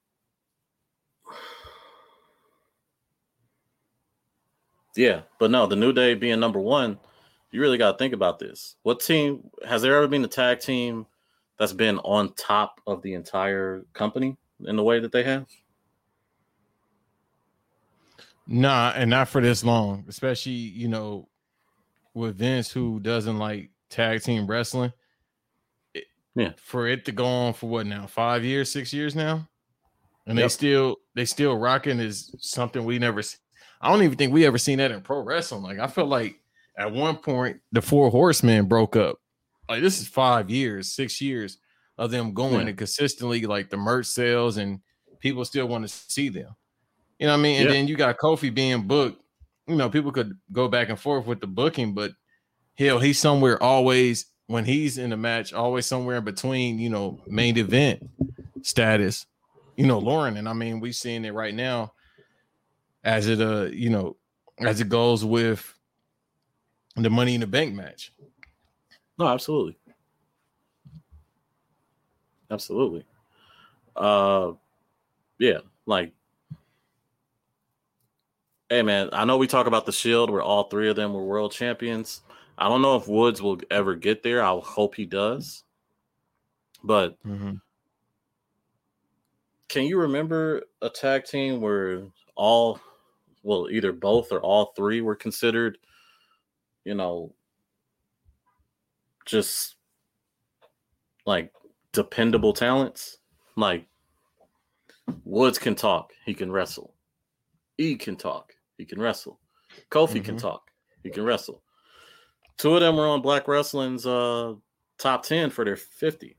Yeah, 4.96 5.20
but 5.38 5.52
no, 5.52 5.66
the 5.68 5.76
New 5.76 5.92
Day 5.92 6.14
being 6.14 6.40
number 6.40 6.58
1, 6.58 6.98
you 7.52 7.60
really 7.60 7.78
got 7.78 7.92
to 7.92 7.98
think 7.98 8.12
about 8.12 8.40
this. 8.40 8.74
What 8.82 8.98
team 8.98 9.48
has 9.64 9.80
there 9.80 9.96
ever 9.96 10.08
been 10.08 10.24
a 10.24 10.28
tag 10.28 10.58
team 10.58 11.06
that's 11.56 11.72
been 11.72 11.98
on 12.00 12.34
top 12.34 12.80
of 12.84 13.00
the 13.02 13.14
entire 13.14 13.84
company 13.92 14.36
in 14.66 14.74
the 14.74 14.82
way 14.82 14.98
that 14.98 15.12
they 15.12 15.22
have? 15.22 15.46
Nah, 18.50 18.92
and 18.96 19.10
not 19.10 19.28
for 19.28 19.42
this 19.42 19.62
long, 19.62 20.06
especially 20.08 20.52
you 20.52 20.88
know 20.88 21.28
with 22.14 22.38
Vince 22.38 22.70
who 22.70 22.98
doesn't 22.98 23.38
like 23.38 23.70
tag 23.90 24.22
team 24.22 24.46
wrestling. 24.46 24.92
yeah, 26.34 26.52
for 26.56 26.86
it 26.86 27.04
to 27.04 27.12
go 27.12 27.26
on 27.26 27.52
for 27.52 27.68
what 27.68 27.86
now? 27.86 28.06
Five 28.06 28.44
years, 28.44 28.72
six 28.72 28.90
years 28.90 29.14
now, 29.14 29.46
and 30.26 30.38
yep. 30.38 30.44
they 30.44 30.48
still 30.48 30.96
they 31.14 31.26
still 31.26 31.58
rocking 31.58 32.00
is 32.00 32.34
something 32.38 32.84
we 32.84 32.98
never. 32.98 33.22
I 33.82 33.90
don't 33.92 34.02
even 34.02 34.16
think 34.16 34.32
we 34.32 34.46
ever 34.46 34.58
seen 34.58 34.78
that 34.78 34.92
in 34.92 35.02
pro 35.02 35.20
wrestling. 35.20 35.62
Like 35.62 35.78
I 35.78 35.86
felt 35.86 36.08
like 36.08 36.40
at 36.78 36.90
one 36.90 37.16
point 37.16 37.60
the 37.70 37.82
Four 37.82 38.10
Horsemen 38.10 38.64
broke 38.64 38.96
up. 38.96 39.18
Like 39.68 39.82
this 39.82 40.00
is 40.00 40.08
five 40.08 40.48
years, 40.48 40.90
six 40.90 41.20
years 41.20 41.58
of 41.98 42.10
them 42.10 42.32
going 42.32 42.62
yeah. 42.62 42.68
and 42.68 42.78
consistently 42.78 43.42
like 43.42 43.68
the 43.68 43.76
merch 43.76 44.06
sales 44.06 44.56
and 44.56 44.80
people 45.20 45.44
still 45.44 45.68
want 45.68 45.86
to 45.86 45.88
see 45.88 46.30
them. 46.30 46.56
You 47.18 47.26
know 47.26 47.32
what 47.32 47.40
I 47.40 47.42
mean? 47.42 47.60
And 47.60 47.66
yeah. 47.66 47.72
then 47.72 47.88
you 47.88 47.96
got 47.96 48.18
Kofi 48.18 48.54
being 48.54 48.86
booked. 48.86 49.22
You 49.66 49.76
know, 49.76 49.90
people 49.90 50.12
could 50.12 50.36
go 50.52 50.68
back 50.68 50.88
and 50.88 50.98
forth 50.98 51.26
with 51.26 51.40
the 51.40 51.46
booking, 51.46 51.92
but 51.94 52.12
hell, 52.76 52.98
he's 52.98 53.18
somewhere 53.18 53.62
always 53.62 54.26
when 54.46 54.64
he's 54.64 54.96
in 54.98 55.10
the 55.10 55.16
match, 55.16 55.52
always 55.52 55.84
somewhere 55.84 56.16
in 56.16 56.24
between, 56.24 56.78
you 56.78 56.88
know, 56.88 57.20
main 57.26 57.58
event 57.58 58.08
status. 58.62 59.26
You 59.76 59.86
know, 59.86 59.98
Lauren, 59.98 60.36
and 60.36 60.48
I 60.48 60.52
mean, 60.54 60.80
we're 60.80 60.92
seeing 60.92 61.24
it 61.24 61.34
right 61.34 61.54
now 61.54 61.92
as 63.04 63.28
it 63.28 63.40
uh, 63.40 63.64
you 63.64 63.90
know, 63.90 64.16
as 64.58 64.80
it 64.80 64.88
goes 64.88 65.24
with 65.24 65.74
the 66.96 67.10
money 67.10 67.34
in 67.34 67.40
the 67.40 67.46
bank 67.46 67.74
match. 67.74 68.12
No, 69.18 69.26
absolutely. 69.26 69.76
absolutely. 72.50 73.04
Uh, 73.96 74.52
yeah, 75.38 75.58
like, 75.86 76.12
hey 78.70 78.82
man, 78.82 79.08
I 79.12 79.24
know 79.24 79.36
we 79.38 79.46
talk 79.46 79.66
about 79.66 79.86
the 79.86 79.92
Shield 79.92 80.30
where 80.30 80.42
all 80.42 80.64
three 80.64 80.88
of 80.90 80.96
them 80.96 81.12
were 81.14 81.24
world 81.24 81.52
champions. 81.52 82.22
I 82.56 82.68
don't 82.68 82.82
know 82.82 82.96
if 82.96 83.08
Woods 83.08 83.40
will 83.40 83.60
ever 83.70 83.94
get 83.94 84.22
there. 84.22 84.42
I 84.42 84.58
hope 84.62 84.94
he 84.94 85.06
does. 85.06 85.64
But 86.82 87.22
mm-hmm. 87.24 87.54
can 89.68 89.84
you 89.84 89.98
remember 89.98 90.62
a 90.82 90.90
tag 90.90 91.24
team 91.24 91.60
where 91.60 92.02
all, 92.34 92.80
well, 93.42 93.68
either 93.70 93.92
both 93.92 94.32
or 94.32 94.40
all 94.40 94.72
three 94.76 95.00
were 95.00 95.16
considered, 95.16 95.78
you 96.84 96.94
know, 96.94 97.32
just 99.24 99.76
like 101.26 101.52
dependable 101.92 102.52
talents? 102.52 103.18
Like 103.56 103.86
Woods 105.24 105.58
can 105.58 105.74
talk, 105.74 106.12
he 106.24 106.34
can 106.34 106.52
wrestle. 106.52 106.94
E 107.78 107.94
can 107.94 108.16
talk, 108.16 108.54
he 108.78 108.86
can 108.86 109.00
wrestle. 109.00 109.38
Kofi 109.90 110.14
mm-hmm. 110.14 110.22
can 110.22 110.36
talk, 110.38 110.70
he 111.02 111.10
can 111.10 111.24
wrestle. 111.24 111.62
Two 112.56 112.74
of 112.74 112.80
them 112.80 112.96
were 112.96 113.06
on 113.06 113.22
Black 113.22 113.46
Wrestling's 113.46 114.06
uh, 114.06 114.54
top 114.98 115.24
10 115.24 115.50
for 115.50 115.64
their 115.64 115.76
50. 115.76 116.36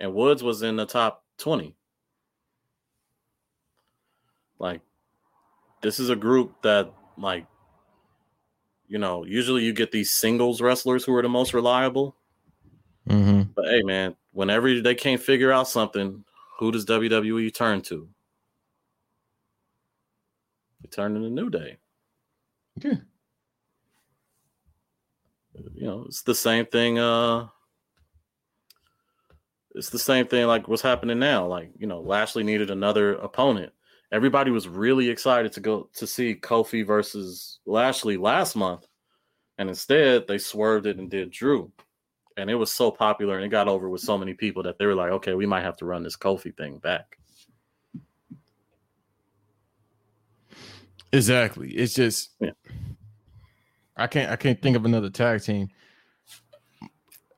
And 0.00 0.14
Woods 0.14 0.42
was 0.42 0.62
in 0.62 0.76
the 0.76 0.86
top 0.86 1.24
20. 1.38 1.74
Like, 4.58 4.80
this 5.82 6.00
is 6.00 6.08
a 6.08 6.16
group 6.16 6.62
that, 6.62 6.92
like, 7.18 7.46
you 8.88 8.98
know, 8.98 9.24
usually 9.24 9.64
you 9.64 9.72
get 9.72 9.92
these 9.92 10.12
singles 10.12 10.62
wrestlers 10.62 11.04
who 11.04 11.14
are 11.14 11.22
the 11.22 11.28
most 11.28 11.52
reliable. 11.52 12.16
Mm-hmm. 13.08 13.42
But 13.54 13.66
hey, 13.66 13.82
man, 13.82 14.16
whenever 14.32 14.80
they 14.80 14.94
can't 14.94 15.20
figure 15.20 15.52
out 15.52 15.68
something, 15.68 16.24
who 16.58 16.72
does 16.72 16.86
WWE 16.86 17.54
turn 17.54 17.82
to? 17.82 18.08
They 20.88 20.94
turn 20.94 21.14
to 21.14 21.20
the 21.20 21.30
New 21.30 21.50
Day. 21.50 21.78
Yeah 22.82 22.94
you 25.74 25.86
know, 25.86 26.04
it's 26.06 26.22
the 26.22 26.34
same 26.34 26.66
thing. 26.66 26.98
Uh, 26.98 27.48
it's 29.74 29.90
the 29.90 29.98
same 29.98 30.26
thing 30.26 30.46
like 30.46 30.68
what's 30.68 30.82
happening 30.82 31.18
now. 31.18 31.46
Like, 31.46 31.70
you 31.78 31.86
know, 31.86 32.00
Lashley 32.00 32.42
needed 32.42 32.70
another 32.70 33.14
opponent. 33.14 33.72
Everybody 34.10 34.50
was 34.50 34.68
really 34.68 35.08
excited 35.08 35.52
to 35.52 35.60
go 35.60 35.90
to 35.94 36.06
see 36.06 36.34
Kofi 36.34 36.86
versus 36.86 37.60
Lashley 37.66 38.16
last 38.16 38.56
month. 38.56 38.86
And 39.58 39.68
instead, 39.68 40.26
they 40.26 40.38
swerved 40.38 40.86
it 40.86 40.98
and 40.98 41.10
did 41.10 41.30
Drew. 41.30 41.70
And 42.36 42.48
it 42.48 42.54
was 42.54 42.72
so 42.72 42.90
popular 42.90 43.36
and 43.36 43.44
it 43.44 43.48
got 43.48 43.68
over 43.68 43.88
with 43.88 44.00
so 44.00 44.16
many 44.16 44.32
people 44.32 44.62
that 44.62 44.78
they 44.78 44.86
were 44.86 44.94
like, 44.94 45.10
okay, 45.10 45.34
we 45.34 45.46
might 45.46 45.64
have 45.64 45.76
to 45.78 45.84
run 45.84 46.02
this 46.02 46.16
Kofi 46.16 46.56
thing 46.56 46.78
back. 46.78 47.17
Exactly. 51.12 51.70
It's 51.70 51.94
just 51.94 52.30
yeah. 52.40 52.50
I 53.96 54.06
can't 54.06 54.30
I 54.30 54.36
can't 54.36 54.60
think 54.60 54.76
of 54.76 54.84
another 54.84 55.10
tag 55.10 55.42
team. 55.42 55.68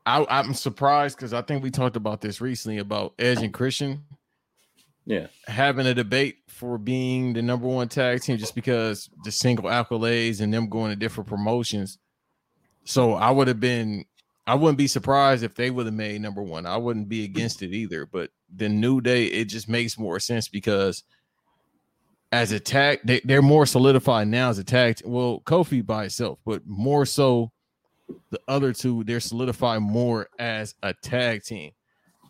I, 0.06 0.26
I'm 0.28 0.54
surprised 0.54 1.16
because 1.16 1.32
I 1.32 1.42
think 1.42 1.62
we 1.62 1.70
talked 1.70 1.96
about 1.96 2.20
this 2.20 2.40
recently 2.40 2.78
about 2.78 3.14
Edge 3.18 3.42
and 3.42 3.52
Christian. 3.52 4.04
Yeah, 5.06 5.26
having 5.46 5.86
a 5.86 5.94
debate 5.94 6.38
for 6.48 6.78
being 6.78 7.32
the 7.32 7.42
number 7.42 7.66
one 7.66 7.88
tag 7.88 8.22
team 8.22 8.36
just 8.36 8.54
because 8.54 9.08
the 9.24 9.32
single 9.32 9.66
accolades 9.66 10.40
and 10.40 10.52
them 10.52 10.68
going 10.68 10.90
to 10.90 10.96
different 10.96 11.28
promotions. 11.28 11.98
So 12.84 13.14
I 13.14 13.30
would 13.30 13.48
have 13.48 13.60
been, 13.60 14.04
I 14.46 14.54
wouldn't 14.54 14.78
be 14.78 14.86
surprised 14.86 15.42
if 15.42 15.54
they 15.54 15.70
would 15.70 15.86
have 15.86 15.94
made 15.94 16.20
number 16.20 16.42
one. 16.42 16.66
I 16.66 16.76
wouldn't 16.76 17.08
be 17.08 17.24
against 17.24 17.62
it 17.62 17.74
either. 17.74 18.06
But 18.06 18.30
the 18.54 18.68
New 18.68 19.00
Day, 19.00 19.26
it 19.26 19.46
just 19.46 19.68
makes 19.68 19.98
more 19.98 20.18
sense 20.20 20.48
because 20.48 21.02
as 22.32 22.52
a 22.52 22.60
tag, 22.60 23.00
they, 23.04 23.20
they're 23.24 23.42
more 23.42 23.66
solidified 23.66 24.28
now 24.28 24.50
as 24.50 24.58
a 24.58 24.64
tag. 24.64 25.00
Well, 25.04 25.42
Kofi 25.44 25.84
by 25.84 26.04
itself, 26.04 26.38
but 26.44 26.62
more 26.66 27.04
so 27.04 27.50
the 28.30 28.40
other 28.48 28.72
two, 28.72 29.04
they're 29.04 29.20
solidified 29.20 29.82
more 29.82 30.28
as 30.38 30.74
a 30.82 30.94
tag 30.94 31.42
team. 31.42 31.72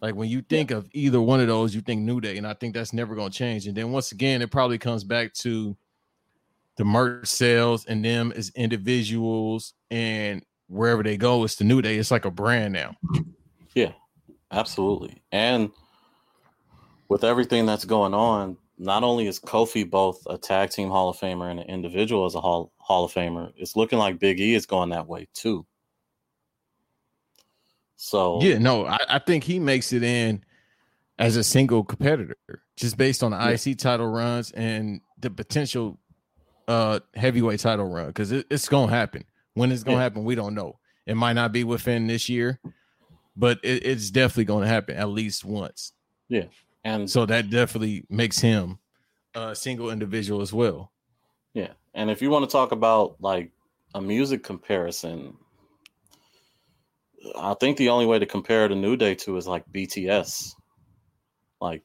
Like 0.01 0.15
when 0.15 0.31
you 0.31 0.41
think 0.41 0.71
of 0.71 0.89
either 0.93 1.21
one 1.21 1.41
of 1.41 1.49
those, 1.49 1.75
you 1.75 1.83
think 1.83 2.01
New 2.01 2.21
Day, 2.21 2.39
and 2.39 2.47
I 2.47 2.55
think 2.55 2.75
that's 2.75 2.93
never 2.93 3.15
going 3.15 3.31
to 3.31 3.37
change. 3.37 3.67
And 3.67 3.77
then 3.77 3.93
once 3.93 4.13
again, 4.13 4.41
it 4.41 4.51
probably 4.51 4.79
comes 4.79 5.05
back 5.05 5.35
to 5.35 5.77
the 6.77 6.85
merch 6.85 7.27
sales 7.27 7.85
and 7.85 8.03
them 8.03 8.33
as 8.35 8.51
individuals, 8.55 9.75
and 9.91 10.43
wherever 10.69 11.03
they 11.03 11.19
go, 11.19 11.45
it's 11.45 11.57
the 11.57 11.65
New 11.65 11.83
Day. 11.83 11.99
It's 11.99 12.11
like 12.11 12.25
a 12.25 12.31
brand 12.31 12.73
now. 12.73 12.97
Yeah, 13.75 13.93
absolutely. 14.51 15.23
And 15.33 15.71
with 17.09 17.23
everything 17.23 17.67
that's 17.67 17.85
going 17.85 18.15
on, 18.15 18.57
not 18.81 19.05
only 19.05 19.27
is 19.27 19.39
Kofi 19.39 19.89
both 19.89 20.27
a 20.27 20.39
tag 20.39 20.71
team 20.71 20.89
Hall 20.89 21.11
of 21.11 21.19
Famer 21.19 21.51
and 21.51 21.61
an 21.61 21.67
individual 21.67 22.25
as 22.25 22.35
a 22.35 22.41
Hall, 22.41 22.73
Hall 22.79 23.05
of 23.05 23.13
Famer, 23.13 23.53
it's 23.57 23.77
looking 23.77 23.99
like 23.99 24.19
Big 24.19 24.41
E 24.41 24.55
is 24.55 24.65
going 24.65 24.89
that 24.91 25.07
way 25.07 25.29
too. 25.35 25.67
So 27.97 28.41
yeah, 28.41 28.57
no, 28.57 28.87
I, 28.87 28.99
I 29.09 29.19
think 29.19 29.45
he 29.45 29.59
makes 29.59 29.93
it 29.93 30.03
in 30.03 30.43
as 31.19 31.37
a 31.37 31.45
single 31.45 31.85
competitor, 31.85 32.37
just 32.75 32.97
based 32.97 33.23
on 33.23 33.33
the 33.33 33.37
yeah. 33.37 33.51
IC 33.51 33.77
title 33.79 34.07
runs 34.07 34.51
and 34.53 35.03
the 35.19 35.31
potential 35.31 35.99
uh 36.67 37.01
heavyweight 37.15 37.61
title 37.61 37.85
run, 37.85 38.07
because 38.07 38.33
it, 38.33 38.47
it's 38.51 38.69
gonna 38.69 38.91
happen. 38.91 39.25
When 39.53 39.71
it's 39.71 39.85
gonna 39.85 39.99
yeah. 39.99 40.05
happen, 40.05 40.25
we 40.25 40.35
don't 40.35 40.55
know. 40.55 40.79
It 41.05 41.17
might 41.17 41.35
not 41.35 41.53
be 41.53 41.65
within 41.65 42.07
this 42.07 42.31
year, 42.31 42.59
but 43.37 43.59
it, 43.63 43.85
it's 43.85 44.11
definitely 44.11 44.47
gonna 44.47 44.67
happen 44.67 44.97
at 44.97 45.11
least 45.11 45.45
once. 45.45 45.93
Yeah. 46.31 46.45
And 46.85 47.11
so 47.11 47.27
that 47.27 47.51
definitely 47.51 48.05
makes 48.09 48.39
him 48.39 48.79
a 49.35 49.55
single 49.55 49.91
individual 49.91 50.41
as 50.41 50.53
well. 50.53 50.93
Yeah. 51.55 51.73
And 51.95 52.11
if 52.11 52.23
you 52.23 52.31
want 52.31 52.49
to 52.49 52.53
talk 52.53 52.73
about 52.73 53.17
like 53.21 53.51
a 53.95 54.01
music 54.01 54.43
comparison, 54.43 55.37
I 57.37 57.55
think 57.55 57.77
the 57.77 57.91
only 57.91 58.07
way 58.07 58.19
to 58.19 58.27
compare 58.27 58.69
the 58.69 58.75
New 58.75 58.97
Day 58.97 59.15
to 59.17 59.37
is 59.37 59.47
like 59.47 59.71
BTS. 59.71 60.53
Like 61.61 61.83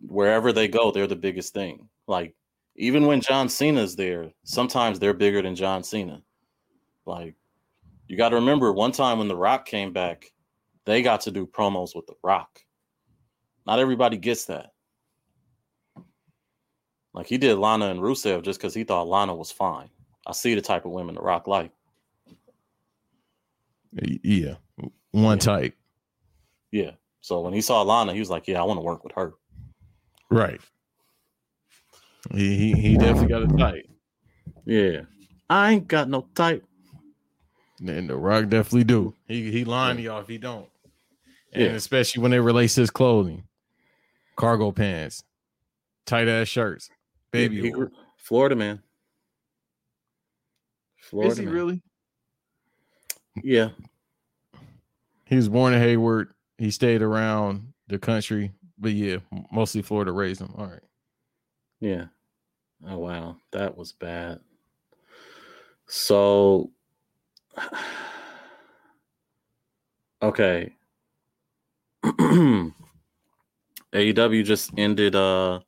wherever 0.00 0.52
they 0.52 0.68
go, 0.68 0.90
they're 0.90 1.06
the 1.06 1.16
biggest 1.16 1.52
thing. 1.52 1.88
Like 2.06 2.34
even 2.76 3.06
when 3.06 3.20
John 3.20 3.48
Cena's 3.48 3.96
there, 3.96 4.32
sometimes 4.44 4.98
they're 4.98 5.14
bigger 5.14 5.42
than 5.42 5.54
John 5.54 5.84
Cena. 5.84 6.22
Like 7.04 7.34
you 8.06 8.16
got 8.16 8.30
to 8.30 8.36
remember 8.36 8.72
one 8.72 8.92
time 8.92 9.18
when 9.18 9.28
The 9.28 9.36
Rock 9.36 9.66
came 9.66 9.92
back, 9.92 10.32
they 10.86 11.02
got 11.02 11.22
to 11.22 11.30
do 11.30 11.46
promos 11.46 11.94
with 11.94 12.06
The 12.06 12.14
Rock. 12.22 12.60
Not 13.66 13.78
everybody 13.78 14.16
gets 14.16 14.46
that. 14.46 14.72
Like 17.14 17.26
he 17.26 17.38
did 17.38 17.56
Lana 17.56 17.86
and 17.86 18.00
Rusev 18.00 18.42
just 18.42 18.58
because 18.58 18.74
he 18.74 18.84
thought 18.84 19.08
Lana 19.08 19.34
was 19.34 19.52
fine. 19.52 19.88
I 20.26 20.32
see 20.32 20.54
the 20.54 20.60
type 20.60 20.84
of 20.84 20.90
women 20.90 21.14
the 21.14 21.20
Rock 21.20 21.46
like. 21.46 21.70
Yeah, 23.92 24.54
one 25.12 25.38
yeah. 25.38 25.40
type. 25.40 25.74
Yeah. 26.72 26.90
So 27.20 27.40
when 27.42 27.52
he 27.52 27.60
saw 27.60 27.82
Lana, 27.82 28.12
he 28.12 28.18
was 28.18 28.30
like, 28.30 28.48
"Yeah, 28.48 28.60
I 28.60 28.64
want 28.64 28.78
to 28.78 28.82
work 28.82 29.04
with 29.04 29.12
her." 29.12 29.34
Right. 30.30 30.60
He 32.32 32.56
he, 32.56 32.72
he 32.72 32.96
definitely 32.96 33.28
got 33.28 33.42
a 33.42 33.56
type. 33.56 33.88
Yeah. 34.64 35.02
I 35.48 35.72
ain't 35.72 35.86
got 35.86 36.08
no 36.08 36.26
type. 36.34 36.64
And 37.86 38.08
the 38.08 38.16
Rock 38.16 38.48
definitely 38.48 38.84
do. 38.84 39.14
He 39.28 39.52
he 39.52 39.64
lying 39.64 39.98
yeah. 39.98 40.02
to 40.02 40.08
y'all 40.08 40.20
if 40.22 40.28
he 40.28 40.38
don't. 40.38 40.66
And 41.52 41.62
yeah. 41.62 41.70
especially 41.70 42.22
when 42.22 42.32
they 42.32 42.40
release 42.40 42.74
his 42.74 42.90
clothing 42.90 43.44
cargo 44.36 44.72
pants, 44.72 45.24
tight 46.06 46.28
ass 46.28 46.48
shirts, 46.48 46.90
baby. 47.30 47.60
He, 47.60 47.68
he, 47.68 47.72
Florida 48.16 48.56
man. 48.56 48.82
Florida 50.96 51.32
Is 51.32 51.38
he 51.38 51.44
man. 51.44 51.54
really? 51.54 51.82
Yeah. 53.42 53.70
He 55.26 55.36
was 55.36 55.48
born 55.48 55.74
in 55.74 55.80
Hayward. 55.80 56.32
He 56.58 56.70
stayed 56.70 57.02
around 57.02 57.72
the 57.88 57.98
country, 57.98 58.52
but 58.78 58.92
yeah, 58.92 59.18
mostly 59.50 59.82
Florida 59.82 60.12
raised 60.12 60.40
him. 60.40 60.54
All 60.56 60.66
right. 60.66 60.80
Yeah. 61.80 62.06
Oh 62.86 62.98
wow, 62.98 63.36
that 63.52 63.76
was 63.76 63.92
bad. 63.92 64.40
So 65.86 66.70
okay. 70.22 70.74
AEW 73.94 74.44
just 74.44 74.72
ended 74.76 75.14
uh 75.14 75.60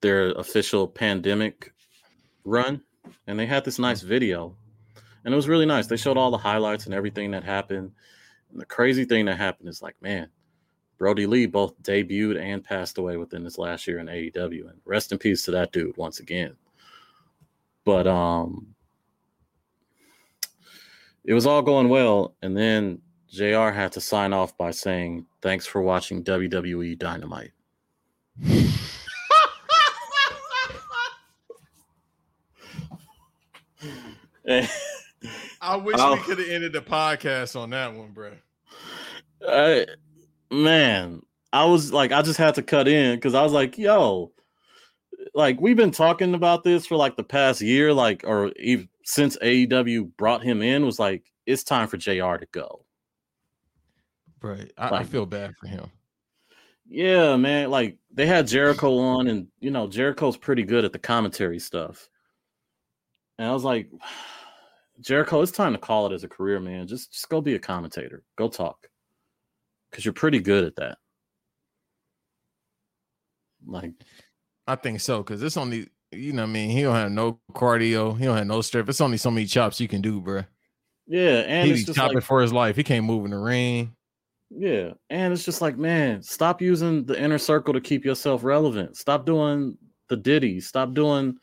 their 0.00 0.30
official 0.32 0.86
pandemic 0.86 1.72
run 2.44 2.80
and 3.26 3.38
they 3.38 3.46
had 3.46 3.64
this 3.64 3.78
nice 3.78 4.02
video 4.02 4.56
and 5.24 5.34
it 5.34 5.36
was 5.36 5.48
really 5.48 5.66
nice. 5.66 5.86
They 5.86 5.96
showed 5.96 6.16
all 6.16 6.30
the 6.30 6.38
highlights 6.38 6.86
and 6.86 6.94
everything 6.94 7.32
that 7.32 7.44
happened. 7.44 7.92
And 8.50 8.60
the 8.60 8.64
crazy 8.64 9.04
thing 9.04 9.26
that 9.26 9.36
happened 9.36 9.68
is 9.68 9.82
like, 9.82 10.00
man, 10.00 10.30
Brodie 10.96 11.26
Lee 11.26 11.46
both 11.46 11.80
debuted 11.82 12.40
and 12.40 12.64
passed 12.64 12.96
away 12.96 13.16
within 13.16 13.44
this 13.44 13.58
last 13.58 13.86
year 13.86 13.98
in 13.98 14.06
AEW. 14.06 14.70
And 14.70 14.80
rest 14.86 15.12
in 15.12 15.18
peace 15.18 15.42
to 15.42 15.50
that 15.50 15.72
dude 15.72 15.96
once 15.96 16.20
again. 16.20 16.56
But 17.84 18.06
um 18.06 18.74
it 21.24 21.34
was 21.34 21.46
all 21.46 21.60
going 21.60 21.90
well, 21.90 22.34
and 22.40 22.56
then 22.56 23.02
JR 23.30 23.70
had 23.70 23.92
to 23.92 24.00
sign 24.00 24.32
off 24.32 24.56
by 24.56 24.70
saying, 24.70 25.26
Thanks 25.42 25.66
for 25.66 25.82
watching 25.82 26.24
WWE 26.24 26.98
Dynamite. 26.98 27.52
I 35.60 35.76
wish 35.76 35.96
oh. 35.98 36.14
we 36.14 36.20
could 36.20 36.38
have 36.38 36.48
ended 36.48 36.72
the 36.72 36.80
podcast 36.80 37.58
on 37.58 37.70
that 37.70 37.94
one, 37.94 38.12
bro. 38.12 38.32
I, 39.46 39.86
man, 40.50 41.22
I 41.52 41.64
was 41.66 41.92
like, 41.92 42.12
I 42.12 42.22
just 42.22 42.38
had 42.38 42.54
to 42.54 42.62
cut 42.62 42.88
in 42.88 43.16
because 43.16 43.34
I 43.34 43.42
was 43.42 43.52
like, 43.52 43.76
yo, 43.76 44.32
like 45.34 45.60
we've 45.60 45.76
been 45.76 45.90
talking 45.90 46.34
about 46.34 46.64
this 46.64 46.86
for 46.86 46.96
like 46.96 47.16
the 47.16 47.24
past 47.24 47.60
year, 47.60 47.92
like, 47.92 48.24
or 48.26 48.52
even 48.58 48.88
since 49.04 49.36
AEW 49.38 50.16
brought 50.16 50.42
him 50.42 50.62
in, 50.62 50.86
was 50.86 50.98
like, 50.98 51.24
it's 51.46 51.62
time 51.62 51.88
for 51.88 51.96
JR 51.96 52.36
to 52.36 52.46
go. 52.52 52.84
Right. 54.42 54.72
I, 54.78 54.90
like, 54.90 55.00
I 55.00 55.04
feel 55.04 55.26
bad 55.26 55.54
for 55.56 55.66
him. 55.66 55.90
Yeah, 56.88 57.36
man. 57.36 57.70
Like 57.70 57.98
they 58.12 58.26
had 58.26 58.46
Jericho 58.46 58.96
on, 58.98 59.28
and 59.28 59.48
you 59.60 59.70
know, 59.70 59.86
Jericho's 59.86 60.36
pretty 60.36 60.62
good 60.62 60.84
at 60.84 60.92
the 60.92 60.98
commentary 60.98 61.58
stuff. 61.58 62.08
And 63.38 63.48
I 63.48 63.52
was 63.52 63.64
like, 63.64 63.90
Jericho, 65.00 65.42
it's 65.42 65.52
time 65.52 65.72
to 65.72 65.78
call 65.78 66.06
it 66.06 66.14
as 66.14 66.24
a 66.24 66.28
career, 66.28 66.60
man. 66.60 66.86
Just 66.86 67.12
just 67.12 67.28
go 67.28 67.40
be 67.40 67.54
a 67.54 67.58
commentator. 67.58 68.24
Go 68.36 68.48
talk. 68.48 68.88
Cause 69.92 70.04
you're 70.04 70.12
pretty 70.12 70.40
good 70.40 70.64
at 70.64 70.76
that. 70.76 70.98
Like 73.66 73.92
I 74.66 74.76
think 74.76 75.00
so, 75.00 75.18
because 75.18 75.42
it's 75.42 75.56
only 75.56 75.88
you 76.10 76.32
know, 76.32 76.44
I 76.44 76.46
mean, 76.46 76.70
he 76.70 76.82
don't 76.82 76.94
have 76.94 77.12
no 77.12 77.40
cardio, 77.52 78.18
he 78.18 78.24
don't 78.24 78.36
have 78.36 78.46
no 78.46 78.62
strength. 78.62 78.88
It's 78.88 79.00
only 79.00 79.18
so 79.18 79.30
many 79.30 79.46
chops 79.46 79.80
you 79.80 79.88
can 79.88 80.00
do, 80.00 80.20
bro. 80.20 80.44
Yeah, 81.06 81.40
and 81.46 81.68
he's 81.68 81.86
chopping 81.86 82.16
like, 82.16 82.24
for 82.24 82.42
his 82.42 82.52
life. 82.52 82.76
He 82.76 82.84
can't 82.84 83.04
move 83.04 83.24
in 83.24 83.30
the 83.30 83.38
ring. 83.38 83.94
Yeah, 84.50 84.92
and 85.10 85.32
it's 85.32 85.44
just 85.44 85.60
like, 85.60 85.76
man, 85.76 86.22
stop 86.22 86.62
using 86.62 87.04
the 87.04 87.20
inner 87.20 87.38
circle 87.38 87.74
to 87.74 87.80
keep 87.80 88.04
yourself 88.04 88.42
relevant. 88.42 88.96
Stop 88.96 89.26
doing 89.26 89.76
the 90.08 90.16
ditties. 90.16 90.66
Stop 90.66 90.94
doing, 90.94 91.36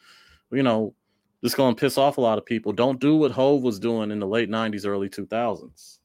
you 0.52 0.64
know, 0.64 0.96
this 1.42 1.54
going 1.54 1.76
to 1.76 1.80
piss 1.80 2.00
off 2.00 2.18
a 2.18 2.22
lot 2.22 2.40
of 2.40 2.46
people. 2.46 2.74
Don't 2.74 3.00
do 3.00 3.16
what 3.16 3.32
Hove 3.32 3.62
was 3.62 3.80
doing 3.80 4.10
in 4.10 4.20
the 4.20 4.26
late 4.26 4.50
'90s, 4.50 4.88
early 4.88 5.08
2000s, 5.08 6.00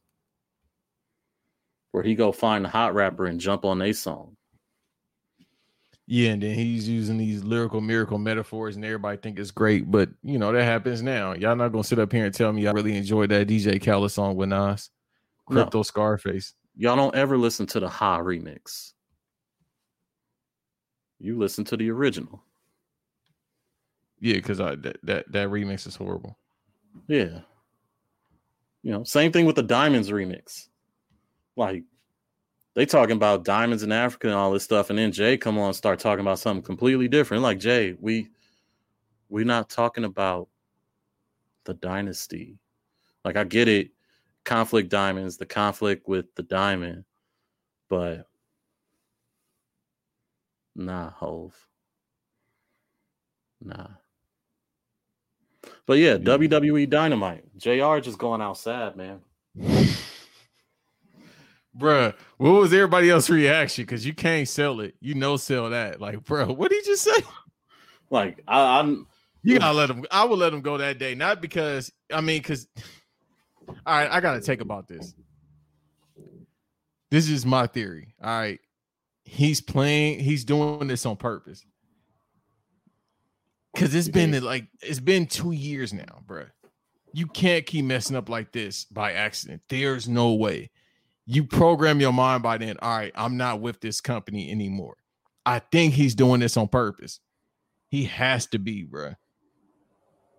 where 1.92 2.03
he 2.03 2.14
go 2.14 2.32
find 2.32 2.66
a 2.66 2.68
hot 2.68 2.94
rapper 2.94 3.24
and 3.24 3.40
jump 3.40 3.64
on 3.64 3.80
a 3.80 3.92
song. 3.94 4.36
Yeah, 6.07 6.32
and 6.32 6.42
then 6.42 6.55
he's 6.55 6.86
using 6.86 7.16
these 7.16 7.42
lyrical 7.44 7.80
miracle 7.80 8.18
metaphors, 8.18 8.76
and 8.76 8.84
everybody 8.84 9.16
think 9.16 9.38
it's 9.38 9.53
great. 9.53 9.90
But 9.90 10.11
you 10.22 10.38
know 10.38 10.53
that 10.53 10.64
happens 10.64 11.01
now. 11.01 11.32
Y'all 11.32 11.57
not 11.57 11.72
gonna 11.72 11.84
sit 11.84 11.98
up 11.98 12.12
here 12.12 12.26
and 12.26 12.34
tell 12.34 12.53
me 12.53 12.66
I 12.66 12.72
really 12.72 12.96
enjoyed 12.96 13.30
that 13.30 13.46
DJ 13.46 13.82
Khaled 13.82 14.11
song 14.11 14.36
with 14.36 14.51
Nas, 14.51 14.90
Crypto 15.46 15.78
no. 15.78 15.82
Scarface. 15.82 16.53
Y'all 16.81 16.97
don't 16.97 17.14
ever 17.14 17.37
listen 17.37 17.66
to 17.66 17.78
the 17.78 17.89
Ha 17.91 18.20
remix. 18.20 18.95
You 21.18 21.37
listen 21.37 21.62
to 21.66 21.76
the 21.76 21.91
original. 21.91 22.43
Yeah, 24.18 24.37
because 24.37 24.61
I 24.61 24.76
that, 24.76 24.97
that 25.03 25.31
that 25.31 25.49
remix 25.51 25.87
is 25.87 25.95
horrible. 25.95 26.39
Yeah. 27.07 27.41
You 28.83 28.93
know, 28.93 29.05
same 29.05 29.31
thing 29.31 29.45
with 29.45 29.57
the 29.57 29.62
Diamonds 29.62 30.09
remix. 30.09 30.68
Like 31.55 31.85
they 32.72 32.87
talking 32.87 33.16
about 33.16 33.45
diamonds 33.45 33.83
in 33.83 33.93
Africa 33.93 34.28
and 34.28 34.37
all 34.37 34.51
this 34.51 34.64
stuff, 34.64 34.89
and 34.89 34.99
then 34.99 35.12
Jay 35.12 35.37
come 35.37 35.59
on 35.59 35.66
and 35.66 35.76
start 35.76 35.99
talking 35.99 36.22
about 36.22 36.39
something 36.39 36.62
completely 36.62 37.09
different. 37.09 37.43
Like 37.43 37.59
Jay, 37.59 37.95
we 38.01 38.31
we're 39.28 39.45
not 39.45 39.68
talking 39.68 40.05
about 40.05 40.49
the 41.64 41.74
dynasty. 41.74 42.57
Like 43.22 43.37
I 43.37 43.45
get 43.45 43.68
it, 43.68 43.91
conflict 44.45 44.88
diamonds, 44.88 45.36
the 45.36 45.47
conflict 45.47 46.09
with 46.09 46.26
the 46.34 46.43
diamond, 46.43 47.05
but 47.88 48.26
nah, 50.74 51.11
Hove. 51.11 51.55
Nah. 53.62 53.88
But 55.86 55.99
yeah, 55.99 56.16
WWE 56.16 56.88
Dynamite. 56.88 57.45
JR 57.59 57.99
just 57.99 58.18
going 58.18 58.41
out 58.41 58.57
sad, 58.57 58.97
man. 58.97 59.20
Bruh, 61.76 62.14
what 62.38 62.51
was 62.51 62.72
everybody 62.72 63.11
else's 63.11 63.30
reaction? 63.30 63.84
Because 63.84 64.05
you 64.05 64.14
can't 64.14 64.49
sell 64.49 64.80
it. 64.80 64.95
You 65.01 65.14
know, 65.14 65.36
sell 65.36 65.70
that. 65.70 66.01
Like, 66.01 66.24
bro, 66.24 66.47
what 66.53 66.70
did 66.70 66.86
you 66.86 66.97
say? 66.97 67.22
Like, 68.11 68.43
I, 68.49 68.80
I'm. 68.80 69.07
You 69.43 69.59
gotta 69.59 69.76
let 69.76 69.88
him. 69.88 70.05
I 70.11 70.24
would 70.24 70.38
let 70.38 70.53
him 70.53 70.61
go 70.61 70.76
that 70.78 70.99
day, 70.99 71.14
not 71.14 71.41
because 71.41 71.93
I 72.12 72.20
mean, 72.20 72.38
because 72.38 72.66
all 73.86 73.98
right, 73.98 74.10
I 74.10 74.20
gotta 74.20 74.40
take 74.40 74.60
about 74.60 74.88
this. 74.88 75.14
This 77.10 77.28
is 77.28 77.44
my 77.44 77.66
theory. 77.66 78.14
All 78.22 78.38
right. 78.38 78.60
He's 79.24 79.60
playing, 79.60 80.20
he's 80.20 80.44
doing 80.44 80.86
this 80.86 81.04
on 81.04 81.16
purpose. 81.16 81.64
Cause 83.76 83.94
it's 83.94 84.08
been 84.08 84.42
like 84.42 84.66
it's 84.82 84.98
been 84.98 85.26
two 85.26 85.52
years 85.52 85.92
now, 85.92 86.22
bro. 86.26 86.46
You 87.12 87.26
can't 87.26 87.64
keep 87.64 87.84
messing 87.84 88.16
up 88.16 88.28
like 88.28 88.52
this 88.52 88.84
by 88.84 89.12
accident. 89.12 89.62
There's 89.68 90.08
no 90.08 90.34
way. 90.34 90.70
You 91.26 91.44
program 91.44 92.00
your 92.00 92.12
mind 92.12 92.42
by 92.42 92.58
then. 92.58 92.76
All 92.82 92.96
right, 92.96 93.12
I'm 93.14 93.36
not 93.36 93.60
with 93.60 93.80
this 93.80 94.00
company 94.00 94.50
anymore. 94.50 94.96
I 95.46 95.60
think 95.60 95.94
he's 95.94 96.16
doing 96.16 96.40
this 96.40 96.56
on 96.56 96.66
purpose. 96.66 97.20
He 97.88 98.04
has 98.04 98.46
to 98.48 98.58
be, 98.58 98.82
bro. 98.82 99.14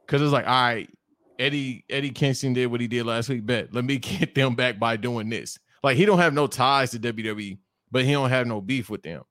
Cause 0.07 0.21
it's 0.21 0.33
like, 0.33 0.45
all 0.45 0.51
right, 0.51 0.89
Eddie 1.39 1.85
Eddie 1.89 2.11
Kingston 2.11 2.53
did 2.53 2.67
what 2.67 2.81
he 2.81 2.87
did 2.87 3.05
last 3.05 3.29
week. 3.29 3.45
Bet 3.45 3.73
let 3.73 3.85
me 3.85 3.97
get 3.99 4.35
them 4.35 4.55
back 4.55 4.79
by 4.79 4.97
doing 4.97 5.29
this. 5.29 5.57
Like 5.83 5.97
he 5.97 6.05
don't 6.05 6.19
have 6.19 6.33
no 6.33 6.47
ties 6.47 6.91
to 6.91 6.99
WWE, 6.99 7.57
but 7.89 8.05
he 8.05 8.11
don't 8.11 8.29
have 8.29 8.47
no 8.47 8.61
beef 8.61 8.89
with 8.89 9.03
them. 9.03 9.23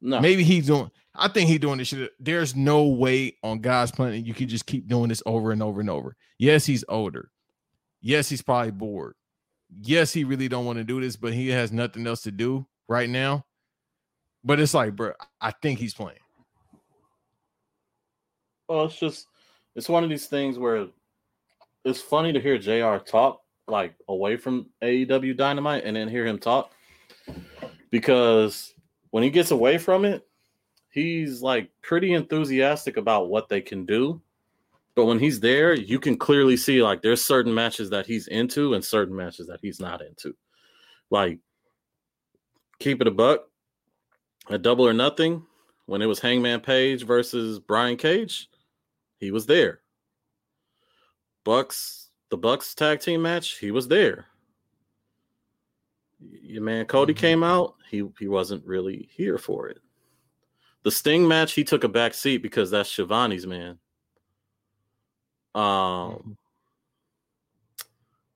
No, 0.00 0.20
maybe 0.20 0.44
he's 0.44 0.66
doing. 0.66 0.90
I 1.14 1.28
think 1.28 1.48
he's 1.48 1.58
doing 1.58 1.78
this 1.78 1.88
shit. 1.88 2.12
There's 2.20 2.54
no 2.54 2.84
way 2.84 3.36
on 3.42 3.58
God's 3.58 3.90
planet 3.90 4.24
you 4.24 4.34
can 4.34 4.48
just 4.48 4.66
keep 4.66 4.86
doing 4.86 5.08
this 5.08 5.22
over 5.26 5.50
and 5.50 5.62
over 5.62 5.80
and 5.80 5.90
over. 5.90 6.16
Yes, 6.38 6.64
he's 6.64 6.84
older. 6.88 7.30
Yes, 8.00 8.28
he's 8.28 8.42
probably 8.42 8.70
bored. 8.70 9.14
Yes, 9.80 10.12
he 10.12 10.24
really 10.24 10.48
don't 10.48 10.64
want 10.64 10.78
to 10.78 10.84
do 10.84 11.00
this, 11.00 11.16
but 11.16 11.32
he 11.32 11.48
has 11.48 11.72
nothing 11.72 12.06
else 12.06 12.22
to 12.22 12.30
do 12.30 12.66
right 12.88 13.10
now. 13.10 13.44
But 14.44 14.60
it's 14.60 14.72
like, 14.72 14.94
bro, 14.94 15.12
I 15.40 15.50
think 15.50 15.80
he's 15.80 15.94
playing. 15.94 16.20
Well, 18.68 18.84
it's 18.84 18.98
just 18.98 19.26
it's 19.78 19.88
one 19.88 20.02
of 20.02 20.10
these 20.10 20.26
things 20.26 20.58
where 20.58 20.88
it's 21.84 22.00
funny 22.00 22.32
to 22.32 22.40
hear 22.40 22.58
JR 22.58 22.96
talk 22.96 23.42
like 23.68 23.94
away 24.08 24.36
from 24.36 24.66
AEW 24.82 25.36
Dynamite 25.36 25.84
and 25.84 25.94
then 25.94 26.08
hear 26.08 26.26
him 26.26 26.36
talk 26.36 26.72
because 27.90 28.74
when 29.10 29.22
he 29.22 29.30
gets 29.30 29.52
away 29.52 29.78
from 29.78 30.04
it, 30.04 30.26
he's 30.90 31.42
like 31.42 31.70
pretty 31.80 32.14
enthusiastic 32.14 32.96
about 32.96 33.28
what 33.28 33.48
they 33.48 33.60
can 33.60 33.86
do. 33.86 34.20
But 34.96 35.04
when 35.04 35.20
he's 35.20 35.38
there, 35.38 35.74
you 35.74 36.00
can 36.00 36.18
clearly 36.18 36.56
see 36.56 36.82
like 36.82 37.00
there's 37.00 37.24
certain 37.24 37.54
matches 37.54 37.88
that 37.90 38.04
he's 38.04 38.26
into 38.26 38.74
and 38.74 38.84
certain 38.84 39.14
matches 39.14 39.46
that 39.46 39.60
he's 39.62 39.78
not 39.78 40.02
into. 40.02 40.34
Like 41.08 41.38
keep 42.80 43.00
it 43.00 43.06
a 43.06 43.12
buck, 43.12 43.44
a 44.48 44.58
double 44.58 44.88
or 44.88 44.92
nothing 44.92 45.44
when 45.86 46.02
it 46.02 46.06
was 46.06 46.18
Hangman 46.18 46.62
Page 46.62 47.04
versus 47.04 47.60
Brian 47.60 47.96
Cage 47.96 48.48
he 49.18 49.30
was 49.30 49.46
there. 49.46 49.80
Bucks, 51.44 52.10
the 52.30 52.36
Bucks 52.36 52.74
tag 52.74 53.00
team 53.00 53.22
match, 53.22 53.58
he 53.58 53.70
was 53.70 53.88
there. 53.88 54.26
Your 56.20 56.62
man 56.62 56.86
Cody 56.86 57.14
mm-hmm. 57.14 57.20
came 57.20 57.42
out, 57.42 57.74
he 57.90 58.04
he 58.18 58.28
wasn't 58.28 58.66
really 58.66 59.08
here 59.12 59.38
for 59.38 59.68
it. 59.68 59.78
The 60.82 60.90
Sting 60.90 61.26
match, 61.26 61.52
he 61.52 61.64
took 61.64 61.84
a 61.84 61.88
back 61.88 62.14
seat 62.14 62.38
because 62.38 62.70
that's 62.70 62.90
Schiavone's 62.90 63.46
man. 63.46 63.78
Um 65.54 65.62
mm-hmm. 65.62 66.32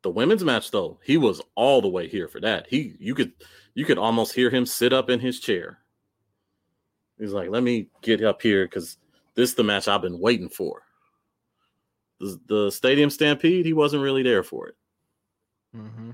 the 0.02 0.10
women's 0.10 0.44
match 0.44 0.70
though, 0.70 0.98
he 1.04 1.16
was 1.16 1.42
all 1.54 1.82
the 1.82 1.88
way 1.88 2.08
here 2.08 2.28
for 2.28 2.40
that. 2.40 2.66
He 2.68 2.96
you 2.98 3.14
could 3.14 3.32
you 3.74 3.84
could 3.84 3.98
almost 3.98 4.34
hear 4.34 4.50
him 4.50 4.66
sit 4.66 4.92
up 4.92 5.10
in 5.10 5.20
his 5.20 5.40
chair. 5.40 5.78
He's 7.18 7.32
like, 7.32 7.50
let 7.50 7.62
me 7.62 7.88
get 8.00 8.22
up 8.24 8.42
here 8.42 8.64
because 8.64 8.96
this 9.34 9.50
is 9.50 9.54
the 9.56 9.64
match 9.64 9.88
I've 9.88 10.02
been 10.02 10.20
waiting 10.20 10.48
for. 10.48 10.82
The, 12.20 12.40
the 12.46 12.70
Stadium 12.70 13.10
Stampede, 13.10 13.66
he 13.66 13.72
wasn't 13.72 14.02
really 14.02 14.22
there 14.22 14.42
for 14.42 14.68
it. 14.68 14.76
Mm-hmm. 15.76 16.10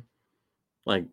Like 0.84 1.04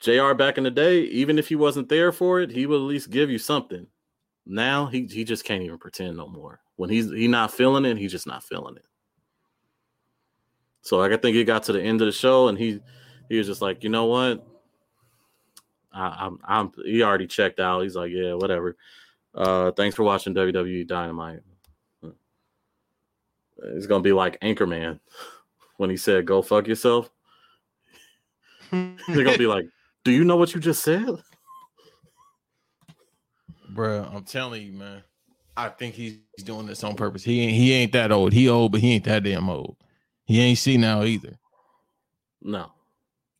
JR 0.00 0.34
back 0.34 0.58
in 0.58 0.64
the 0.64 0.70
day, 0.70 1.00
even 1.02 1.38
if 1.38 1.48
he 1.48 1.54
wasn't 1.54 1.88
there 1.88 2.12
for 2.12 2.40
it, 2.40 2.50
he 2.50 2.66
would 2.66 2.76
at 2.76 2.82
least 2.82 3.10
give 3.10 3.30
you 3.30 3.38
something. 3.38 3.86
Now 4.44 4.86
he 4.86 5.06
he 5.06 5.24
just 5.24 5.44
can't 5.44 5.62
even 5.62 5.78
pretend 5.78 6.16
no 6.16 6.26
more. 6.26 6.60
When 6.76 6.90
he's 6.90 7.10
he 7.10 7.28
not 7.28 7.52
feeling 7.52 7.84
it, 7.84 7.96
he's 7.96 8.10
just 8.10 8.26
not 8.26 8.42
feeling 8.42 8.76
it. 8.76 8.86
So 10.82 10.98
like 10.98 11.12
I 11.12 11.16
think 11.16 11.36
he 11.36 11.44
got 11.44 11.62
to 11.64 11.72
the 11.72 11.80
end 11.80 12.00
of 12.00 12.06
the 12.06 12.12
show 12.12 12.48
and 12.48 12.58
he 12.58 12.80
he 13.28 13.38
was 13.38 13.46
just 13.46 13.62
like, 13.62 13.84
you 13.84 13.90
know 13.90 14.06
what? 14.06 14.44
I, 15.92 16.26
I'm 16.26 16.38
I'm 16.44 16.72
he 16.84 17.02
already 17.02 17.28
checked 17.28 17.60
out. 17.60 17.82
He's 17.82 17.94
like, 17.94 18.10
yeah, 18.10 18.34
whatever. 18.34 18.76
Uh, 19.34 19.70
thanks 19.72 19.96
for 19.96 20.02
watching 20.02 20.34
WWE 20.34 20.86
Dynamite. 20.86 21.40
It's 23.64 23.86
gonna 23.86 24.02
be 24.02 24.12
like 24.12 24.40
Anchorman 24.40 24.98
when 25.76 25.90
he 25.90 25.96
said, 25.96 26.26
"Go 26.26 26.42
fuck 26.42 26.66
yourself." 26.66 27.10
They're 28.70 29.24
gonna 29.24 29.38
be 29.38 29.46
like, 29.46 29.66
"Do 30.04 30.10
you 30.10 30.24
know 30.24 30.36
what 30.36 30.54
you 30.54 30.60
just 30.60 30.82
said?" 30.82 31.08
Bro, 33.70 34.10
I'm 34.12 34.24
telling 34.24 34.66
you, 34.66 34.72
man. 34.72 35.02
I 35.56 35.68
think 35.68 35.94
he's 35.94 36.18
doing 36.44 36.66
this 36.66 36.82
on 36.82 36.96
purpose. 36.96 37.22
He 37.22 37.42
ain't 37.42 37.52
he 37.52 37.72
ain't 37.72 37.92
that 37.92 38.10
old. 38.10 38.32
He 38.32 38.48
old, 38.48 38.72
but 38.72 38.80
he 38.80 38.94
ain't 38.94 39.04
that 39.04 39.22
damn 39.22 39.48
old. 39.48 39.76
He 40.24 40.40
ain't 40.40 40.58
see 40.58 40.76
now 40.76 41.04
either. 41.04 41.38
No. 42.40 42.72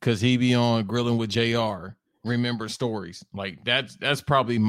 Cause 0.01 0.21
he 0.21 0.37
be 0.37 0.53
on 0.53 0.85
grilling 0.85 1.17
with 1.17 1.29
JR. 1.29 1.95
Remember 2.23 2.67
stories. 2.67 3.23
Like 3.33 3.63
that's 3.63 3.95
that's 3.95 4.21
probably 4.21 4.59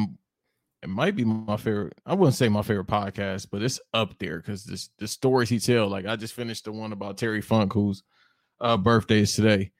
it 0.84 0.90
might 0.90 1.16
be 1.16 1.24
my 1.24 1.56
favorite. 1.56 1.94
I 2.04 2.12
wouldn't 2.12 2.36
say 2.36 2.50
my 2.50 2.60
favorite 2.60 2.88
podcast, 2.88 3.48
but 3.50 3.62
it's 3.62 3.80
up 3.94 4.18
there 4.18 4.36
because 4.36 4.64
this 4.64 4.90
the 4.98 5.08
stories 5.08 5.48
he 5.48 5.58
tell. 5.58 5.88
Like 5.88 6.04
I 6.04 6.14
just 6.14 6.34
finished 6.34 6.66
the 6.66 6.72
one 6.72 6.92
about 6.92 7.16
Terry 7.16 7.40
Funk, 7.40 7.72
whose 7.72 8.02
uh, 8.60 8.76
birthday 8.76 9.20
is 9.20 9.34
today, 9.34 9.72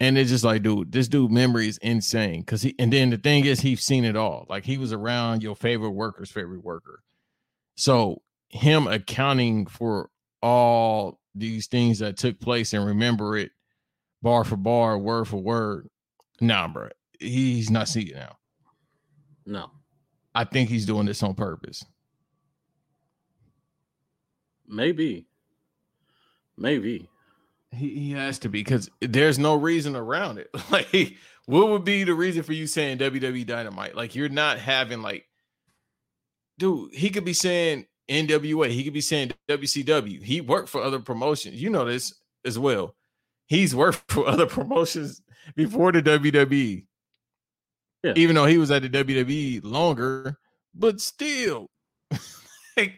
and 0.00 0.16
it's 0.16 0.30
just 0.30 0.44
like, 0.44 0.62
dude, 0.62 0.90
this 0.90 1.06
dude 1.06 1.30
memory 1.30 1.68
is 1.68 1.76
insane. 1.78 2.44
Cause 2.44 2.62
he 2.62 2.74
and 2.78 2.90
then 2.90 3.10
the 3.10 3.18
thing 3.18 3.44
is, 3.44 3.60
he's 3.60 3.82
seen 3.82 4.06
it 4.06 4.16
all. 4.16 4.46
Like 4.48 4.64
he 4.64 4.78
was 4.78 4.90
around 4.90 5.42
your 5.42 5.54
favorite 5.54 5.90
worker's 5.90 6.30
favorite 6.30 6.64
worker. 6.64 7.02
So 7.76 8.22
him 8.48 8.86
accounting 8.86 9.66
for 9.66 10.08
all 10.40 11.20
these 11.34 11.66
things 11.66 11.98
that 11.98 12.16
took 12.16 12.40
place 12.40 12.72
and 12.72 12.86
remember 12.86 13.36
it 13.36 13.52
bar 14.22 14.44
for 14.44 14.56
bar, 14.56 14.96
word 14.96 15.28
for 15.28 15.42
word. 15.42 15.90
Nah, 16.40 16.68
bro, 16.68 16.88
he's 17.20 17.70
not 17.70 17.86
seeing 17.86 18.14
now. 18.14 18.38
No. 19.44 19.70
I 20.38 20.44
think 20.44 20.68
he's 20.68 20.86
doing 20.86 21.04
this 21.04 21.20
on 21.24 21.34
purpose. 21.34 21.84
Maybe. 24.68 25.26
Maybe. 26.56 27.08
He, 27.72 27.88
he 27.98 28.12
has 28.12 28.38
to 28.40 28.48
be 28.48 28.60
because 28.60 28.88
there's 29.00 29.36
no 29.36 29.56
reason 29.56 29.96
around 29.96 30.38
it. 30.38 30.48
Like, 30.70 31.16
what 31.46 31.70
would 31.70 31.84
be 31.84 32.04
the 32.04 32.14
reason 32.14 32.44
for 32.44 32.52
you 32.52 32.68
saying 32.68 32.98
WWE 32.98 33.46
Dynamite? 33.46 33.96
Like, 33.96 34.14
you're 34.14 34.28
not 34.28 34.60
having 34.60 35.02
like, 35.02 35.24
dude. 36.56 36.94
He 36.94 37.10
could 37.10 37.24
be 37.24 37.32
saying 37.32 37.86
NWA. 38.08 38.70
He 38.70 38.84
could 38.84 38.92
be 38.92 39.00
saying 39.00 39.32
WCW. 39.48 40.22
He 40.22 40.40
worked 40.40 40.68
for 40.68 40.80
other 40.80 41.00
promotions. 41.00 41.60
You 41.60 41.70
know 41.70 41.84
this 41.84 42.14
as 42.44 42.60
well. 42.60 42.94
He's 43.46 43.74
worked 43.74 44.04
for 44.12 44.28
other 44.28 44.46
promotions 44.46 45.20
before 45.56 45.90
the 45.90 46.00
WWE. 46.00 46.84
Yeah. 48.02 48.12
Even 48.16 48.36
though 48.36 48.46
he 48.46 48.58
was 48.58 48.70
at 48.70 48.82
the 48.82 48.88
WWE 48.88 49.64
longer, 49.64 50.38
but 50.74 51.00
still, 51.00 51.68
like, 52.76 52.94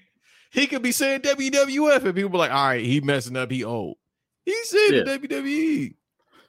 he 0.50 0.66
could 0.66 0.82
be 0.82 0.92
saying 0.92 1.20
WWF 1.20 2.04
and 2.04 2.14
people 2.14 2.30
be 2.30 2.38
like, 2.38 2.50
all 2.50 2.66
right, 2.66 2.84
he 2.84 3.00
messing 3.00 3.36
up, 3.36 3.50
he 3.50 3.64
old. 3.64 3.96
He 4.44 4.56
said 4.64 4.90
yeah. 4.90 5.02
WWE. 5.02 5.94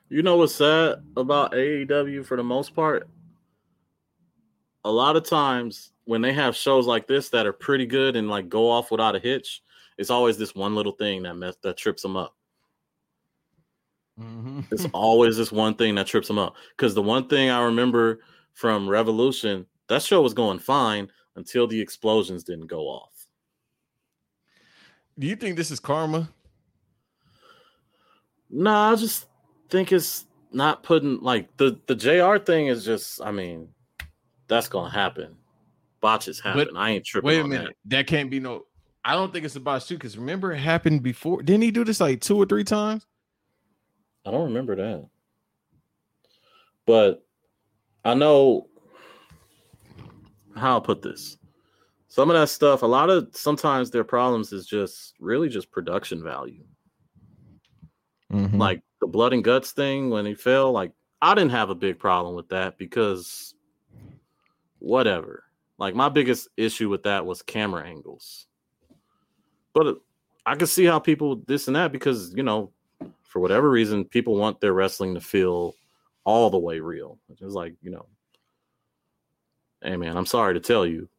You 0.10 0.24
know 0.24 0.38
what's 0.38 0.56
sad 0.56 0.96
about 1.16 1.54
AEW 1.54 2.26
for 2.26 2.36
the 2.36 2.44
most 2.44 2.76
part? 2.76 3.10
A 4.84 4.92
lot 4.92 5.16
of 5.16 5.24
times 5.24 5.92
when 6.06 6.22
they 6.22 6.34
have 6.34 6.56
shows 6.56 6.86
like 6.86 7.08
this 7.08 7.30
that 7.30 7.46
are 7.46 7.54
pretty 7.54 7.86
good 7.86 8.16
and 8.16 8.30
like 8.30 8.50
go 8.50 8.70
off 8.70 8.92
without 8.92 9.16
a 9.16 9.20
hitch, 9.20 9.62
it's 9.98 10.10
always 10.10 10.38
this 10.38 10.56
one 10.56 10.76
little 10.76 10.92
thing 10.92 11.24
that 11.24 11.36
mess 11.36 11.56
that 11.64 11.78
trips 11.78 12.02
them 12.02 12.18
up. 12.18 12.36
Mm-hmm. 14.20 14.62
It's 14.72 14.88
always 14.94 15.38
this 15.38 15.52
one 15.52 15.76
thing 15.76 15.96
that 15.96 16.08
trips 16.08 16.28
them 16.28 16.40
up. 16.40 16.56
Because 16.76 16.94
the 16.94 17.02
one 17.02 17.28
thing 17.28 17.50
I 17.50 17.64
remember 17.64 18.20
from 18.54 18.88
Revolution, 18.88 19.66
that 19.88 20.02
show 20.02 20.22
was 20.22 20.34
going 20.34 20.60
fine 20.60 21.10
until 21.36 21.68
the 21.68 21.80
explosions 21.80 22.44
didn't 22.44 22.68
go 22.68 22.88
off. 22.88 23.12
Do 25.18 25.28
you 25.28 25.36
think 25.36 25.56
this 25.56 25.72
is 25.72 25.80
karma? 25.80 26.30
No, 28.50 28.72
nah, 28.72 28.92
I 28.92 28.96
just 28.96 29.28
think 29.70 29.92
it's 29.92 30.26
not 30.52 30.84
putting 30.84 31.22
like 31.22 31.56
the 31.58 31.80
the 31.88 31.96
JR 31.96 32.38
thing 32.38 32.68
is 32.68 32.84
just. 32.84 33.22
I 33.22 33.32
mean, 33.32 33.70
that's 34.48 34.68
gonna 34.68 34.90
happen. 34.90 35.36
Botches 36.02 36.40
happen. 36.40 36.68
But, 36.74 36.78
I 36.80 36.92
ain't 36.92 37.06
tripping. 37.06 37.28
Wait 37.28 37.40
a 37.40 37.48
minute. 37.48 37.76
That. 37.86 37.98
that. 37.98 38.08
can't 38.08 38.30
be 38.30 38.40
no. 38.40 38.66
I 39.04 39.14
don't 39.14 39.32
think 39.34 39.46
it's 39.46 39.56
about 39.56 39.90
you 39.90 39.98
because 39.98 40.18
remember 40.18 40.52
it 40.52 40.60
happened 40.60 41.04
before. 41.04 41.42
Didn't 41.42 41.64
he 41.64 41.72
do 41.72 41.84
this 41.84 42.00
like 42.00 42.22
two 42.22 42.38
or 42.38 42.46
three 42.46 42.64
times? 42.64 43.06
I 44.26 44.32
don't 44.32 44.46
remember 44.46 44.76
that. 44.76 45.08
But 46.86 47.26
I 48.04 48.14
know 48.14 48.68
how 50.56 50.74
I'll 50.74 50.82
put 50.82 51.02
this. 51.02 51.38
Some 52.08 52.30
of 52.30 52.36
that 52.36 52.50
stuff, 52.50 52.82
a 52.82 52.88
lot 52.88 53.10
of 53.10 53.30
sometimes 53.34 53.90
their 53.90 54.04
problems 54.04 54.52
is 54.52 54.66
just 54.66 55.16
really 55.20 55.48
just 55.48 55.72
production 55.72 56.24
value. 56.24 56.64
Mm-hmm. 58.32 58.58
Like 58.58 58.82
the 59.00 59.08
blood 59.08 59.34
and 59.34 59.44
guts 59.44 59.72
thing 59.72 60.10
when 60.10 60.26
he 60.26 60.34
fell, 60.34 60.72
like 60.72 60.92
I 61.22 61.34
didn't 61.36 61.52
have 61.52 61.70
a 61.70 61.76
big 61.76 62.00
problem 62.00 62.36
with 62.36 62.50
that 62.50 62.78
because 62.78 63.54
whatever. 64.80 65.44
Like 65.78 65.96
my 65.96 66.10
biggest 66.10 66.50
issue 66.58 66.90
with 66.90 67.04
that 67.04 67.26
was 67.26 67.42
camera 67.42 67.88
angles. 67.88 68.48
But 69.74 69.98
I 70.46 70.56
could 70.56 70.70
see 70.70 70.86
how 70.86 71.00
people 71.00 71.38
this 71.48 71.68
and 71.68 71.76
that 71.76 71.92
because, 71.92 72.34
you 72.36 72.44
know, 72.44 72.72
for 73.24 73.40
whatever 73.40 73.70
reason, 73.70 74.04
people 74.04 74.36
want 74.36 74.60
their 74.60 74.74
wrestling 74.74 75.14
to 75.14 75.22
feel 75.22 75.76
all 76.24 76.50
the 76.50 76.60
way 76.60 76.80
real. 76.80 77.18
It's 77.30 77.42
like, 77.42 77.76
you 77.82 77.92
know, 77.92 78.06
hey 79.82 79.98
man, 79.98 80.18
I'm 80.18 80.26
sorry 80.26 80.54
to 80.54 80.60
tell 80.60 80.86
you. 80.86 81.10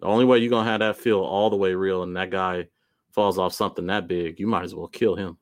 The 0.00 0.06
only 0.06 0.24
way 0.24 0.38
you're 0.38 0.50
gonna 0.50 0.70
have 0.70 0.80
that 0.80 0.96
feel 0.96 1.20
all 1.20 1.50
the 1.50 1.56
way 1.56 1.74
real 1.74 2.02
and 2.02 2.16
that 2.16 2.30
guy 2.30 2.68
falls 3.12 3.38
off 3.38 3.52
something 3.52 3.86
that 3.86 4.06
big, 4.06 4.38
you 4.38 4.46
might 4.46 4.64
as 4.64 4.74
well 4.74 4.88
kill 4.88 5.16
him. 5.16 5.38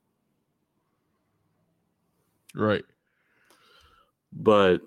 Right. 2.54 2.84
But 4.32 4.80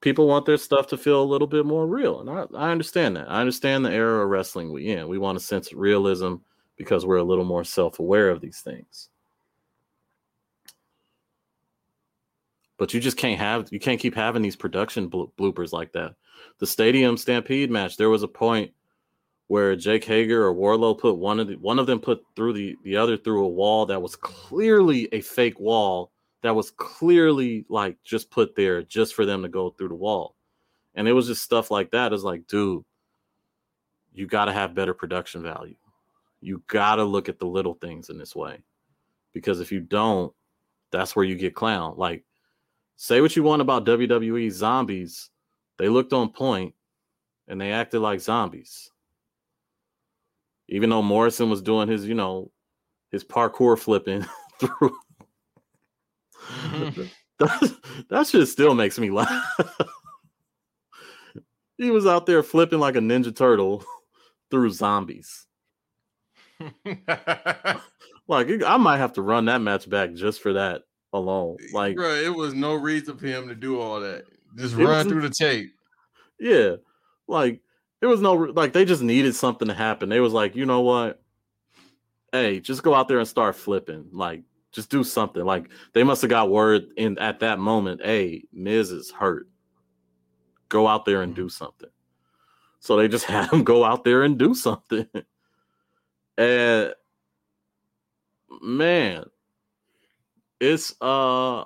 people 0.00 0.26
want 0.26 0.44
their 0.44 0.56
stuff 0.56 0.88
to 0.88 0.96
feel 0.96 1.22
a 1.22 1.24
little 1.24 1.46
bit 1.46 1.64
more 1.64 1.86
real. 1.86 2.20
And 2.20 2.28
I, 2.28 2.46
I 2.54 2.70
understand 2.70 3.16
that. 3.16 3.30
I 3.30 3.40
understand 3.40 3.84
the 3.84 3.92
era 3.92 4.24
of 4.24 4.28
wrestling 4.30 4.72
we 4.72 4.88
in. 4.88 5.08
We 5.08 5.18
want 5.18 5.36
a 5.36 5.40
sense 5.40 5.70
of 5.70 5.78
realism 5.78 6.36
because 6.76 7.06
we're 7.06 7.16
a 7.16 7.24
little 7.24 7.44
more 7.44 7.62
self-aware 7.62 8.28
of 8.30 8.40
these 8.40 8.60
things. 8.60 9.08
But 12.82 12.92
you 12.92 12.98
just 12.98 13.16
can't 13.16 13.38
have 13.38 13.68
you 13.70 13.78
can't 13.78 14.00
keep 14.00 14.12
having 14.12 14.42
these 14.42 14.56
production 14.56 15.08
bloopers 15.08 15.70
like 15.70 15.92
that. 15.92 16.16
The 16.58 16.66
Stadium 16.66 17.16
Stampede 17.16 17.70
match, 17.70 17.96
there 17.96 18.10
was 18.10 18.24
a 18.24 18.28
point 18.28 18.72
where 19.46 19.76
Jake 19.76 20.02
Hager 20.02 20.44
or 20.44 20.52
Wardlow 20.52 20.98
put 20.98 21.14
one 21.14 21.38
of 21.38 21.46
the, 21.46 21.54
one 21.54 21.78
of 21.78 21.86
them 21.86 22.00
put 22.00 22.24
through 22.34 22.54
the 22.54 22.76
the 22.82 22.96
other 22.96 23.16
through 23.16 23.44
a 23.44 23.48
wall 23.48 23.86
that 23.86 24.02
was 24.02 24.16
clearly 24.16 25.08
a 25.12 25.20
fake 25.20 25.60
wall 25.60 26.10
that 26.42 26.56
was 26.56 26.72
clearly 26.72 27.64
like 27.68 27.98
just 28.02 28.32
put 28.32 28.56
there 28.56 28.82
just 28.82 29.14
for 29.14 29.24
them 29.24 29.42
to 29.42 29.48
go 29.48 29.70
through 29.70 29.90
the 29.90 29.94
wall. 29.94 30.34
And 30.96 31.06
it 31.06 31.12
was 31.12 31.28
just 31.28 31.44
stuff 31.44 31.70
like 31.70 31.92
that. 31.92 32.12
It's 32.12 32.24
like, 32.24 32.48
dude, 32.48 32.84
you 34.12 34.26
got 34.26 34.46
to 34.46 34.52
have 34.52 34.74
better 34.74 34.92
production 34.92 35.40
value. 35.40 35.76
You 36.40 36.64
got 36.66 36.96
to 36.96 37.04
look 37.04 37.28
at 37.28 37.38
the 37.38 37.46
little 37.46 37.74
things 37.74 38.10
in 38.10 38.18
this 38.18 38.34
way. 38.34 38.58
Because 39.32 39.60
if 39.60 39.70
you 39.70 39.78
don't, 39.78 40.32
that's 40.90 41.14
where 41.14 41.24
you 41.24 41.36
get 41.36 41.54
clown. 41.54 41.94
Like 41.96 42.24
say 42.96 43.20
what 43.20 43.36
you 43.36 43.42
want 43.42 43.62
about 43.62 43.86
WWE 43.86 44.50
zombies, 44.50 45.30
they 45.78 45.88
looked 45.88 46.12
on 46.12 46.30
point 46.30 46.74
and 47.48 47.60
they 47.60 47.72
acted 47.72 48.00
like 48.00 48.20
zombies. 48.20 48.90
Even 50.68 50.90
though 50.90 51.02
Morrison 51.02 51.50
was 51.50 51.60
doing 51.60 51.88
his, 51.88 52.06
you 52.06 52.14
know, 52.14 52.50
his 53.10 53.24
parkour 53.24 53.78
flipping 53.78 54.24
through. 54.60 54.96
Mm-hmm. 56.48 57.02
that, 57.38 57.76
that 58.08 58.26
shit 58.26 58.48
still 58.48 58.74
makes 58.74 58.98
me 58.98 59.10
laugh. 59.10 59.60
he 61.76 61.90
was 61.90 62.06
out 62.06 62.26
there 62.26 62.42
flipping 62.42 62.78
like 62.78 62.96
a 62.96 63.00
ninja 63.00 63.34
turtle 63.34 63.84
through 64.50 64.70
zombies. 64.70 65.46
like 68.28 68.48
I 68.64 68.76
might 68.76 68.98
have 68.98 69.14
to 69.14 69.22
run 69.22 69.46
that 69.46 69.60
match 69.60 69.90
back 69.90 70.14
just 70.14 70.40
for 70.40 70.52
that 70.52 70.82
alone. 71.12 71.56
Like, 71.72 71.96
bro, 71.96 72.14
it 72.14 72.34
was 72.34 72.54
no 72.54 72.74
reason 72.74 73.16
for 73.16 73.26
him 73.26 73.48
to 73.48 73.54
do 73.54 73.80
all 73.80 74.00
that. 74.00 74.24
Just 74.56 74.74
run 74.74 75.08
through 75.08 75.22
the 75.22 75.30
tape. 75.30 75.74
Yeah, 76.38 76.76
like 77.28 77.60
it 78.00 78.06
was 78.06 78.20
no 78.20 78.34
like 78.34 78.72
they 78.72 78.84
just 78.84 79.02
needed 79.02 79.34
something 79.34 79.68
to 79.68 79.74
happen. 79.74 80.08
They 80.08 80.20
was 80.20 80.32
like, 80.32 80.56
you 80.56 80.66
know 80.66 80.80
what? 80.80 81.22
Hey, 82.32 82.60
just 82.60 82.82
go 82.82 82.94
out 82.94 83.08
there 83.08 83.18
and 83.18 83.28
start 83.28 83.56
flipping. 83.56 84.08
Like, 84.12 84.42
just 84.72 84.90
do 84.90 85.04
something. 85.04 85.44
Like 85.44 85.70
they 85.92 86.02
must 86.02 86.22
have 86.22 86.30
got 86.30 86.50
word 86.50 86.86
in 86.96 87.18
at 87.18 87.40
that 87.40 87.58
moment. 87.58 88.04
Hey, 88.04 88.44
Miz 88.52 88.90
is 88.90 89.10
hurt. 89.10 89.48
Go 90.68 90.88
out 90.88 91.04
there 91.04 91.22
and 91.22 91.34
do 91.34 91.42
mm-hmm. 91.42 91.48
something. 91.48 91.90
So 92.80 92.96
they 92.96 93.06
just 93.06 93.24
had 93.26 93.50
him 93.50 93.64
go 93.64 93.84
out 93.84 94.04
there 94.04 94.22
and 94.22 94.38
do 94.38 94.54
something. 94.54 95.06
and 96.38 96.94
man, 98.60 99.24
it's 100.62 100.94
uh 101.00 101.64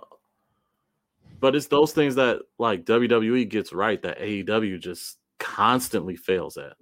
but 1.38 1.55
it's 1.55 1.66
those 1.66 1.92
things 1.92 2.14
that 2.14 2.40
like 2.59 2.86
WWE 2.86 3.49
gets 3.49 3.72
right 3.72 4.01
that 4.03 4.18
AEW 4.18 4.80
just 4.80 5.18
constantly 5.38 6.16
fails 6.16 6.57
at. 6.57 6.72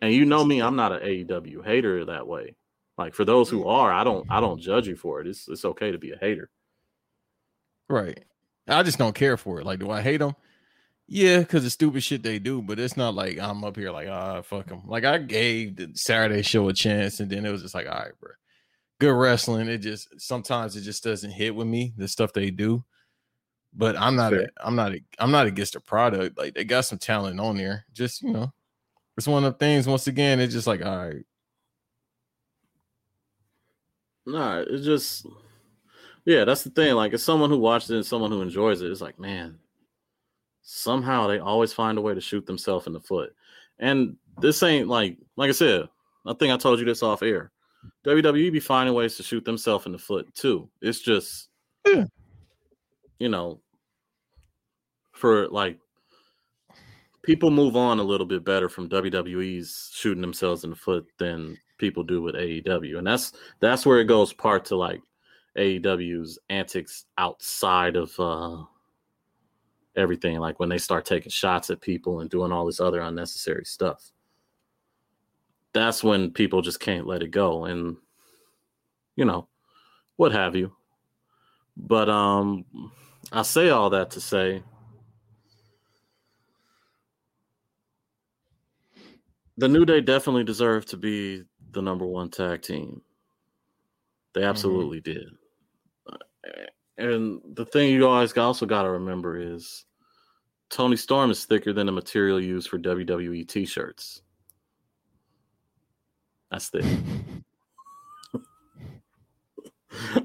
And 0.00 0.12
you 0.12 0.24
know 0.24 0.44
me, 0.44 0.62
I'm 0.62 0.76
not 0.76 0.92
an 0.92 1.00
AEW 1.00 1.64
hater 1.64 2.04
that 2.04 2.28
way. 2.28 2.54
Like 2.96 3.14
for 3.14 3.24
those 3.24 3.50
who 3.50 3.66
are, 3.66 3.92
I 3.92 4.04
don't 4.04 4.24
I 4.30 4.40
don't 4.40 4.60
judge 4.60 4.86
you 4.86 4.96
for 4.96 5.20
it. 5.20 5.26
It's 5.26 5.48
it's 5.48 5.64
okay 5.64 5.90
to 5.90 5.98
be 5.98 6.12
a 6.12 6.18
hater. 6.18 6.48
Right. 7.88 8.24
I 8.68 8.82
just 8.82 8.98
don't 8.98 9.14
care 9.14 9.36
for 9.36 9.60
it. 9.60 9.66
Like, 9.66 9.80
do 9.80 9.90
I 9.90 10.02
hate 10.02 10.18
them? 10.18 10.36
Yeah, 11.06 11.38
because 11.38 11.64
the 11.64 11.70
stupid 11.70 12.02
shit 12.02 12.22
they 12.22 12.38
do, 12.38 12.60
but 12.60 12.78
it's 12.78 12.96
not 12.96 13.14
like 13.14 13.38
I'm 13.38 13.64
up 13.64 13.76
here 13.76 13.90
like, 13.90 14.08
ah, 14.08 14.42
fuck 14.42 14.66
them. 14.66 14.82
Like, 14.86 15.04
I 15.06 15.16
gave 15.16 15.76
the 15.76 15.90
Saturday 15.94 16.42
show 16.42 16.68
a 16.68 16.74
chance, 16.74 17.18
and 17.20 17.30
then 17.30 17.46
it 17.46 17.50
was 17.50 17.62
just 17.62 17.74
like, 17.74 17.86
all 17.86 17.94
right, 17.94 18.12
bro. 18.20 18.32
Good 19.00 19.12
wrestling. 19.12 19.68
It 19.68 19.78
just 19.78 20.20
sometimes 20.20 20.76
it 20.76 20.82
just 20.82 21.04
doesn't 21.04 21.30
hit 21.30 21.54
with 21.54 21.66
me, 21.66 21.94
the 21.96 22.08
stuff 22.08 22.32
they 22.32 22.50
do. 22.50 22.84
But 23.74 23.96
I'm 23.96 24.16
not 24.16 24.32
a, 24.32 24.48
I'm 24.58 24.74
not 24.74 24.92
a, 24.94 25.00
I'm 25.18 25.30
not 25.30 25.46
against 25.46 25.74
the 25.74 25.80
product. 25.80 26.36
Like 26.38 26.54
they 26.54 26.64
got 26.64 26.86
some 26.86 26.98
talent 26.98 27.38
on 27.38 27.56
there. 27.56 27.84
Just, 27.92 28.22
you 28.22 28.32
know, 28.32 28.52
it's 29.16 29.28
one 29.28 29.44
of 29.44 29.52
the 29.52 29.58
things, 29.58 29.86
once 29.86 30.06
again, 30.06 30.40
it's 30.40 30.54
just 30.54 30.66
like, 30.66 30.84
all 30.84 31.06
right. 31.06 31.24
Nah, 34.26 34.64
it's 34.66 34.84
just 34.84 35.26
yeah, 36.28 36.44
that's 36.44 36.62
the 36.62 36.68
thing. 36.68 36.92
Like, 36.94 37.14
as 37.14 37.22
someone 37.22 37.48
who 37.48 37.56
watches 37.56 37.90
it 37.90 37.96
and 37.96 38.04
someone 38.04 38.30
who 38.30 38.42
enjoys 38.42 38.82
it, 38.82 38.90
it's 38.90 39.00
like, 39.00 39.18
man, 39.18 39.58
somehow 40.60 41.26
they 41.26 41.38
always 41.38 41.72
find 41.72 41.96
a 41.96 42.02
way 42.02 42.12
to 42.12 42.20
shoot 42.20 42.44
themselves 42.44 42.86
in 42.86 42.92
the 42.92 43.00
foot. 43.00 43.34
And 43.78 44.16
this 44.38 44.62
ain't 44.62 44.88
like, 44.88 45.16
like 45.36 45.48
I 45.48 45.52
said, 45.52 45.88
I 46.26 46.34
think 46.34 46.52
I 46.52 46.58
told 46.58 46.80
you 46.80 46.84
this 46.84 47.02
off 47.02 47.22
air. 47.22 47.50
WWE 48.04 48.52
be 48.52 48.60
finding 48.60 48.94
ways 48.94 49.16
to 49.16 49.22
shoot 49.22 49.44
themselves 49.44 49.86
in 49.86 49.92
the 49.92 49.98
foot 49.98 50.32
too. 50.34 50.68
It's 50.80 51.00
just, 51.00 51.48
yeah. 51.86 52.04
you 53.18 53.28
know, 53.28 53.60
for 55.12 55.48
like 55.48 55.78
people 57.22 57.50
move 57.50 57.76
on 57.76 57.98
a 57.98 58.02
little 58.02 58.26
bit 58.26 58.44
better 58.44 58.68
from 58.68 58.88
WWE's 58.88 59.90
shooting 59.92 60.22
themselves 60.22 60.64
in 60.64 60.70
the 60.70 60.76
foot 60.76 61.06
than 61.18 61.58
people 61.76 62.02
do 62.02 62.22
with 62.22 62.34
AEW, 62.34 62.98
and 62.98 63.06
that's 63.06 63.32
that's 63.60 63.84
where 63.84 64.00
it 64.00 64.06
goes 64.06 64.32
part 64.32 64.64
to 64.66 64.76
like 64.76 65.02
AEW's 65.56 66.38
antics 66.48 67.04
outside 67.18 67.96
of 67.96 68.18
uh, 68.18 68.62
everything, 69.96 70.38
like 70.38 70.60
when 70.60 70.68
they 70.68 70.78
start 70.78 71.04
taking 71.04 71.30
shots 71.30 71.68
at 71.70 71.80
people 71.80 72.20
and 72.20 72.30
doing 72.30 72.52
all 72.52 72.64
this 72.64 72.80
other 72.80 73.00
unnecessary 73.00 73.64
stuff. 73.64 74.12
That's 75.72 76.02
when 76.02 76.30
people 76.30 76.62
just 76.62 76.80
can't 76.80 77.06
let 77.06 77.22
it 77.22 77.30
go, 77.30 77.64
and 77.64 77.96
you 79.16 79.24
know, 79.24 79.48
what 80.16 80.32
have 80.32 80.56
you. 80.56 80.72
But 81.76 82.08
um, 82.08 82.64
I 83.30 83.42
say 83.42 83.70
all 83.70 83.90
that 83.90 84.10
to 84.12 84.20
say 84.20 84.62
the 89.58 89.68
New 89.68 89.84
Day 89.84 90.00
definitely 90.00 90.44
deserved 90.44 90.88
to 90.88 90.96
be 90.96 91.44
the 91.72 91.82
number 91.82 92.06
one 92.06 92.30
tag 92.30 92.62
team. 92.62 93.02
They 94.32 94.40
mm-hmm. 94.40 94.48
absolutely 94.48 95.00
mm-hmm. 95.02 95.12
did. 95.12 95.28
And 96.96 97.40
the 97.54 97.66
thing 97.66 97.90
you 97.90 98.08
always 98.08 98.36
also 98.36 98.66
got 98.66 98.82
to 98.82 98.90
remember 98.90 99.38
is 99.38 99.84
Toni 100.70 100.96
Storm 100.96 101.30
is 101.30 101.44
thicker 101.44 101.72
than 101.72 101.86
the 101.86 101.92
material 101.92 102.40
used 102.40 102.68
for 102.68 102.78
WWE 102.78 103.46
t-shirts. 103.46 104.22
That's 106.50 106.68
thick. 106.68 106.84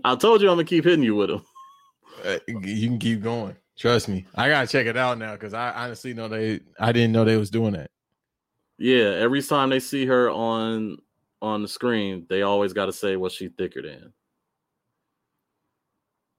I 0.03 0.15
told 0.15 0.41
you 0.41 0.49
I'm 0.49 0.55
gonna 0.55 0.65
keep 0.65 0.83
hitting 0.83 1.03
you 1.03 1.15
with 1.15 1.29
them. 1.29 1.43
Uh, 2.23 2.39
you 2.47 2.87
can 2.87 2.99
keep 2.99 3.21
going. 3.21 3.55
Trust 3.77 4.07
me. 4.07 4.25
I 4.35 4.49
gotta 4.49 4.67
check 4.67 4.85
it 4.85 4.97
out 4.97 5.17
now 5.17 5.33
because 5.33 5.53
I 5.53 5.71
honestly 5.71 6.13
know 6.13 6.27
they. 6.27 6.61
I 6.79 6.91
didn't 6.91 7.11
know 7.11 7.25
they 7.25 7.37
was 7.37 7.49
doing 7.49 7.73
that. 7.73 7.89
Yeah, 8.77 9.15
every 9.19 9.41
time 9.41 9.69
they 9.69 9.79
see 9.79 10.05
her 10.05 10.29
on 10.29 10.97
on 11.41 11.61
the 11.61 11.67
screen, 11.67 12.25
they 12.29 12.41
always 12.43 12.73
got 12.73 12.85
to 12.85 12.93
say 12.93 13.17
what 13.17 13.31
she 13.31 13.49
thicker 13.49 13.81
than 13.81 14.13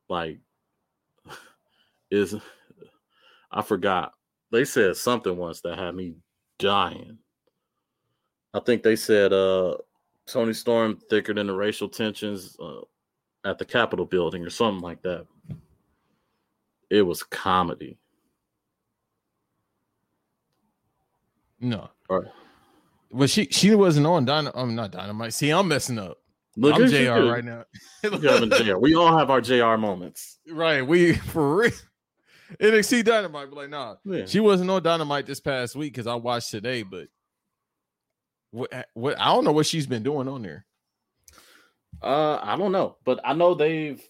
like 0.08 0.38
is 2.10 2.34
I 3.50 3.62
forgot. 3.62 4.12
They 4.50 4.64
said 4.64 4.96
something 4.96 5.36
once 5.36 5.60
that 5.62 5.78
had 5.78 5.94
me 5.94 6.14
dying. 6.58 7.18
I 8.54 8.60
think 8.60 8.82
they 8.82 8.96
said 8.96 9.32
uh 9.32 9.76
Toni 10.26 10.54
Storm 10.54 10.98
thicker 11.10 11.34
than 11.34 11.48
the 11.48 11.54
racial 11.54 11.88
tensions 11.88 12.56
uh, 12.60 12.80
at 13.44 13.58
the 13.58 13.64
Capitol 13.64 14.06
building 14.06 14.42
or 14.42 14.50
something 14.50 14.80
like 14.82 15.02
that. 15.02 15.26
It 16.88 17.02
was 17.02 17.22
comedy. 17.22 17.98
No. 21.60 21.90
Or, 22.08 22.30
well, 23.10 23.28
she 23.28 23.48
she 23.50 23.74
wasn't 23.74 24.06
on 24.06 24.24
Dynamite. 24.24 24.54
I'm 24.54 24.70
um, 24.70 24.74
not 24.74 24.92
Dynamite. 24.92 25.34
See, 25.34 25.50
I'm 25.50 25.68
messing 25.68 25.98
up. 25.98 26.18
Look 26.56 26.76
I'm 26.76 26.88
JR 26.88 27.30
right 27.30 27.44
now. 27.44 27.64
JR. 28.02 28.78
We 28.78 28.94
all 28.94 29.16
have 29.16 29.30
our 29.30 29.40
JR 29.40 29.76
moments. 29.76 30.38
Right. 30.48 30.86
We 30.86 31.14
for 31.32 31.56
real. 31.56 31.72
NXT 32.60 33.04
Dynamite, 33.04 33.48
but 33.50 33.56
like, 33.56 33.70
nah, 33.70 33.96
yeah. 34.04 34.26
she 34.26 34.38
wasn't 34.38 34.70
on 34.70 34.82
Dynamite 34.82 35.26
this 35.26 35.40
past 35.40 35.74
week 35.74 35.92
because 35.92 36.06
I 36.06 36.14
watched 36.14 36.50
today, 36.50 36.82
but 36.82 37.08
what, 38.54 38.88
what 38.94 39.20
I 39.20 39.34
don't 39.34 39.44
know 39.44 39.52
what 39.52 39.66
she's 39.66 39.86
been 39.86 40.04
doing 40.04 40.28
on 40.28 40.42
there. 40.42 40.64
Uh, 42.00 42.38
I 42.40 42.56
don't 42.56 42.72
know, 42.72 42.96
but 43.04 43.20
I 43.24 43.34
know 43.34 43.54
they've 43.54 44.00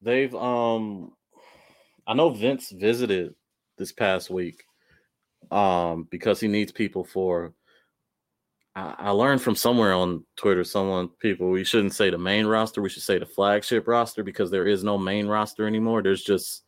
they've 0.00 0.34
um 0.34 1.12
I 2.06 2.14
know 2.14 2.30
Vince 2.30 2.70
visited 2.70 3.34
this 3.76 3.92
past 3.92 4.30
week 4.30 4.64
um 5.50 6.06
because 6.10 6.40
he 6.40 6.48
needs 6.48 6.72
people 6.72 7.04
for 7.04 7.52
I, 8.74 8.94
I 8.98 9.10
learned 9.10 9.42
from 9.42 9.54
somewhere 9.56 9.92
on 9.92 10.24
Twitter, 10.36 10.64
someone 10.64 11.08
people 11.20 11.50
we 11.50 11.64
shouldn't 11.64 11.94
say 11.94 12.08
the 12.08 12.18
main 12.18 12.46
roster, 12.46 12.80
we 12.80 12.88
should 12.88 13.02
say 13.02 13.18
the 13.18 13.26
flagship 13.26 13.86
roster 13.86 14.24
because 14.24 14.50
there 14.50 14.66
is 14.66 14.82
no 14.82 14.96
main 14.96 15.26
roster 15.26 15.66
anymore. 15.66 16.02
There's 16.02 16.22
just 16.24 16.62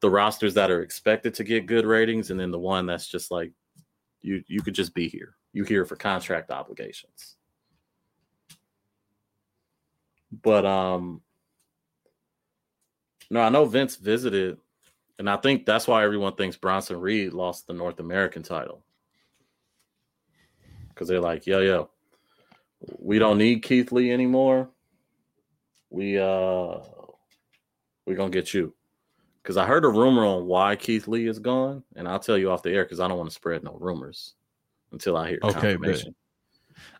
the 0.00 0.08
rosters 0.08 0.54
that 0.54 0.70
are 0.70 0.80
expected 0.80 1.34
to 1.34 1.44
get 1.44 1.66
good 1.66 1.84
ratings, 1.84 2.30
and 2.30 2.40
then 2.40 2.50
the 2.50 2.58
one 2.58 2.86
that's 2.86 3.08
just 3.08 3.30
like 3.30 3.52
you 4.22 4.42
you 4.46 4.62
could 4.62 4.74
just 4.74 4.94
be 4.94 5.08
here. 5.08 5.34
You 5.52 5.64
here 5.64 5.84
for 5.84 5.96
contract 5.96 6.50
obligations. 6.50 7.36
But 10.30 10.66
um 10.66 11.22
no, 13.30 13.40
I 13.40 13.50
know 13.50 13.66
Vince 13.66 13.96
visited, 13.96 14.58
and 15.18 15.28
I 15.28 15.36
think 15.36 15.66
that's 15.66 15.86
why 15.86 16.02
everyone 16.02 16.34
thinks 16.34 16.56
Bronson 16.56 16.98
Reed 16.98 17.34
lost 17.34 17.66
the 17.66 17.74
North 17.74 18.00
American 18.00 18.42
title 18.42 18.82
because 20.88 21.08
they're 21.08 21.20
like, 21.20 21.46
yo, 21.46 21.60
yo, 21.60 21.90
we 22.98 23.18
don't 23.18 23.38
need 23.38 23.62
Keith 23.62 23.92
Lee 23.92 24.10
anymore. 24.10 24.70
We 25.90 26.18
uh 26.18 26.78
we're 28.06 28.16
gonna 28.16 28.30
get 28.30 28.54
you. 28.54 28.74
Cause 29.42 29.56
I 29.56 29.64
heard 29.66 29.86
a 29.86 29.88
rumor 29.88 30.26
on 30.26 30.46
why 30.46 30.76
Keith 30.76 31.08
Lee 31.08 31.26
is 31.26 31.38
gone, 31.38 31.82
and 31.96 32.06
I'll 32.06 32.18
tell 32.18 32.36
you 32.36 32.50
off 32.50 32.62
the 32.62 32.70
air 32.70 32.84
because 32.84 33.00
I 33.00 33.08
don't 33.08 33.16
want 33.16 33.30
to 33.30 33.34
spread 33.34 33.64
no 33.64 33.78
rumors 33.80 34.34
until 34.92 35.16
I 35.16 35.30
hear 35.30 35.38
okay, 35.42 35.74
confirmation. 35.74 36.14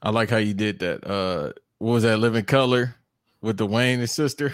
I 0.02 0.10
like 0.10 0.30
how 0.30 0.36
you 0.38 0.54
did 0.54 0.78
that. 0.80 1.06
Uh 1.06 1.52
what 1.78 1.92
was 1.92 2.02
that 2.02 2.18
living 2.18 2.44
color 2.44 2.96
with 3.40 3.56
the 3.56 3.66
Wayans 3.66 4.10
sister? 4.10 4.52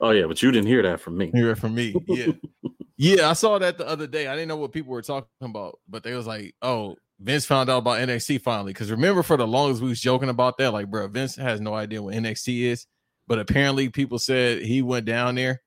Oh 0.00 0.10
yeah, 0.10 0.26
but 0.26 0.42
you 0.42 0.50
didn't 0.50 0.66
hear 0.66 0.82
that 0.82 1.00
from 1.00 1.16
me. 1.16 1.30
Hear 1.32 1.50
it 1.50 1.58
from 1.58 1.74
me. 1.74 1.94
Yeah. 2.08 2.32
yeah, 2.96 3.30
I 3.30 3.32
saw 3.34 3.58
that 3.58 3.78
the 3.78 3.86
other 3.86 4.06
day. 4.06 4.26
I 4.26 4.34
didn't 4.34 4.48
know 4.48 4.56
what 4.56 4.72
people 4.72 4.92
were 4.92 5.02
talking 5.02 5.28
about, 5.40 5.78
but 5.88 6.02
they 6.02 6.14
was 6.14 6.26
like, 6.26 6.54
"Oh, 6.62 6.96
Vince 7.20 7.46
found 7.46 7.70
out 7.70 7.78
about 7.78 8.00
NXT 8.00 8.42
finally. 8.42 8.72
Because 8.72 8.90
remember, 8.90 9.22
for 9.22 9.36
the 9.36 9.46
longest 9.46 9.82
we 9.82 9.88
was 9.88 10.00
joking 10.00 10.28
about 10.28 10.58
that, 10.58 10.72
like, 10.72 10.90
bro, 10.90 11.06
Vince 11.08 11.36
has 11.36 11.60
no 11.60 11.74
idea 11.74 12.02
what 12.02 12.14
NXT 12.14 12.62
is. 12.62 12.86
But 13.26 13.38
apparently, 13.38 13.88
people 13.88 14.18
said 14.18 14.62
he 14.62 14.82
went 14.82 15.06
down 15.06 15.36
there 15.36 15.62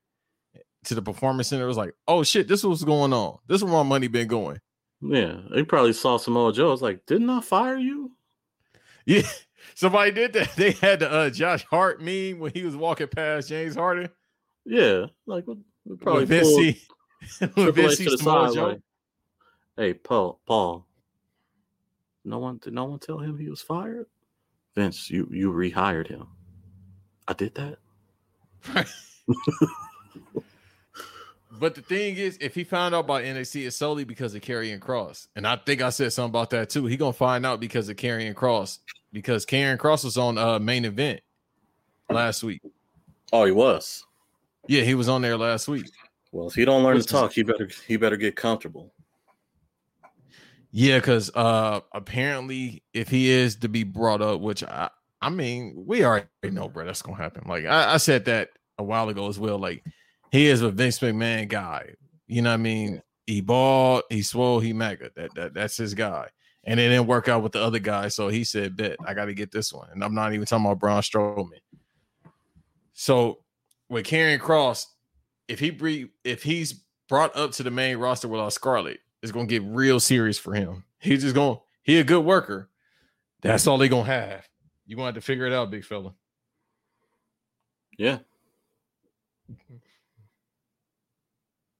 to 0.84 0.94
the 0.94 1.02
performance 1.02 1.48
center. 1.48 1.64
It 1.64 1.68
was 1.68 1.76
like, 1.76 1.94
oh 2.06 2.22
shit, 2.22 2.46
this 2.46 2.62
was 2.62 2.84
going 2.84 3.12
on. 3.12 3.38
This 3.48 3.56
is 3.56 3.64
where 3.64 3.72
my 3.72 3.82
money 3.82 4.06
been 4.06 4.28
going. 4.28 4.60
Yeah, 5.00 5.36
he 5.54 5.62
probably 5.62 5.92
saw 5.92 6.16
Samoa 6.16 6.52
Joe. 6.52 6.72
It's 6.72 6.82
like, 6.82 7.06
didn't 7.06 7.30
I 7.30 7.40
fire 7.40 7.76
you? 7.76 8.12
Yeah, 9.06 9.22
somebody 9.74 10.10
did 10.10 10.32
that. 10.32 10.56
They 10.56 10.72
had 10.72 11.00
the 11.00 11.10
uh, 11.10 11.30
Josh 11.30 11.64
Hart 11.64 12.02
meme 12.02 12.38
when 12.40 12.52
he 12.52 12.64
was 12.64 12.76
walking 12.76 13.08
past 13.08 13.48
James 13.48 13.76
Harden. 13.76 14.08
Yeah, 14.64 15.06
like 15.26 15.46
we 15.46 15.96
probably 15.96 16.24
Vince 16.24 16.48
see, 16.48 16.82
Vince 17.54 18.18
Samoa 18.18 18.54
Joe. 18.54 18.66
Like, 18.66 18.80
hey, 19.76 19.94
Paul, 19.94 20.40
Paul, 20.46 20.86
no 22.24 22.38
one 22.38 22.58
did 22.58 22.74
no 22.74 22.84
one 22.84 22.98
tell 22.98 23.18
him 23.18 23.38
he 23.38 23.48
was 23.48 23.62
fired? 23.62 24.06
Vince, 24.74 25.10
you 25.10 25.28
you 25.30 25.52
rehired 25.52 26.08
him. 26.08 26.26
I 27.26 27.34
did 27.34 27.54
that. 27.54 27.78
but 31.50 31.74
the 31.74 31.82
thing 31.82 32.16
is, 32.16 32.36
if 32.40 32.54
he 32.54 32.64
found 32.64 32.94
out 32.94 33.04
about 33.04 33.22
NXT, 33.22 33.66
it's 33.66 33.76
solely 33.76 34.04
because 34.04 34.34
of 34.34 34.42
Karrion 34.42 34.78
Kross. 34.78 35.28
And 35.34 35.46
I 35.46 35.56
think 35.56 35.80
I 35.80 35.90
said 35.90 36.12
something 36.12 36.30
about 36.30 36.50
that 36.50 36.70
too. 36.70 36.86
He 36.86 36.96
gonna 36.96 37.12
find 37.12 37.46
out 37.46 37.60
because 37.60 37.88
of 37.88 37.96
Karrion 37.96 38.34
Kross 38.34 38.78
because 39.12 39.46
Karrion 39.46 39.78
Kross 39.78 40.04
was 40.04 40.16
on 40.16 40.36
uh 40.38 40.58
main 40.58 40.84
event 40.84 41.20
last 42.10 42.42
week. 42.42 42.60
Oh, 43.32 43.44
he 43.44 43.52
was. 43.52 44.04
Yeah, 44.66 44.82
he 44.82 44.94
was 44.94 45.08
on 45.08 45.22
there 45.22 45.36
last 45.36 45.68
week. 45.68 45.86
Well, 46.32 46.48
if 46.48 46.54
he 46.54 46.64
don't 46.64 46.82
learn 46.82 46.98
to 46.98 47.02
talk, 47.02 47.32
he 47.32 47.42
better 47.42 47.68
he 47.86 47.96
better 47.96 48.16
get 48.16 48.36
comfortable. 48.36 48.92
Yeah, 50.70 50.98
because 50.98 51.30
uh 51.34 51.80
apparently 51.92 52.82
if 52.92 53.08
he 53.08 53.30
is 53.30 53.56
to 53.56 53.68
be 53.68 53.84
brought 53.84 54.20
up, 54.20 54.40
which 54.40 54.62
I 54.62 54.90
I 55.20 55.30
mean, 55.30 55.84
we 55.86 56.04
already 56.04 56.26
know, 56.44 56.68
bro, 56.68 56.84
that's 56.84 57.02
gonna 57.02 57.16
happen. 57.16 57.44
Like 57.48 57.64
I, 57.64 57.94
I 57.94 57.96
said 57.96 58.26
that 58.26 58.50
a 58.78 58.84
while 58.84 59.08
ago 59.08 59.28
as 59.28 59.38
well. 59.38 59.58
Like 59.58 59.82
he 60.30 60.46
is 60.46 60.62
a 60.62 60.70
Vince 60.70 60.98
McMahon 61.00 61.48
guy. 61.48 61.94
You 62.26 62.42
know 62.42 62.50
what 62.50 62.54
I 62.54 62.58
mean? 62.58 63.02
He 63.26 63.40
bald, 63.40 64.02
he 64.10 64.22
swole, 64.22 64.60
he 64.60 64.72
mega. 64.72 65.10
That, 65.16 65.34
that 65.34 65.54
that's 65.54 65.76
his 65.76 65.94
guy. 65.94 66.28
And 66.64 66.78
it 66.78 66.88
didn't 66.88 67.06
work 67.06 67.28
out 67.28 67.42
with 67.42 67.52
the 67.52 67.62
other 67.62 67.78
guy. 67.78 68.08
So 68.08 68.28
he 68.28 68.44
said, 68.44 68.76
Bet, 68.76 68.96
I 69.06 69.14
got 69.14 69.26
to 69.26 69.34
get 69.34 69.50
this 69.50 69.72
one. 69.72 69.88
And 69.92 70.04
I'm 70.04 70.14
not 70.14 70.34
even 70.34 70.44
talking 70.44 70.66
about 70.66 70.80
Braun 70.80 71.00
Strowman. 71.00 71.60
So 72.92 73.38
with 73.88 74.06
Karrion 74.06 74.38
Kross, 74.38 74.84
if 75.46 75.58
he 75.58 75.70
bre- 75.70 76.10
if 76.24 76.42
he's 76.42 76.84
brought 77.08 77.34
up 77.36 77.52
to 77.52 77.62
the 77.62 77.70
main 77.70 77.96
roster 77.96 78.28
without 78.28 78.52
Scarlett, 78.52 79.00
it's 79.22 79.32
gonna 79.32 79.46
get 79.46 79.62
real 79.62 80.00
serious 80.00 80.38
for 80.38 80.52
him. 80.52 80.84
He's 80.98 81.22
just 81.22 81.34
gonna 81.34 81.58
he 81.82 81.98
a 81.98 82.04
good 82.04 82.24
worker. 82.24 82.68
That's 83.40 83.66
all 83.66 83.78
they 83.78 83.88
gonna 83.88 84.04
have. 84.04 84.46
You 84.86 84.96
gonna 84.96 85.06
have 85.06 85.14
to 85.14 85.20
figure 85.20 85.46
it 85.46 85.52
out, 85.52 85.70
big 85.70 85.84
fella. 85.84 86.14
Yeah. 87.96 88.18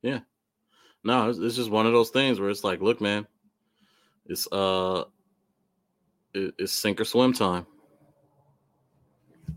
Yeah. 0.03 0.21
No, 1.05 1.31
it's, 1.31 1.39
it's 1.39 1.57
just 1.57 1.71
one 1.71 1.87
of 1.87 1.93
those 1.93 2.11
things 2.11 2.41
where 2.41 2.51
it's 2.51 2.65
like, 2.65 2.81
look, 2.81 3.01
man, 3.01 3.27
it's 4.27 4.51
uh, 4.53 5.05
it, 6.35 6.55
it's 6.59 6.73
sink 6.73 7.01
or 7.01 7.05
swim 7.05 7.33
time. 7.33 7.67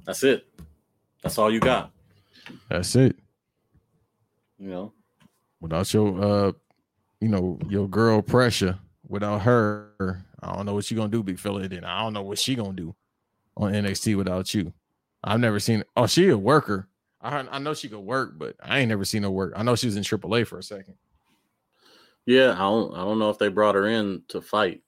That's 0.06 0.24
it. 0.24 0.48
That's 1.22 1.38
all 1.38 1.52
you 1.52 1.60
got. 1.60 1.92
That's 2.70 2.96
it. 2.96 3.16
You 4.58 4.70
know, 4.70 4.94
without 5.60 5.94
your 5.94 6.22
uh, 6.22 6.52
you 7.20 7.28
know, 7.28 7.60
your 7.70 7.88
girl 7.88 8.22
pressure, 8.22 8.78
without 9.08 9.42
her, 9.42 10.24
I 10.42 10.56
don't 10.56 10.66
know 10.66 10.74
what 10.74 10.90
you 10.90 10.98
gonna 10.98 11.10
do, 11.10 11.24
big 11.24 11.40
fella. 11.40 11.68
Then 11.68 11.84
I 11.84 12.02
don't 12.02 12.14
know 12.14 12.24
what 12.24 12.40
she 12.40 12.56
gonna 12.56 12.74
do 12.74 12.96
on 13.58 13.74
NXT 13.74 14.16
without 14.18 14.54
you. 14.54 14.74
I've 15.24 15.40
never 15.40 15.60
seen. 15.60 15.84
Oh, 15.96 16.08
she 16.08 16.30
a 16.30 16.38
worker. 16.38 16.88
I 17.22 17.40
I 17.52 17.60
know 17.60 17.74
she 17.74 17.90
could 17.90 18.00
work, 18.00 18.34
but 18.38 18.56
I 18.64 18.80
ain't 18.80 18.90
never 18.90 19.06
seen 19.06 19.24
her 19.24 19.30
work. 19.30 19.54
I 19.56 19.64
know 19.64 19.76
she 19.76 19.88
was 19.88 19.96
in 19.96 20.04
AAA 20.04 20.46
for 20.48 20.58
a 20.58 20.64
second. 20.64 20.96
Yeah, 22.26 22.54
I 22.54 22.60
don't. 22.60 22.94
I 22.94 23.00
don't 23.00 23.20
know 23.20 23.30
if 23.30 23.38
they 23.38 23.50
brought 23.50 23.76
her 23.76 23.88
in 23.88 24.24
to 24.30 24.42
fight. 24.42 24.82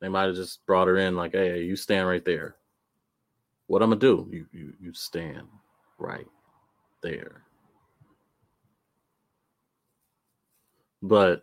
They 0.00 0.08
might 0.08 0.26
have 0.26 0.36
just 0.36 0.64
brought 0.66 0.88
her 0.88 0.96
in 0.98 1.16
like, 1.16 1.32
"Hey, 1.32 1.62
you 1.62 1.76
stand 1.76 2.08
right 2.08 2.24
there. 2.24 2.56
What 3.66 3.82
I'm 3.82 3.90
gonna 3.90 4.00
do? 4.00 4.28
You 4.30 4.46
you 4.52 4.74
you 4.80 4.94
stand 4.94 5.46
right 5.98 6.26
there." 7.02 7.42
But 11.02 11.42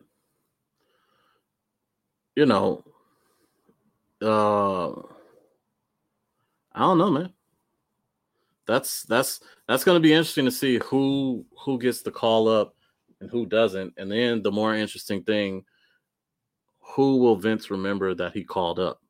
you 2.35 2.45
know, 2.45 2.83
uh, 4.21 4.91
I 6.73 6.79
don't 6.79 6.97
know, 6.97 7.11
man 7.11 7.34
that's 8.67 9.03
that's 9.03 9.39
that's 9.67 9.83
going 9.83 9.95
to 9.95 10.05
be 10.05 10.13
interesting 10.13 10.45
to 10.45 10.51
see 10.51 10.79
who 10.85 11.45
who 11.63 11.79
gets 11.79 12.01
the 12.01 12.11
call 12.11 12.47
up 12.47 12.75
and 13.21 13.29
who 13.29 13.45
doesn't. 13.45 13.93
And 13.97 14.11
then 14.11 14.41
the 14.41 14.51
more 14.51 14.75
interesting 14.75 15.23
thing, 15.23 15.63
who 16.79 17.17
will 17.17 17.35
Vince 17.35 17.69
remember 17.69 18.13
that 18.15 18.33
he 18.33 18.43
called 18.43 18.79
up? 18.79 19.01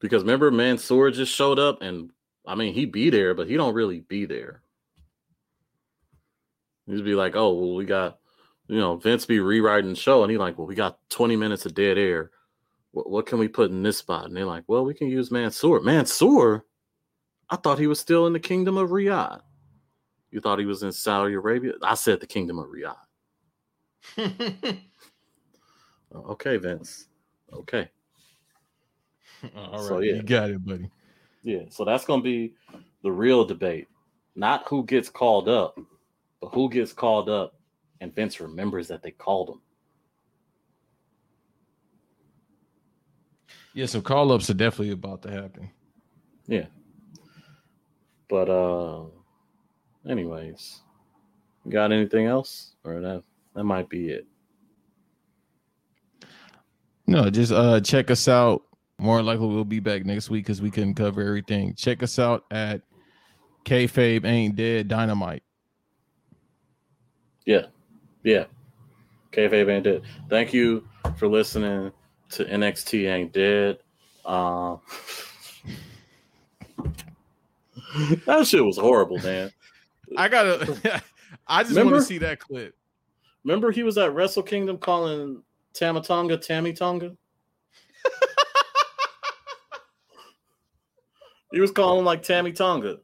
Because 0.00 0.22
remember, 0.22 0.50
Mansoor 0.50 1.10
just 1.10 1.34
showed 1.34 1.58
up, 1.58 1.82
and 1.82 2.10
I 2.46 2.54
mean, 2.54 2.72
he 2.72 2.86
be 2.86 3.10
there, 3.10 3.34
but 3.34 3.48
he 3.48 3.56
don't 3.56 3.74
really 3.74 4.00
be 4.00 4.24
there. 4.24 4.62
He'd 6.86 7.04
be 7.04 7.14
like, 7.14 7.36
"Oh, 7.36 7.52
well, 7.52 7.74
we 7.74 7.84
got, 7.84 8.18
you 8.66 8.78
know, 8.78 8.96
Vince 8.96 9.26
be 9.26 9.40
rewriting 9.40 9.90
the 9.90 9.96
show," 9.96 10.22
and 10.22 10.30
he 10.30 10.38
like, 10.38 10.56
"Well, 10.56 10.66
we 10.66 10.74
got 10.74 10.98
20 11.10 11.36
minutes 11.36 11.66
of 11.66 11.74
dead 11.74 11.98
air. 11.98 12.30
What, 12.92 13.10
what 13.10 13.26
can 13.26 13.38
we 13.38 13.46
put 13.48 13.70
in 13.70 13.82
this 13.82 13.98
spot?" 13.98 14.26
And 14.26 14.36
they're 14.36 14.46
like, 14.46 14.64
"Well, 14.66 14.84
we 14.84 14.94
can 14.94 15.08
use 15.08 15.30
Mansoor. 15.30 15.80
Mansoor." 15.80 16.64
I 17.50 17.56
thought 17.56 17.78
he 17.78 17.86
was 17.86 17.98
still 17.98 18.26
in 18.26 18.32
the 18.32 18.40
kingdom 18.40 18.76
of 18.76 18.90
Riyadh. 18.90 19.40
You 20.30 20.40
thought 20.40 20.60
he 20.60 20.66
was 20.66 20.82
in 20.82 20.92
Saudi 20.92 21.34
Arabia? 21.34 21.72
I 21.82 21.94
said 21.94 22.20
the 22.20 22.26
kingdom 22.26 22.58
of 22.58 22.68
Riyadh. 22.68 22.96
Oh, 26.12 26.32
okay, 26.32 26.56
Vince. 26.56 27.06
Okay. 27.52 27.88
All 29.56 29.70
right. 29.72 29.80
So, 29.80 30.00
yeah. 30.00 30.14
You 30.14 30.22
got 30.22 30.50
it, 30.50 30.64
buddy. 30.64 30.90
Yeah. 31.42 31.62
So 31.68 31.84
that's 31.84 32.04
going 32.04 32.20
to 32.20 32.24
be 32.24 32.54
the 33.02 33.12
real 33.12 33.44
debate. 33.44 33.88
Not 34.34 34.66
who 34.66 34.84
gets 34.84 35.08
called 35.08 35.48
up, 35.48 35.78
but 36.40 36.48
who 36.48 36.68
gets 36.68 36.92
called 36.92 37.28
up 37.28 37.54
and 38.00 38.14
Vince 38.14 38.40
remembers 38.40 38.88
that 38.88 39.02
they 39.02 39.10
called 39.10 39.50
him. 39.50 39.60
Yeah, 43.72 43.86
some 43.86 44.02
call 44.02 44.32
ups 44.32 44.50
are 44.50 44.54
definitely 44.54 44.92
about 44.92 45.22
to 45.22 45.30
happen. 45.30 45.70
Yeah. 46.46 46.66
But 48.30 48.48
uh 48.48 49.02
anyways, 50.08 50.82
got 51.68 51.92
anything 51.92 52.26
else? 52.26 52.76
Or 52.84 53.00
that 53.00 53.24
that 53.54 53.64
might 53.64 53.88
be 53.88 54.10
it. 54.10 54.26
No, 57.08 57.28
just 57.28 57.50
uh 57.50 57.80
check 57.80 58.10
us 58.10 58.28
out. 58.28 58.62
More 58.98 59.22
likely 59.22 59.48
we'll 59.48 59.64
be 59.64 59.80
back 59.80 60.04
next 60.04 60.30
week 60.30 60.44
because 60.44 60.62
we 60.62 60.70
couldn't 60.70 60.94
cover 60.94 61.22
everything. 61.22 61.74
Check 61.74 62.02
us 62.04 62.18
out 62.18 62.44
at 62.50 62.82
Kayfabe 63.64 64.24
Ain't 64.24 64.56
Dead 64.56 64.88
Dynamite. 64.88 65.42
Yeah. 67.46 67.66
Yeah. 68.22 68.44
Kayfabe 69.32 69.70
Ain't 69.70 69.84
Dead. 69.84 70.02
Thank 70.28 70.52
you 70.52 70.86
for 71.16 71.26
listening 71.28 71.90
to 72.30 72.44
NXT 72.44 73.10
Ain't 73.10 73.32
Dead. 73.32 73.78
Uh, 74.24 74.76
that 78.26 78.46
shit 78.46 78.64
was 78.64 78.78
horrible, 78.78 79.18
man. 79.18 79.52
I 80.16 80.28
gotta. 80.28 81.02
I 81.46 81.62
just 81.62 81.76
want 81.76 81.90
to 81.90 82.02
see 82.02 82.18
that 82.18 82.40
clip. 82.40 82.74
Remember, 83.44 83.70
he 83.70 83.82
was 83.82 83.96
at 83.98 84.14
Wrestle 84.14 84.42
Kingdom 84.42 84.78
calling 84.78 85.42
Tama 85.72 86.02
Tonga 86.02 86.36
Tammy 86.36 86.72
Tonga. 86.72 87.16
he 91.52 91.60
was 91.60 91.70
calling 91.70 92.04
like 92.04 92.22
Tammy 92.22 92.52
Tonga. 92.52 92.98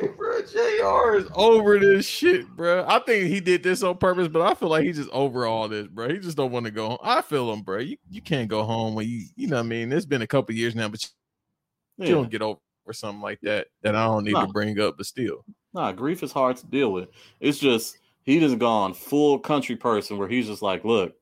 Hey, 0.00 0.08
bro, 0.16 0.42
Jr. 0.42 1.16
is 1.16 1.28
over 1.34 1.78
this 1.78 2.06
shit, 2.06 2.46
bro. 2.48 2.84
I 2.86 2.98
think 3.00 3.28
he 3.28 3.40
did 3.40 3.62
this 3.62 3.82
on 3.82 3.96
purpose, 3.96 4.28
but 4.28 4.42
I 4.42 4.54
feel 4.54 4.68
like 4.68 4.84
he 4.84 4.92
just 4.92 5.10
over 5.10 5.46
all 5.46 5.68
this, 5.68 5.86
bro. 5.88 6.08
He 6.08 6.18
just 6.18 6.36
don't 6.36 6.52
want 6.52 6.66
to 6.66 6.70
go. 6.70 6.90
Home. 6.90 6.98
I 7.02 7.22
feel 7.22 7.52
him, 7.52 7.62
bro. 7.62 7.78
You 7.78 7.96
you 8.10 8.20
can't 8.20 8.48
go 8.48 8.62
home 8.64 8.94
when 8.94 9.08
you 9.08 9.24
you 9.34 9.48
know 9.48 9.56
what 9.56 9.64
I 9.64 9.68
mean. 9.68 9.92
It's 9.92 10.06
been 10.06 10.22
a 10.22 10.26
couple 10.26 10.54
years 10.54 10.74
now, 10.74 10.88
but 10.88 11.08
yeah. 11.98 12.06
you 12.06 12.14
don't 12.14 12.30
get 12.30 12.42
over 12.42 12.60
or 12.84 12.92
something 12.92 13.22
like 13.22 13.40
that 13.42 13.68
that 13.82 13.94
I 13.94 14.04
don't 14.04 14.24
need 14.24 14.32
nah. 14.32 14.46
to 14.46 14.52
bring 14.52 14.78
up, 14.80 14.96
but 14.96 15.06
still. 15.06 15.44
Nah, 15.72 15.92
grief 15.92 16.22
is 16.22 16.32
hard 16.32 16.56
to 16.58 16.66
deal 16.66 16.92
with. 16.92 17.08
It's 17.40 17.58
just 17.58 17.98
he 18.24 18.40
just 18.40 18.58
gone 18.58 18.94
full 18.94 19.38
country 19.38 19.76
person 19.76 20.18
where 20.18 20.28
he's 20.28 20.46
just 20.46 20.62
like, 20.62 20.84
look, 20.84 21.14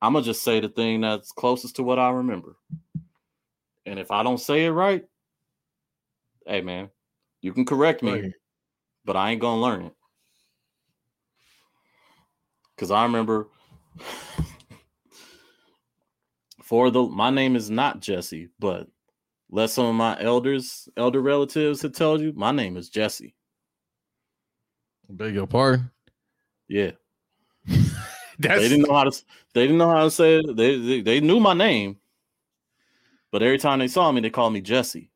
I'm 0.00 0.12
gonna 0.12 0.24
just 0.24 0.42
say 0.42 0.60
the 0.60 0.68
thing 0.68 1.00
that's 1.00 1.32
closest 1.32 1.76
to 1.76 1.82
what 1.82 1.98
I 1.98 2.10
remember. 2.10 2.56
And 3.86 3.98
if 3.98 4.10
I 4.10 4.22
don't 4.22 4.38
say 4.38 4.66
it 4.66 4.70
right, 4.70 5.04
hey 6.46 6.60
man, 6.60 6.90
you 7.40 7.52
can 7.52 7.64
correct 7.64 8.02
me, 8.02 8.12
right. 8.12 8.32
but 9.04 9.16
I 9.16 9.30
ain't 9.30 9.40
gonna 9.40 9.60
learn 9.60 9.82
it. 9.86 9.94
Cause 12.76 12.92
I 12.92 13.02
remember 13.02 13.48
for 16.62 16.90
the 16.90 17.02
my 17.02 17.30
name 17.30 17.56
is 17.56 17.70
not 17.70 18.00
Jesse, 18.00 18.50
but 18.60 18.86
let 19.50 19.70
some 19.70 19.86
of 19.86 19.94
my 19.94 20.20
elders, 20.20 20.88
elder 20.96 21.20
relatives 21.20 21.82
had 21.82 21.94
told 21.94 22.20
you, 22.20 22.32
my 22.34 22.52
name 22.52 22.76
is 22.76 22.88
Jesse. 22.88 23.34
Beg 25.08 25.34
your 25.34 25.46
pardon. 25.46 25.90
Yeah. 26.68 26.92
they 27.66 28.68
didn't 28.68 28.82
know 28.82 28.94
how 28.94 29.04
to 29.04 29.22
they 29.54 29.62
didn't 29.62 29.78
know 29.78 29.90
how 29.90 30.04
to 30.04 30.10
say 30.10 30.38
it. 30.38 30.56
They, 30.56 30.78
they 30.78 31.00
they 31.00 31.20
knew 31.20 31.40
my 31.40 31.54
name, 31.54 31.96
but 33.30 33.42
every 33.42 33.58
time 33.58 33.78
they 33.78 33.88
saw 33.88 34.12
me, 34.12 34.20
they 34.20 34.30
called 34.30 34.52
me 34.52 34.60
Jesse. 34.60 35.10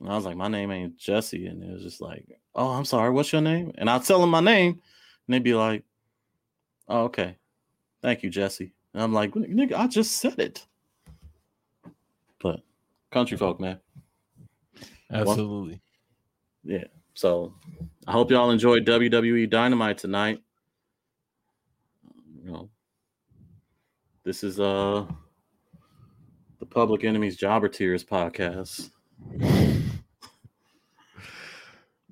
And 0.00 0.10
I 0.10 0.16
was 0.16 0.24
like, 0.24 0.36
my 0.36 0.48
name 0.48 0.70
ain't 0.70 0.96
Jesse. 0.96 1.46
And 1.46 1.62
it 1.62 1.72
was 1.72 1.82
just 1.82 2.00
like, 2.00 2.26
oh, 2.54 2.70
I'm 2.70 2.84
sorry, 2.84 3.10
what's 3.10 3.32
your 3.32 3.42
name? 3.42 3.72
And 3.76 3.88
I'd 3.88 4.04
tell 4.04 4.20
them 4.20 4.30
my 4.30 4.40
name, 4.40 4.72
and 4.72 5.34
they'd 5.34 5.42
be 5.42 5.54
like, 5.54 5.84
oh, 6.88 7.04
okay. 7.04 7.36
Thank 8.02 8.22
you, 8.22 8.30
Jesse. 8.30 8.74
And 8.92 9.02
I'm 9.02 9.12
like, 9.12 9.32
nigga, 9.32 9.74
I 9.74 9.86
just 9.86 10.18
said 10.18 10.38
it. 10.38 10.66
Country 13.14 13.38
folk, 13.38 13.60
man. 13.60 13.78
Absolutely. 15.08 15.80
Well, 16.64 16.78
yeah. 16.80 16.84
So 17.14 17.54
I 18.08 18.10
hope 18.10 18.32
y'all 18.32 18.50
enjoyed 18.50 18.84
WWE 18.84 19.48
Dynamite 19.48 19.98
tonight. 19.98 20.40
You 22.36 22.50
know, 22.50 22.70
this 24.24 24.42
is 24.42 24.58
uh 24.58 25.06
the 26.58 26.66
Public 26.66 27.04
Enemies 27.04 27.36
Jobber 27.36 27.68
Tears 27.68 28.04
podcast. 28.04 28.90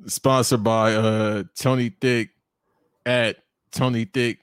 Sponsored 0.07 0.63
by 0.63 0.95
uh 0.95 1.43
Tony 1.57 1.89
Thick 1.89 2.29
at 3.05 3.39
Tony 3.73 4.05
Thick 4.05 4.39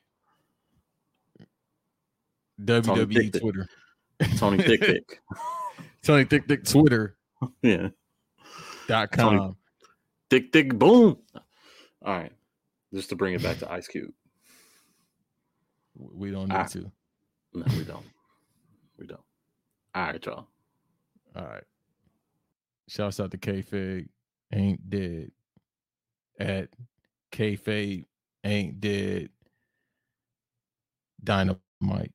WWE 2.62 2.84
Tony 2.84 3.30
Twitter. 3.30 3.70
Tony 4.36 4.57
Thick 4.62 4.84
Thick. 4.84 5.22
Tony 6.04 6.26
Thick 6.26 6.47
Thick 6.47 6.64
Twitter. 6.66 7.16
Yeah. 7.62 7.89
Dot 8.88 9.12
com. 9.12 9.56
Dick 10.30 10.52
Dick 10.52 10.74
Boom. 10.78 11.18
All 12.04 12.18
right. 12.18 12.32
Just 12.93 13.10
to 13.10 13.16
bring 13.16 13.34
it 13.34 13.43
back 13.43 13.58
to 13.60 13.72
Ice 13.72 13.88
Cube. 13.88 14.12
We 15.95 16.32
don't 16.32 16.47
need 16.50 16.56
Ah. 16.56 16.64
to. 16.66 16.91
No, 17.54 17.66
we 17.78 17.84
don't. 17.84 18.06
We 18.97 19.08
don't. 19.08 19.22
All 19.95 20.04
right, 20.04 20.26
y'all. 20.26 20.47
All 21.36 21.45
right. 21.45 21.64
Shouts 22.88 23.20
out 23.20 23.32
to 23.32 23.38
Kayfabe 23.38 24.08
ain't 24.54 24.89
dead. 24.89 25.32
At 26.39 26.70
Kayfabe 27.32 28.06
ain't 28.43 28.80
dead. 28.82 29.30
Dynamite. 31.24 32.14